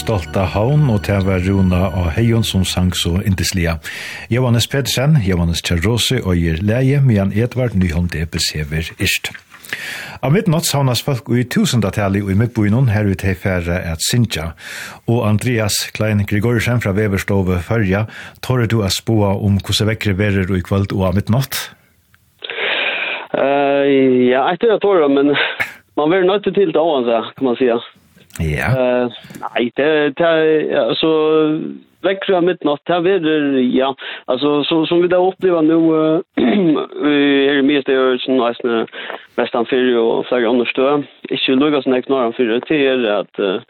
[0.00, 3.76] stolta havn, og til var Runa og Heion som sang så indeslia.
[4.32, 9.30] Johannes Pedersen, Johannes Tjerrosi og Gjir Leie, Mian Edvard Nyholm Debes hever ist.
[10.24, 14.50] Av midnatt saunas folk i tusendatali og i midtbúinun her ut hei færre at Sintja,
[15.06, 18.06] og Andreas Klein Grigorsen fra Veverstove Førja,
[18.44, 21.60] tårer du a spåa om hvordan vekkere verer i kvöld og av midnatt?
[23.36, 23.86] Uh,
[24.32, 25.36] ja, jeg tror jeg tårer, men
[26.00, 27.78] man vil nødt til det, kan man säga.
[28.40, 28.72] Ja.
[28.72, 33.24] Uh, nei, det det er, altså, alltså väckra midnatt här vid
[33.74, 33.94] ja
[34.24, 35.74] altså, så som vi da där upplever nu
[37.46, 38.86] är det mest sånn, så nice
[39.36, 43.38] nästan og flere andre andra ikke Inte sånn så näkt några för det er at,
[43.38, 43.60] uh,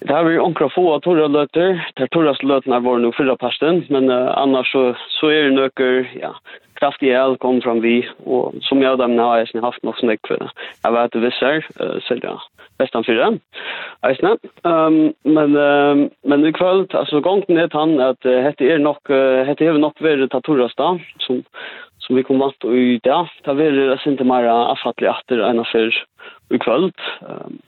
[0.00, 1.80] Det har vi onkra få av torra løter.
[1.96, 6.06] Det torras løtene var nå fyrra parsten, men uh, annars så, så er det nøkker,
[6.20, 6.34] ja,
[6.78, 10.20] kraftig el kom fram vi, og som jeg og dem har jeg haft nok snakk
[10.28, 10.50] for det.
[10.84, 12.36] Jeg vet det visser, uh, selv ja,
[12.78, 13.38] Vestanfyra.
[14.02, 14.36] Eisne.
[14.62, 18.78] Um, men um, men i kvöld alltså gången er han att uh, hette är er
[18.78, 21.44] nog uh, hette är nok nog ta tatorasta som
[21.98, 23.28] som vi kom vant i dag.
[23.44, 25.94] Ta väl det inte mer affattligt efter en affär
[26.50, 26.94] i kvöld.
[27.20, 27.58] Um,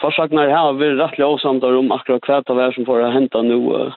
[0.00, 3.92] Forsaknar här vi rettelig avsamtar om akkurat kvärt av er som får hända nu uh,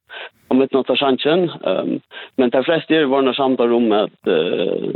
[0.48, 1.52] om ett något av chansen.
[1.64, 2.00] Um,
[2.36, 4.94] men de flesta är varna samtar om att uh,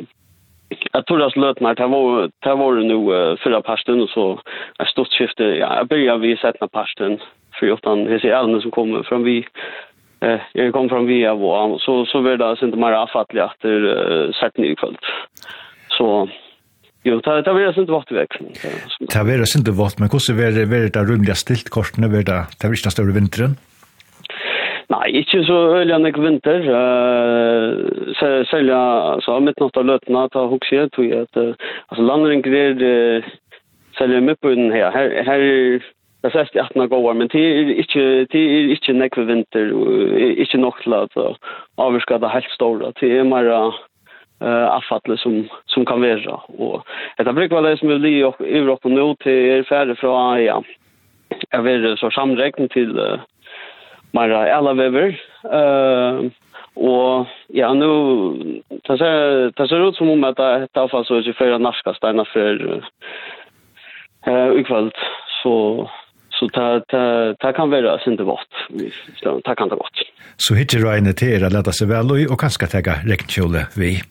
[0.92, 4.40] Jag tror att lötna det var det var nu förra pasten och så
[4.80, 5.44] ett stort skifte.
[5.44, 7.20] Ja, jag börjar vi sätta pasten
[7.60, 9.48] för utan det är även som kommer från vi
[10.22, 14.34] eh jag kom från vi av så så var det inte mer avfattligt att det
[14.34, 14.98] sett ny kväll.
[15.98, 16.30] Så
[17.08, 18.34] Jo, ta ta vera inte vart vekk.
[19.14, 22.92] Ta vera inte vart, men hvordan det vera det rúmliga stilt det vera ta vera
[22.92, 23.58] større vintern.
[24.94, 26.68] Nei, ikke så øyelig enn jeg vinter.
[26.70, 28.12] Uh,
[28.50, 32.78] Særlig, altså, midtnatt av løtene, ta hokse jeg, tog jeg at, uh, altså, landring er,
[32.86, 33.30] uh,
[33.98, 34.92] særlig med på den her.
[34.94, 35.40] Her, her,
[36.22, 39.74] det er særlig 18 gåar, men det er ikke, det er ikke nekve vinter,
[40.46, 41.36] ikke nok til at uh,
[41.82, 42.94] avvirka det helt store.
[43.02, 46.40] Det er mer, uh, affatle som som kan være.
[46.60, 46.86] Og
[47.20, 50.62] etter brukar vara det som vil bli i Europa nå til er ferdig fra, ja
[51.52, 53.00] jeg vil så samräkning till
[54.16, 55.20] mera alla vever.
[55.44, 56.32] Eh
[56.76, 57.90] och ja nu
[58.70, 61.94] det ser det ser ut som om att det i fall så är det naska
[62.12, 62.84] norska för
[64.28, 64.92] eh ikväll
[65.44, 65.90] så
[66.30, 68.54] så ta ta ta kan vara sent bort.
[69.44, 69.98] Ta kan det bort.
[70.38, 74.02] Så hittar du en till att lätta sig väl och kanske ta rekkjole vi.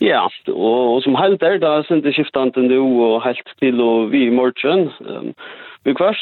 [0.00, 4.26] Ja, og, og som helt er da, sendte skiftante nå og helt til og vi
[4.26, 4.88] i morgen.
[5.04, 5.34] Um,
[5.84, 6.20] vi kvart,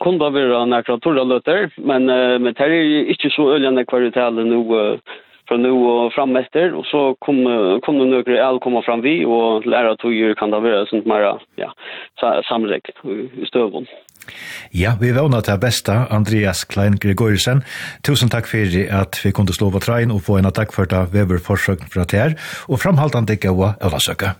[0.00, 4.60] kunde vara några torra lötter, men uh, men det er inte så öljande kvartaler nå
[4.74, 4.98] uh,
[5.48, 7.36] fra nå og och etter, og så kom
[7.82, 11.06] kom nu några el komme fram vi og lära att ju kan det være sånt
[11.06, 11.72] mer ja
[12.48, 12.90] samräck
[13.42, 13.86] i støvån.
[14.72, 17.62] Ja, vi vånar til besta, Andreas Klein Gregorisen.
[18.06, 18.58] Tusen takk for
[19.00, 22.36] at vi kunne slå på trein og få en takk for det veverforsøk fra til
[22.68, 24.36] og framhaltande gaua øvlasøka.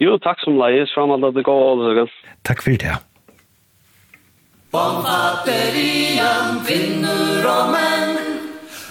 [0.00, 2.10] Jo, takk som leies, framhaltande gaua øvlasøka.
[2.44, 3.11] Takk for det.
[4.72, 8.16] Bomfatterian kvinnor og menn.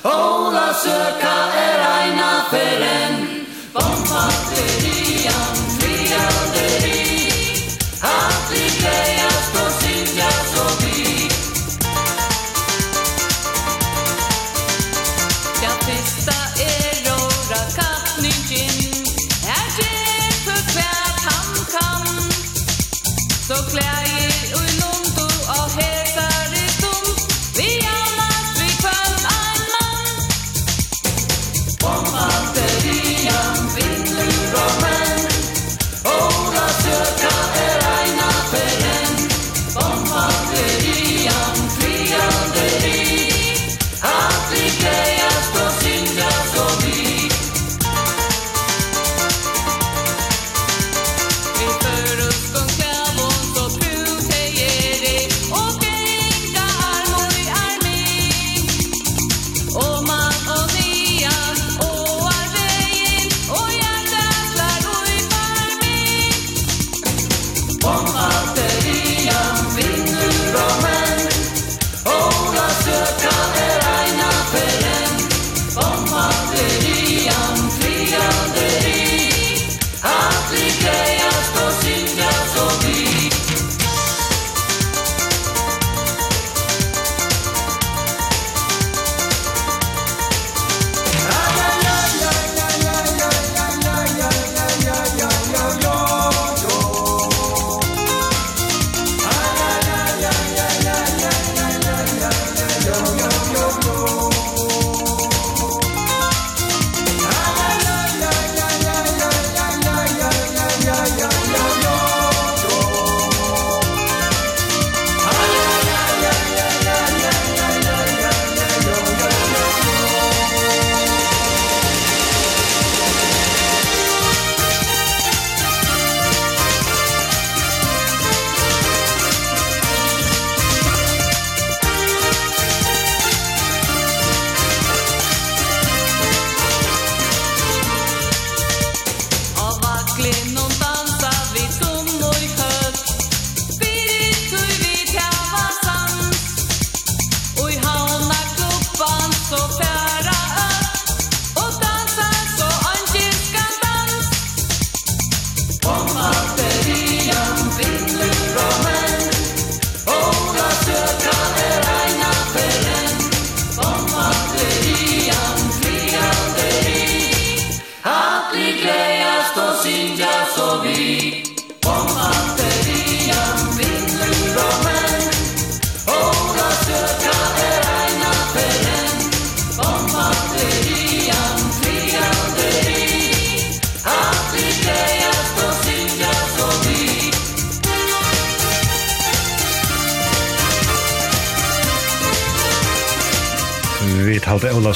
[0.06, 1.36] Ola søka
[1.66, 3.22] er eina feren
[3.74, 5.01] Bomfatterian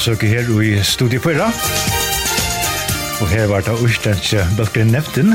[0.06, 1.48] besøke her i studiet på Pøyra.
[3.18, 5.32] Og her var det Øystenske Bølgre Neftin,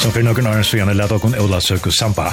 [0.00, 2.32] som for noen årens vi gjerne lette åkken Ola Søke Sampa.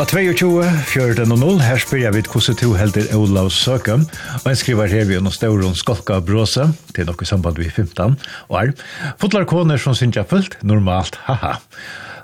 [0.00, 0.50] Og 22,
[0.82, 4.00] 14 og 0, her spør jeg vidt hvordan to helder Ola Søke,
[4.40, 8.18] og en skriver her vi gjennom Stauron Skolka Bråse, til noe samband vi 15
[8.50, 8.74] år.
[9.22, 11.60] Fotlar koner som synes jeg fullt, normalt, haha.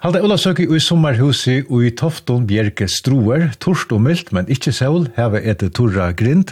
[0.03, 4.75] Halda Ola Søki i sommerhuset og i Tofton Bjerke Stroer, torst og mildt, men ikkje
[4.77, 6.46] sol, heve etter Torra Grind,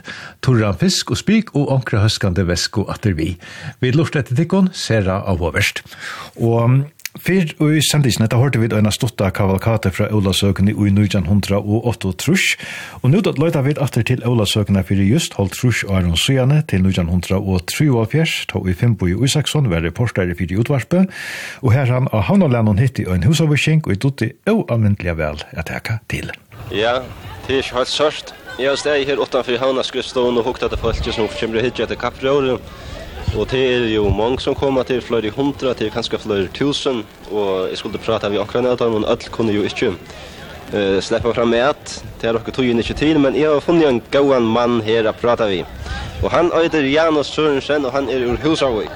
[0.45, 3.35] turran fisk og spik og onkra høskande vesko atter vi.
[3.81, 5.83] Vi lort etter tikkon, sera av overst.
[6.37, 11.29] Og Fyr og i sendisen, dette hørte vi en stotta kavalkate fra Olasøkene i 1908
[11.29, 16.19] Hundra og nå dødt løyta vi atter til Olasøkene for just holdt trus og Aron
[16.19, 17.39] Søyane til 1903
[18.51, 21.07] ta i Fimbo i Usaksson, var reporter i fyrir utvarpe,
[21.63, 25.39] og her han av Havnålænen hitt i en husavvisking, og i dutti og anvendelige vel
[25.53, 26.35] at heka til.
[26.73, 26.99] Ja,
[27.47, 31.29] det er ikke helt sørst, Jag står här utanför Havnaskrivstaden och huktar till folk som
[31.29, 32.59] kommer hit till kapprören.
[33.37, 37.05] Och det är ju många som kommer till flera hundra, till kanske flera tusen.
[37.31, 39.93] Och jag skulle prata med akkurat av dem, men alla kunde ju inte
[40.75, 43.89] uh, släppa fram med att det är också tog inte till, men jag har funnit
[43.89, 45.65] en gåan man här att prata vid.
[46.23, 48.87] Och han heter Janus Sørensen, og han er ur Husavøy.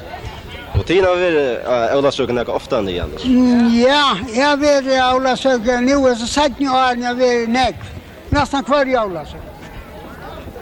[0.78, 3.26] Og tiden har vært uh, Aulasøken ikke ofte enn Janus?
[3.74, 7.94] ja, jeg har vært Aulasøken, nå er så sett nå har jeg har vært nekv.
[8.30, 9.47] Nesten hver i Aulasøken.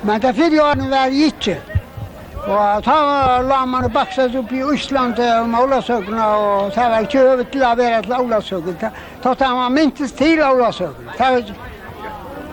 [0.06, 1.56] Men det fyrre årene var jeg ikke.
[2.46, 2.96] Og da
[3.42, 7.64] la man og bakset opp i Øsland om Olasøkene, og det var ikke over til
[7.66, 8.90] å være til Olasøkene.
[9.24, 11.56] Da man mintes til Olasøkene.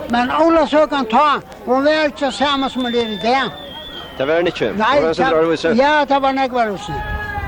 [0.09, 1.27] Men Olasøkene ta,
[1.67, 3.43] hun var ikke samme som hun er i det.
[4.17, 4.71] Det var den ikke?
[4.77, 4.95] Nei,
[5.77, 6.89] ja, det var nek var hos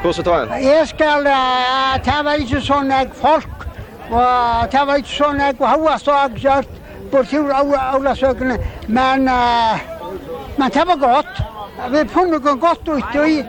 [0.01, 0.63] Hvordan tar han?
[0.63, 1.25] Jeg skal,
[2.05, 3.65] det var ikke sånn nek folk,
[4.11, 9.29] og det var ikke sånn nek hva hva stod gjort, bort til Olasøkene, men...
[9.33, 9.94] Uh,
[10.57, 11.41] Men det var godt.
[11.91, 13.43] Vi funnet noe godt ut i.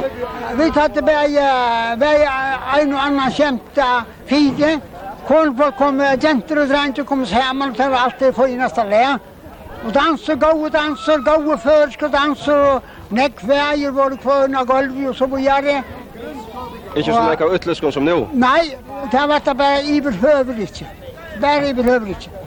[0.59, 1.47] Vi tatt bare
[2.01, 2.17] vei
[2.81, 3.81] en og annan kjent
[4.27, 4.77] fige.
[5.27, 9.03] Kornfolk kom, jenter og drenter kom sammen, det var alltid for i neste le.
[9.85, 15.09] Og danser, gode danser, gode førske danser, og nekk veier var det kvøren av gulvet
[15.11, 15.81] og så videre.
[16.95, 18.21] Ikke så nekk av ytterligere som nå?
[18.39, 18.77] Nei,
[19.13, 20.87] det var det bare iberhøvelig ikke.
[21.43, 22.46] Bare iberhøvelig ikke.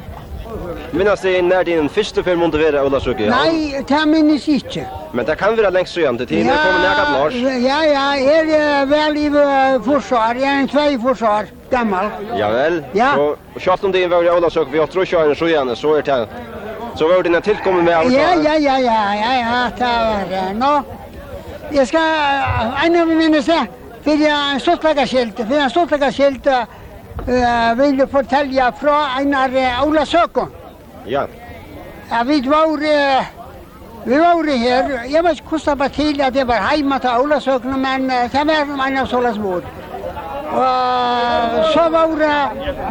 [0.91, 3.29] Minnas det när din första film måste vara Ola Sjöke?
[3.29, 4.85] Nej, det minns jag inte.
[5.11, 6.47] Men det kan vara längst sedan till tiden.
[6.47, 7.33] Ja, kommer att Lars.
[7.69, 9.29] Ja, ja, är väl i
[9.91, 10.35] försvar.
[10.35, 12.05] Jag är en två försvar gammal.
[12.37, 12.83] Ja väl.
[12.91, 13.35] Ja.
[13.55, 14.71] Och tjaft om det var Ola Sjöke.
[14.71, 15.75] Vi har tror jag en sjön.
[15.75, 16.27] så är det.
[16.95, 18.15] Så var det när tillkommer med Ola.
[18.15, 20.83] Ja, ja, ja, ja, ja, ja, det var Nå.
[21.71, 21.99] Jag ska
[22.85, 23.65] en av mina så
[24.03, 26.47] för jag stoltläggarskilt, för jag stoltläggarskilt
[27.75, 30.45] vill fortälja från en av Ola Sjöke.
[31.09, 31.25] Ja.
[32.11, 32.77] Ja, vi var,
[34.05, 37.09] vi var her, jeg vet ikke hvordan det var til at det var hjemme til
[37.23, 39.63] Ålasøkene, men det var en av såles mor.
[40.49, 42.37] Og så var det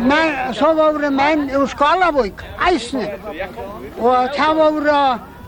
[0.06, 3.06] menn, så var det menn ur Skalavøk, eisne.
[3.98, 5.00] Og det var det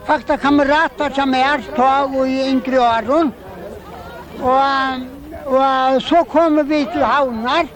[0.06, 3.34] fakta kamerater som er tog og i yngre åren.
[4.40, 5.06] Og,
[5.46, 7.66] og så kom vi til havnar,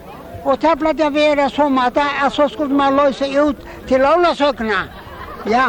[0.45, 1.97] Og det ble det være som at
[2.31, 3.55] så skulle man løse ut
[3.87, 4.81] til Ålasøkna.
[5.49, 5.67] Ja.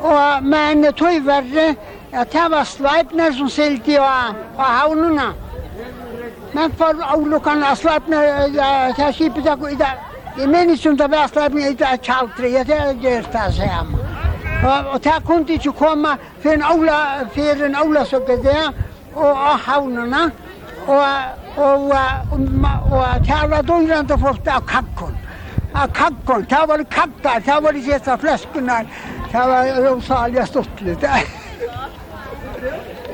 [0.00, 1.74] Og, men det tog verre
[2.12, 5.30] at det var Sleipner som silte av, av havnene.
[6.54, 9.94] Men for avlukkene av Sleipner, det er skipet det
[10.36, 13.98] Jeg minnes om det var Sleipner i det kjaldre, det er det det samme.
[14.64, 18.72] Og, og det kunne ikke komme for en Ålasøkna der
[19.14, 20.30] og av havnene
[20.86, 21.06] og
[21.56, 21.92] og
[22.90, 25.14] og það var dúrandi fólk á kakkun
[25.74, 28.84] á kakkun, það var kakkar, það var ekki þetta fleskunar
[29.32, 31.08] það var rosalega stuttligt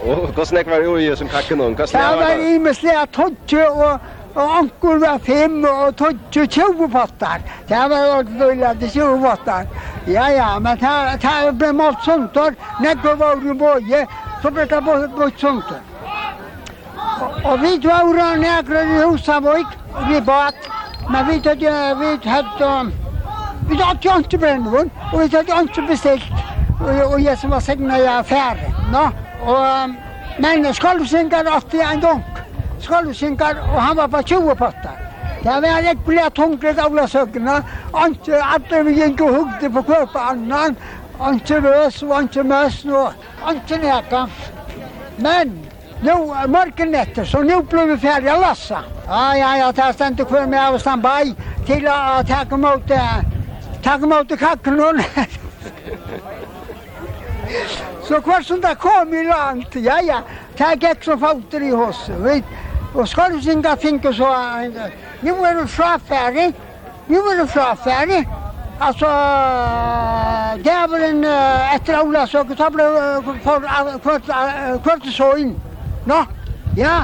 [0.02, 2.23] Og hvordan ek var jo i som kakken og hvordan var det?
[2.26, 4.01] var i med slæ tøtje og
[4.34, 7.42] og ankur var fem og tøtje tjove fattar.
[7.68, 9.67] Det var jo fulla til tjove fattar.
[10.09, 12.57] Ja, ja, men det ble målt sånt år.
[12.81, 14.07] Nekker var jo boje,
[14.42, 15.92] så ble det boje sånt år.
[17.44, 19.78] Og vi var jo nära i Husavik,
[20.09, 20.55] vi bad.
[21.10, 22.92] Men vi hadde, vi hadde,
[23.68, 26.33] vi hadde jo ikke brennvån, og vi hadde jo ikke bestilt.
[26.81, 29.07] Og, og jeg som var segnet i affære, No?
[29.42, 29.94] Og,
[30.39, 32.42] men skolvsinkar åtte en dunk.
[32.81, 34.99] Skolvsinkar og han var på 20 potter.
[35.42, 37.62] Det var ett blött hungrig av søkene.
[38.07, 40.76] Inte alla vi gikk og hugde på kroppen annan.
[41.28, 43.12] Inte røs, og inte møs, og
[43.51, 44.26] inte näka.
[45.18, 45.72] Men
[46.03, 46.13] Nu,
[46.49, 48.85] mörken nätter, så nu blev vi färdiga lassa.
[49.07, 51.35] Ja, ja, ja, det testar inte kvar med av standby
[51.67, 53.21] till att uh, ta emot, uh,
[53.83, 55.03] ta emot kacklun.
[58.03, 60.21] så kvar som det kom i land, ja, ja,
[60.57, 62.09] ta gick som fauter i hos.
[62.09, 62.45] Vi,
[62.95, 64.87] och ska du synda finka så, uh,
[65.21, 66.55] nu är du frafärdig,
[67.07, 68.29] nu är du frafärdig.
[68.79, 69.07] Alltså,
[70.65, 71.25] djävulen
[71.75, 73.23] efter Ola så tar det
[74.83, 75.61] kvart så in.
[76.07, 76.25] Nå,
[76.77, 77.03] ja.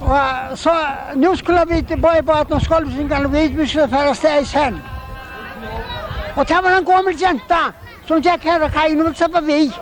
[0.00, 0.70] Og så,
[1.14, 4.82] nu skulle vi til bøybaden og skolvsingene, vi vi skulle fære sted i sen.
[6.36, 7.62] Og det var en gammel jenta
[8.06, 9.72] som gikk her og kajen, og så vi.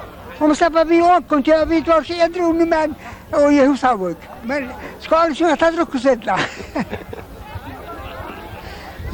[0.40, 2.96] Og så var vi åkken til, og vi var så edre unge menn,
[3.32, 4.16] og jeg husker våg.
[4.44, 6.36] Men skolvsingene hadde drukket sitt da.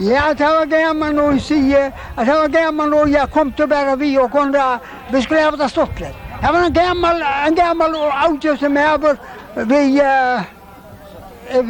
[0.01, 4.19] Ja, det var gammal och sige, det var gammal och jag kom till bara vi
[4.19, 4.79] och kunde ha
[5.11, 5.99] det stått
[6.43, 9.17] Det var en gammal, en gammal och avgörelse med över
[9.67, 10.43] vi, uh,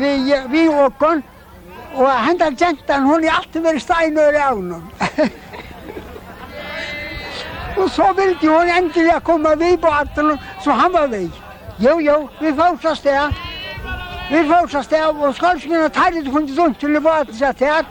[0.00, 1.22] vi, uh, vi åkon,
[1.94, 4.82] og hendan gentan, hon er alltid verið steinur i ánum.
[7.80, 11.30] og så vildi hon endilega koma við på atunum, så han var við.
[11.78, 13.38] Jo, jo, vi fórsast það.
[14.28, 17.84] Vi fórsast það og skalskina tærið hundi duntunni på atunum sér það.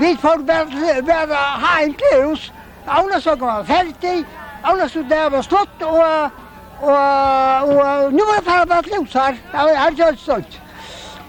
[0.00, 2.50] Vi fór bara ha en klus.
[2.86, 4.24] Ána så kom ferdig,
[4.62, 6.42] ána så var slott og
[6.84, 9.38] Og, og nu var det bare vært løs her.
[9.52, 10.58] Jeg har ikke stått.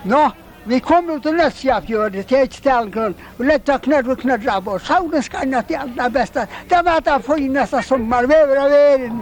[0.06, 0.24] Nå,
[0.66, 4.88] vi kom ut til Løsjafjøret, til et stelgrunn, Vi lette knødd og knødd av oss.
[4.88, 6.48] Saunen skal nå til aller beste.
[6.69, 9.22] Det var det fineste sommer, vever av verden.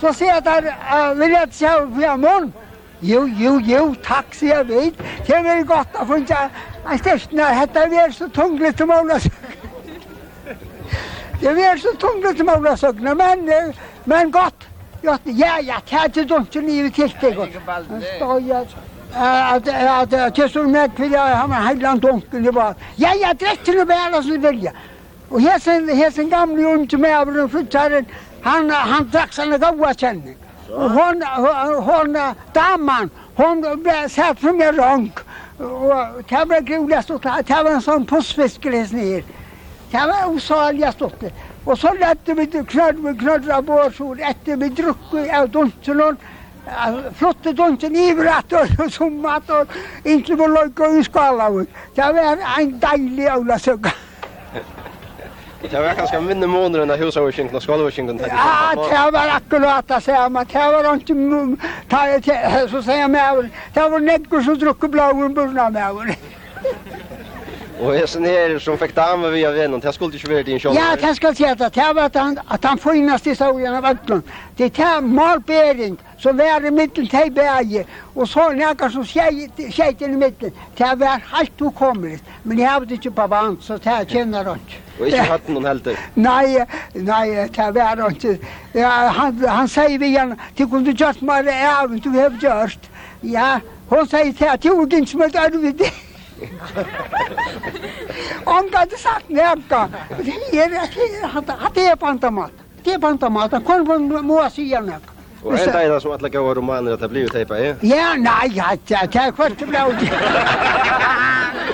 [0.00, 0.70] Så sier jeg der,
[1.18, 2.52] vil jeg ikke se på hjemmen?
[3.02, 5.02] Jo, jo, jo, takk, sier jeg vidt.
[5.26, 6.44] Det er veldig godt å finne
[6.84, 9.50] en største når dette er så tungelig til månesøkene.
[11.40, 13.50] Det er så tungelig til månesøkene, men,
[14.08, 14.70] men godt.
[15.04, 17.60] Jag ja, ja, kan du inte leva till dig.
[18.16, 18.66] Står jag
[19.12, 22.74] att att att jag såg med för jag har en helt dunkel det var.
[22.96, 24.74] Ja, ja, direkt till bära så vill jag.
[25.28, 28.04] Och här sen här sen gamle ung ont med av den flyttaren.
[28.42, 30.36] Han han drack sina goda känning.
[30.70, 31.22] Och hon
[31.88, 32.10] hon
[32.52, 35.18] damman hon blev satt som en rank.
[35.58, 39.24] Och det var gulast och det var en sån pussfisk ner.
[39.90, 41.32] Det var osaligast stått det.
[41.64, 45.48] Og så lette vi til knall, vi knallra på oss, og etter vi drukket av
[45.52, 46.18] dunsen,
[47.16, 49.72] flotte dunsen i vratt og summat, og
[50.04, 51.48] inntil vi løyka i skala.
[51.96, 53.94] Det var en deilig aula søkka.
[55.64, 58.28] Det var ganska minne måneder enn husavskinkna og skalvskinkna.
[58.28, 60.44] Ja, det var akkurat det säger man.
[60.52, 66.16] Det var inte så sier jeg med, Det var nekker som drukket blåen burna med.
[67.82, 70.78] Og jeg sånn her som fikk damer via vännen, det skulle ikke være din kjolare.
[70.78, 74.22] Ja, det ska si at det var at han, att han finaste historien av Ötlund.
[74.56, 80.14] Det är Malbering som var i mitten til bæge, og så några som skjeit inn
[80.14, 80.52] i mitten.
[80.78, 84.80] Det var helt ukommelig, men jeg hadde ikke på band så det kjenner han ikke.
[85.00, 85.98] Og ikke hatt noen helter?
[86.30, 86.62] Nei,
[86.94, 88.38] nei, det var han ikke.
[88.74, 92.90] Ja, han, han sier vi igjen, det kunde gjort meg av, du har gjort.
[93.22, 93.58] Ja,
[93.90, 96.13] hun sier til at du er ikke som ett arvigt.
[98.44, 99.88] Onka inte sagt näka.
[100.52, 100.84] Det är
[101.66, 102.50] att det är pantamat.
[102.84, 103.64] Det är pantamat.
[103.66, 105.10] Kon von må säga näka.
[105.44, 107.74] Og er det som alle gav romaner at det blir teipa, ja?
[107.82, 109.92] Ja, nei, ja, det är kvart det blev.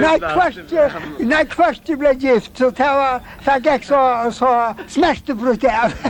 [0.00, 0.72] Nei, kvart,
[1.18, 4.00] nei, kvart ble gift, så det var, det gikk så,
[4.36, 4.50] så
[4.88, 5.94] smertebrutt av.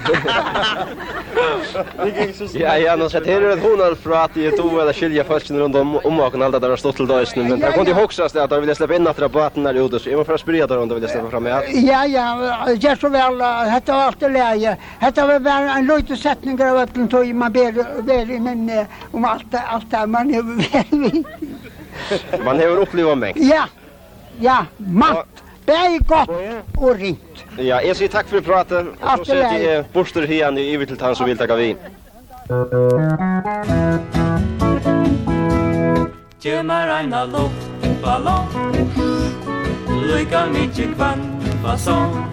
[2.55, 5.59] Ja, ja, nå sett her er et honar fra at de to eller skilja falsken
[5.61, 8.37] rundt om omvaken alt det der har stått til døysene, men det kunne jo hoksast
[8.37, 10.69] at da ville slippe inn at baten der ute, så jeg må prøve å sprida
[10.70, 11.70] der om da ville slippe fram i alt.
[11.87, 12.27] Ja, ja,
[12.75, 17.03] jeg så vel, dette var alltid leie, dette var bare en løyte setninger av at
[17.15, 21.15] tog man ber ber i minne om alt det man er väl.
[22.45, 23.33] Man har upplevt mig.
[23.37, 23.65] Ja.
[24.41, 25.27] Ja, matt.
[25.67, 26.31] Bäi gott
[26.77, 27.45] och rint.
[27.57, 28.87] Ja, jag säger tack för pratet.
[29.01, 31.77] Och så sätter jag borster här i över till han som vill tacka vi.
[36.43, 38.49] Kjemar eina luftballong
[40.03, 41.23] Lyka mykje kvann
[41.62, 42.25] fasong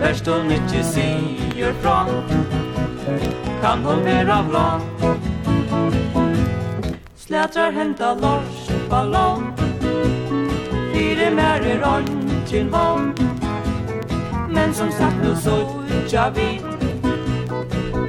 [0.00, 2.04] Verst hon ikkje sier fra
[3.62, 4.66] Kan hon vera blå
[7.26, 9.52] Slätrar henta lors ballong.
[10.92, 13.14] Fyre mer er åndrin vong
[14.50, 16.60] Men som sagt nu så utja vi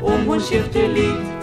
[0.03, 1.34] Om hon skifter liv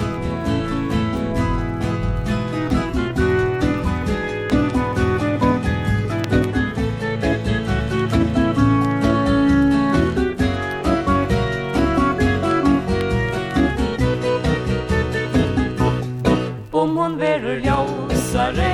[16.82, 18.70] om hon verur ljósare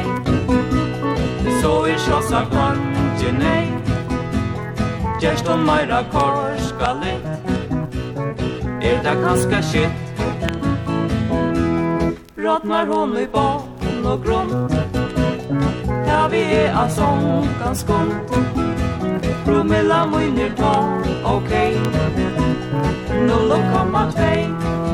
[1.61, 3.65] Så er sjåsa kvantje nei.
[5.21, 7.27] Gjerst hon meira korska litt
[8.81, 10.23] Er det kanska skitt
[12.37, 14.55] Ratnar hon i baten og grunn
[16.09, 18.37] Ta vi er a sånkan skunt
[19.45, 20.75] Promilla munir ta,
[21.37, 22.29] okej okay.
[23.29, 24.88] Null og komma tvei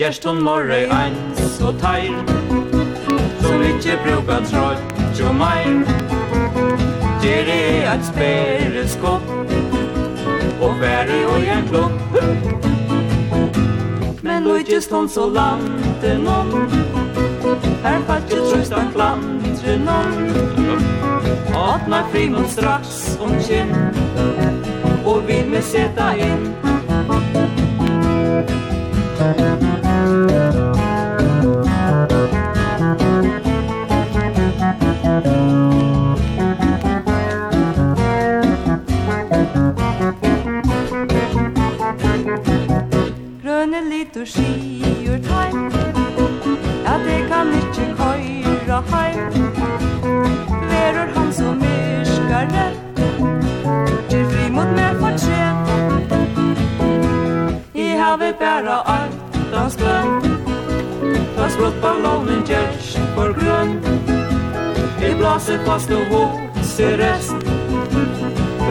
[0.00, 2.14] Gjerst hon morre eins og teir
[3.42, 5.82] Som ikkje bruka trott og meir.
[7.20, 9.28] Gjer i eit spere skopp
[10.64, 12.16] Og færi og en klopp.
[14.24, 16.48] Men nu gjerst hon så lande non
[17.84, 20.16] Her fatje trøsta klantre non
[21.52, 23.76] Atna fri frimon straks om kinn
[25.04, 26.48] Og vi me seta inn.
[29.20, 29.79] Thank you.
[58.64, 60.24] bara allt glömt
[61.36, 63.80] Fast blott ballongen gjerst for grön
[65.00, 67.34] I blåser fast og hos i rest.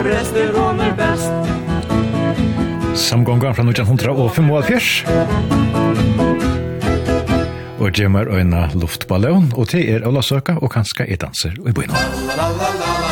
[0.04, 1.32] Rest er råner bäst
[2.94, 5.04] Samgångan fra 1975
[7.80, 11.72] og gjemmer øyna luftballon, og det er Ola Søka og kanska i danser Og i
[11.72, 13.09] bøyna La, la, la, la, la.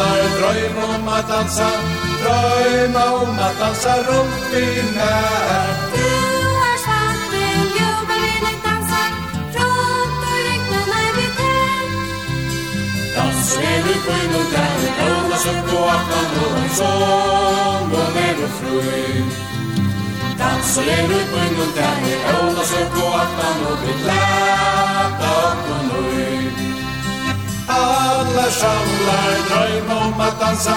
[0.00, 1.68] har drøym om at dansa
[2.22, 5.68] Drøym om at dansa rundt i nær.
[5.94, 6.08] Du
[6.68, 9.02] er svartel, jubelin et dansa
[9.54, 11.84] Trått og regna nær vi tær.
[13.16, 14.70] Danser er på en og drær
[15.96, 18.74] aftan og en sång Og mer og fru.
[20.40, 24.40] Danser er på en og drær og aftan og vi lær
[25.20, 26.69] Låna og aftan og
[27.70, 30.76] Alla samlar dröm om att dansa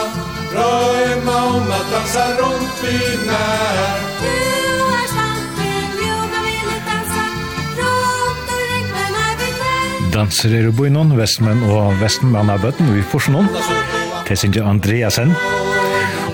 [0.51, 2.97] Dröm om att dansa runt vi
[3.27, 3.87] när
[4.21, 4.35] Du
[4.99, 7.23] är svampen, ljuga ville dansa
[7.79, 13.01] Runt och regnarna vid när Danser er i noen vestmenn og vestmenn av bøtten vi
[13.01, 13.49] får sånn noen
[14.27, 15.33] Tessinje Andreasen.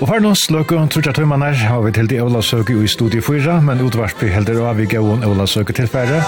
[0.00, 3.26] Og for nå sløker om trutja tøymaner har vi til de Ola Søke i studiet
[3.26, 6.22] 4, men utvarsby helder av vi gavon Ola Søke tilfære.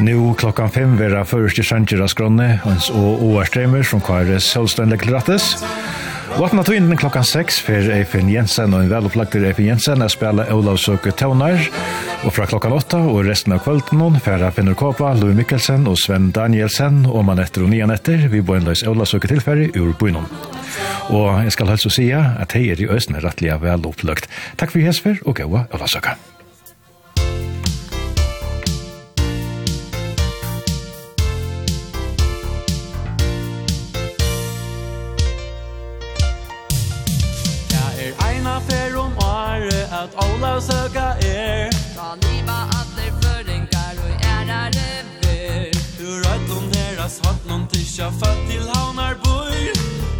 [0.00, 2.58] Nu klockan fem vera först i Sanjira Skronne
[2.92, 5.64] och Oarstremer från KRS Holstein Gratis.
[6.38, 10.76] Vatna tvinden klockan 6 för Eifen Jensen och en välupplagd Eifen Jensen er spela Olav
[10.76, 11.70] Søke Tøvnar.
[12.24, 15.98] och från klockan 8 och resten av kvällen hon färra Finner Kåpa, Louis Mikkelsen och
[15.98, 19.70] Sven Danielsen och man etter og nian etter vi bor en løs Olav Søke tillfärg
[19.74, 20.26] ur bynon.
[21.08, 21.28] Och
[21.60, 24.28] jag helst å säga att hej er i Østene är rättliga välupplagt.
[24.56, 26.33] Tack för Jesper och Gaua Olav Søke.
[40.44, 41.70] skal søka er.
[41.96, 44.88] Ta liva atler føringar og ærare
[45.22, 49.62] ver Du røytlom deras vatnum tisja fatt til haunar boi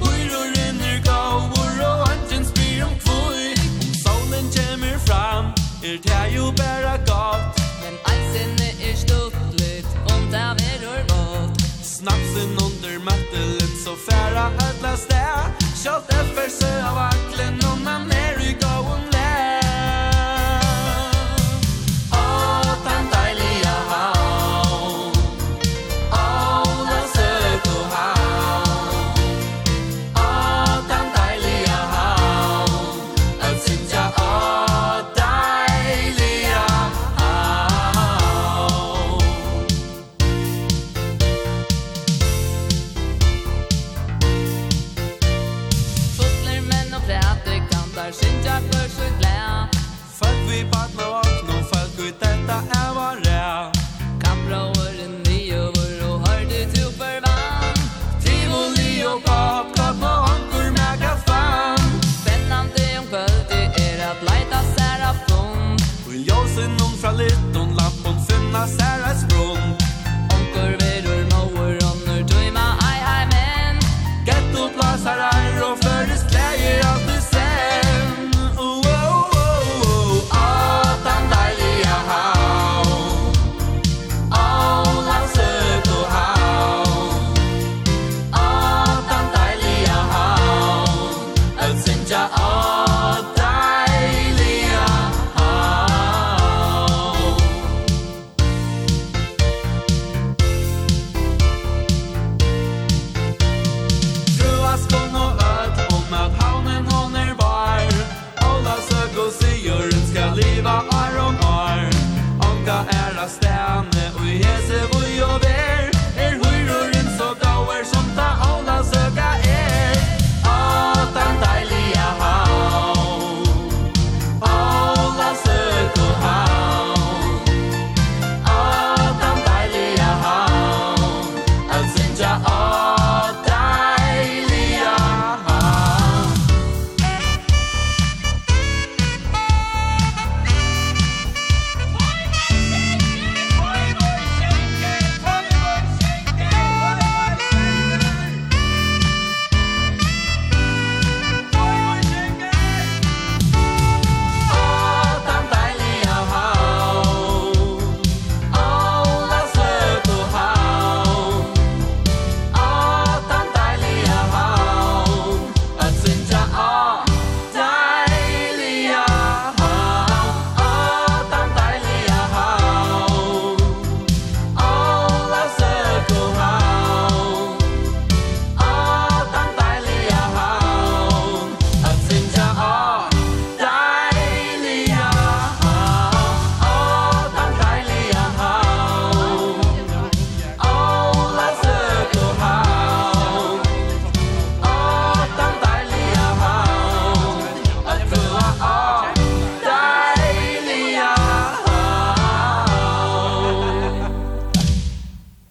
[0.07, 5.53] Uiro rinner gaur og antjen spyr om kvoi Om solen kjemur fram
[5.91, 7.61] er det jo bæra gott.
[7.83, 15.69] Men eisene er stuttlet om det verur vått Snapsen under mattelet så færa høytla sted
[15.83, 18.14] Kjallt effer sø av aklen om namn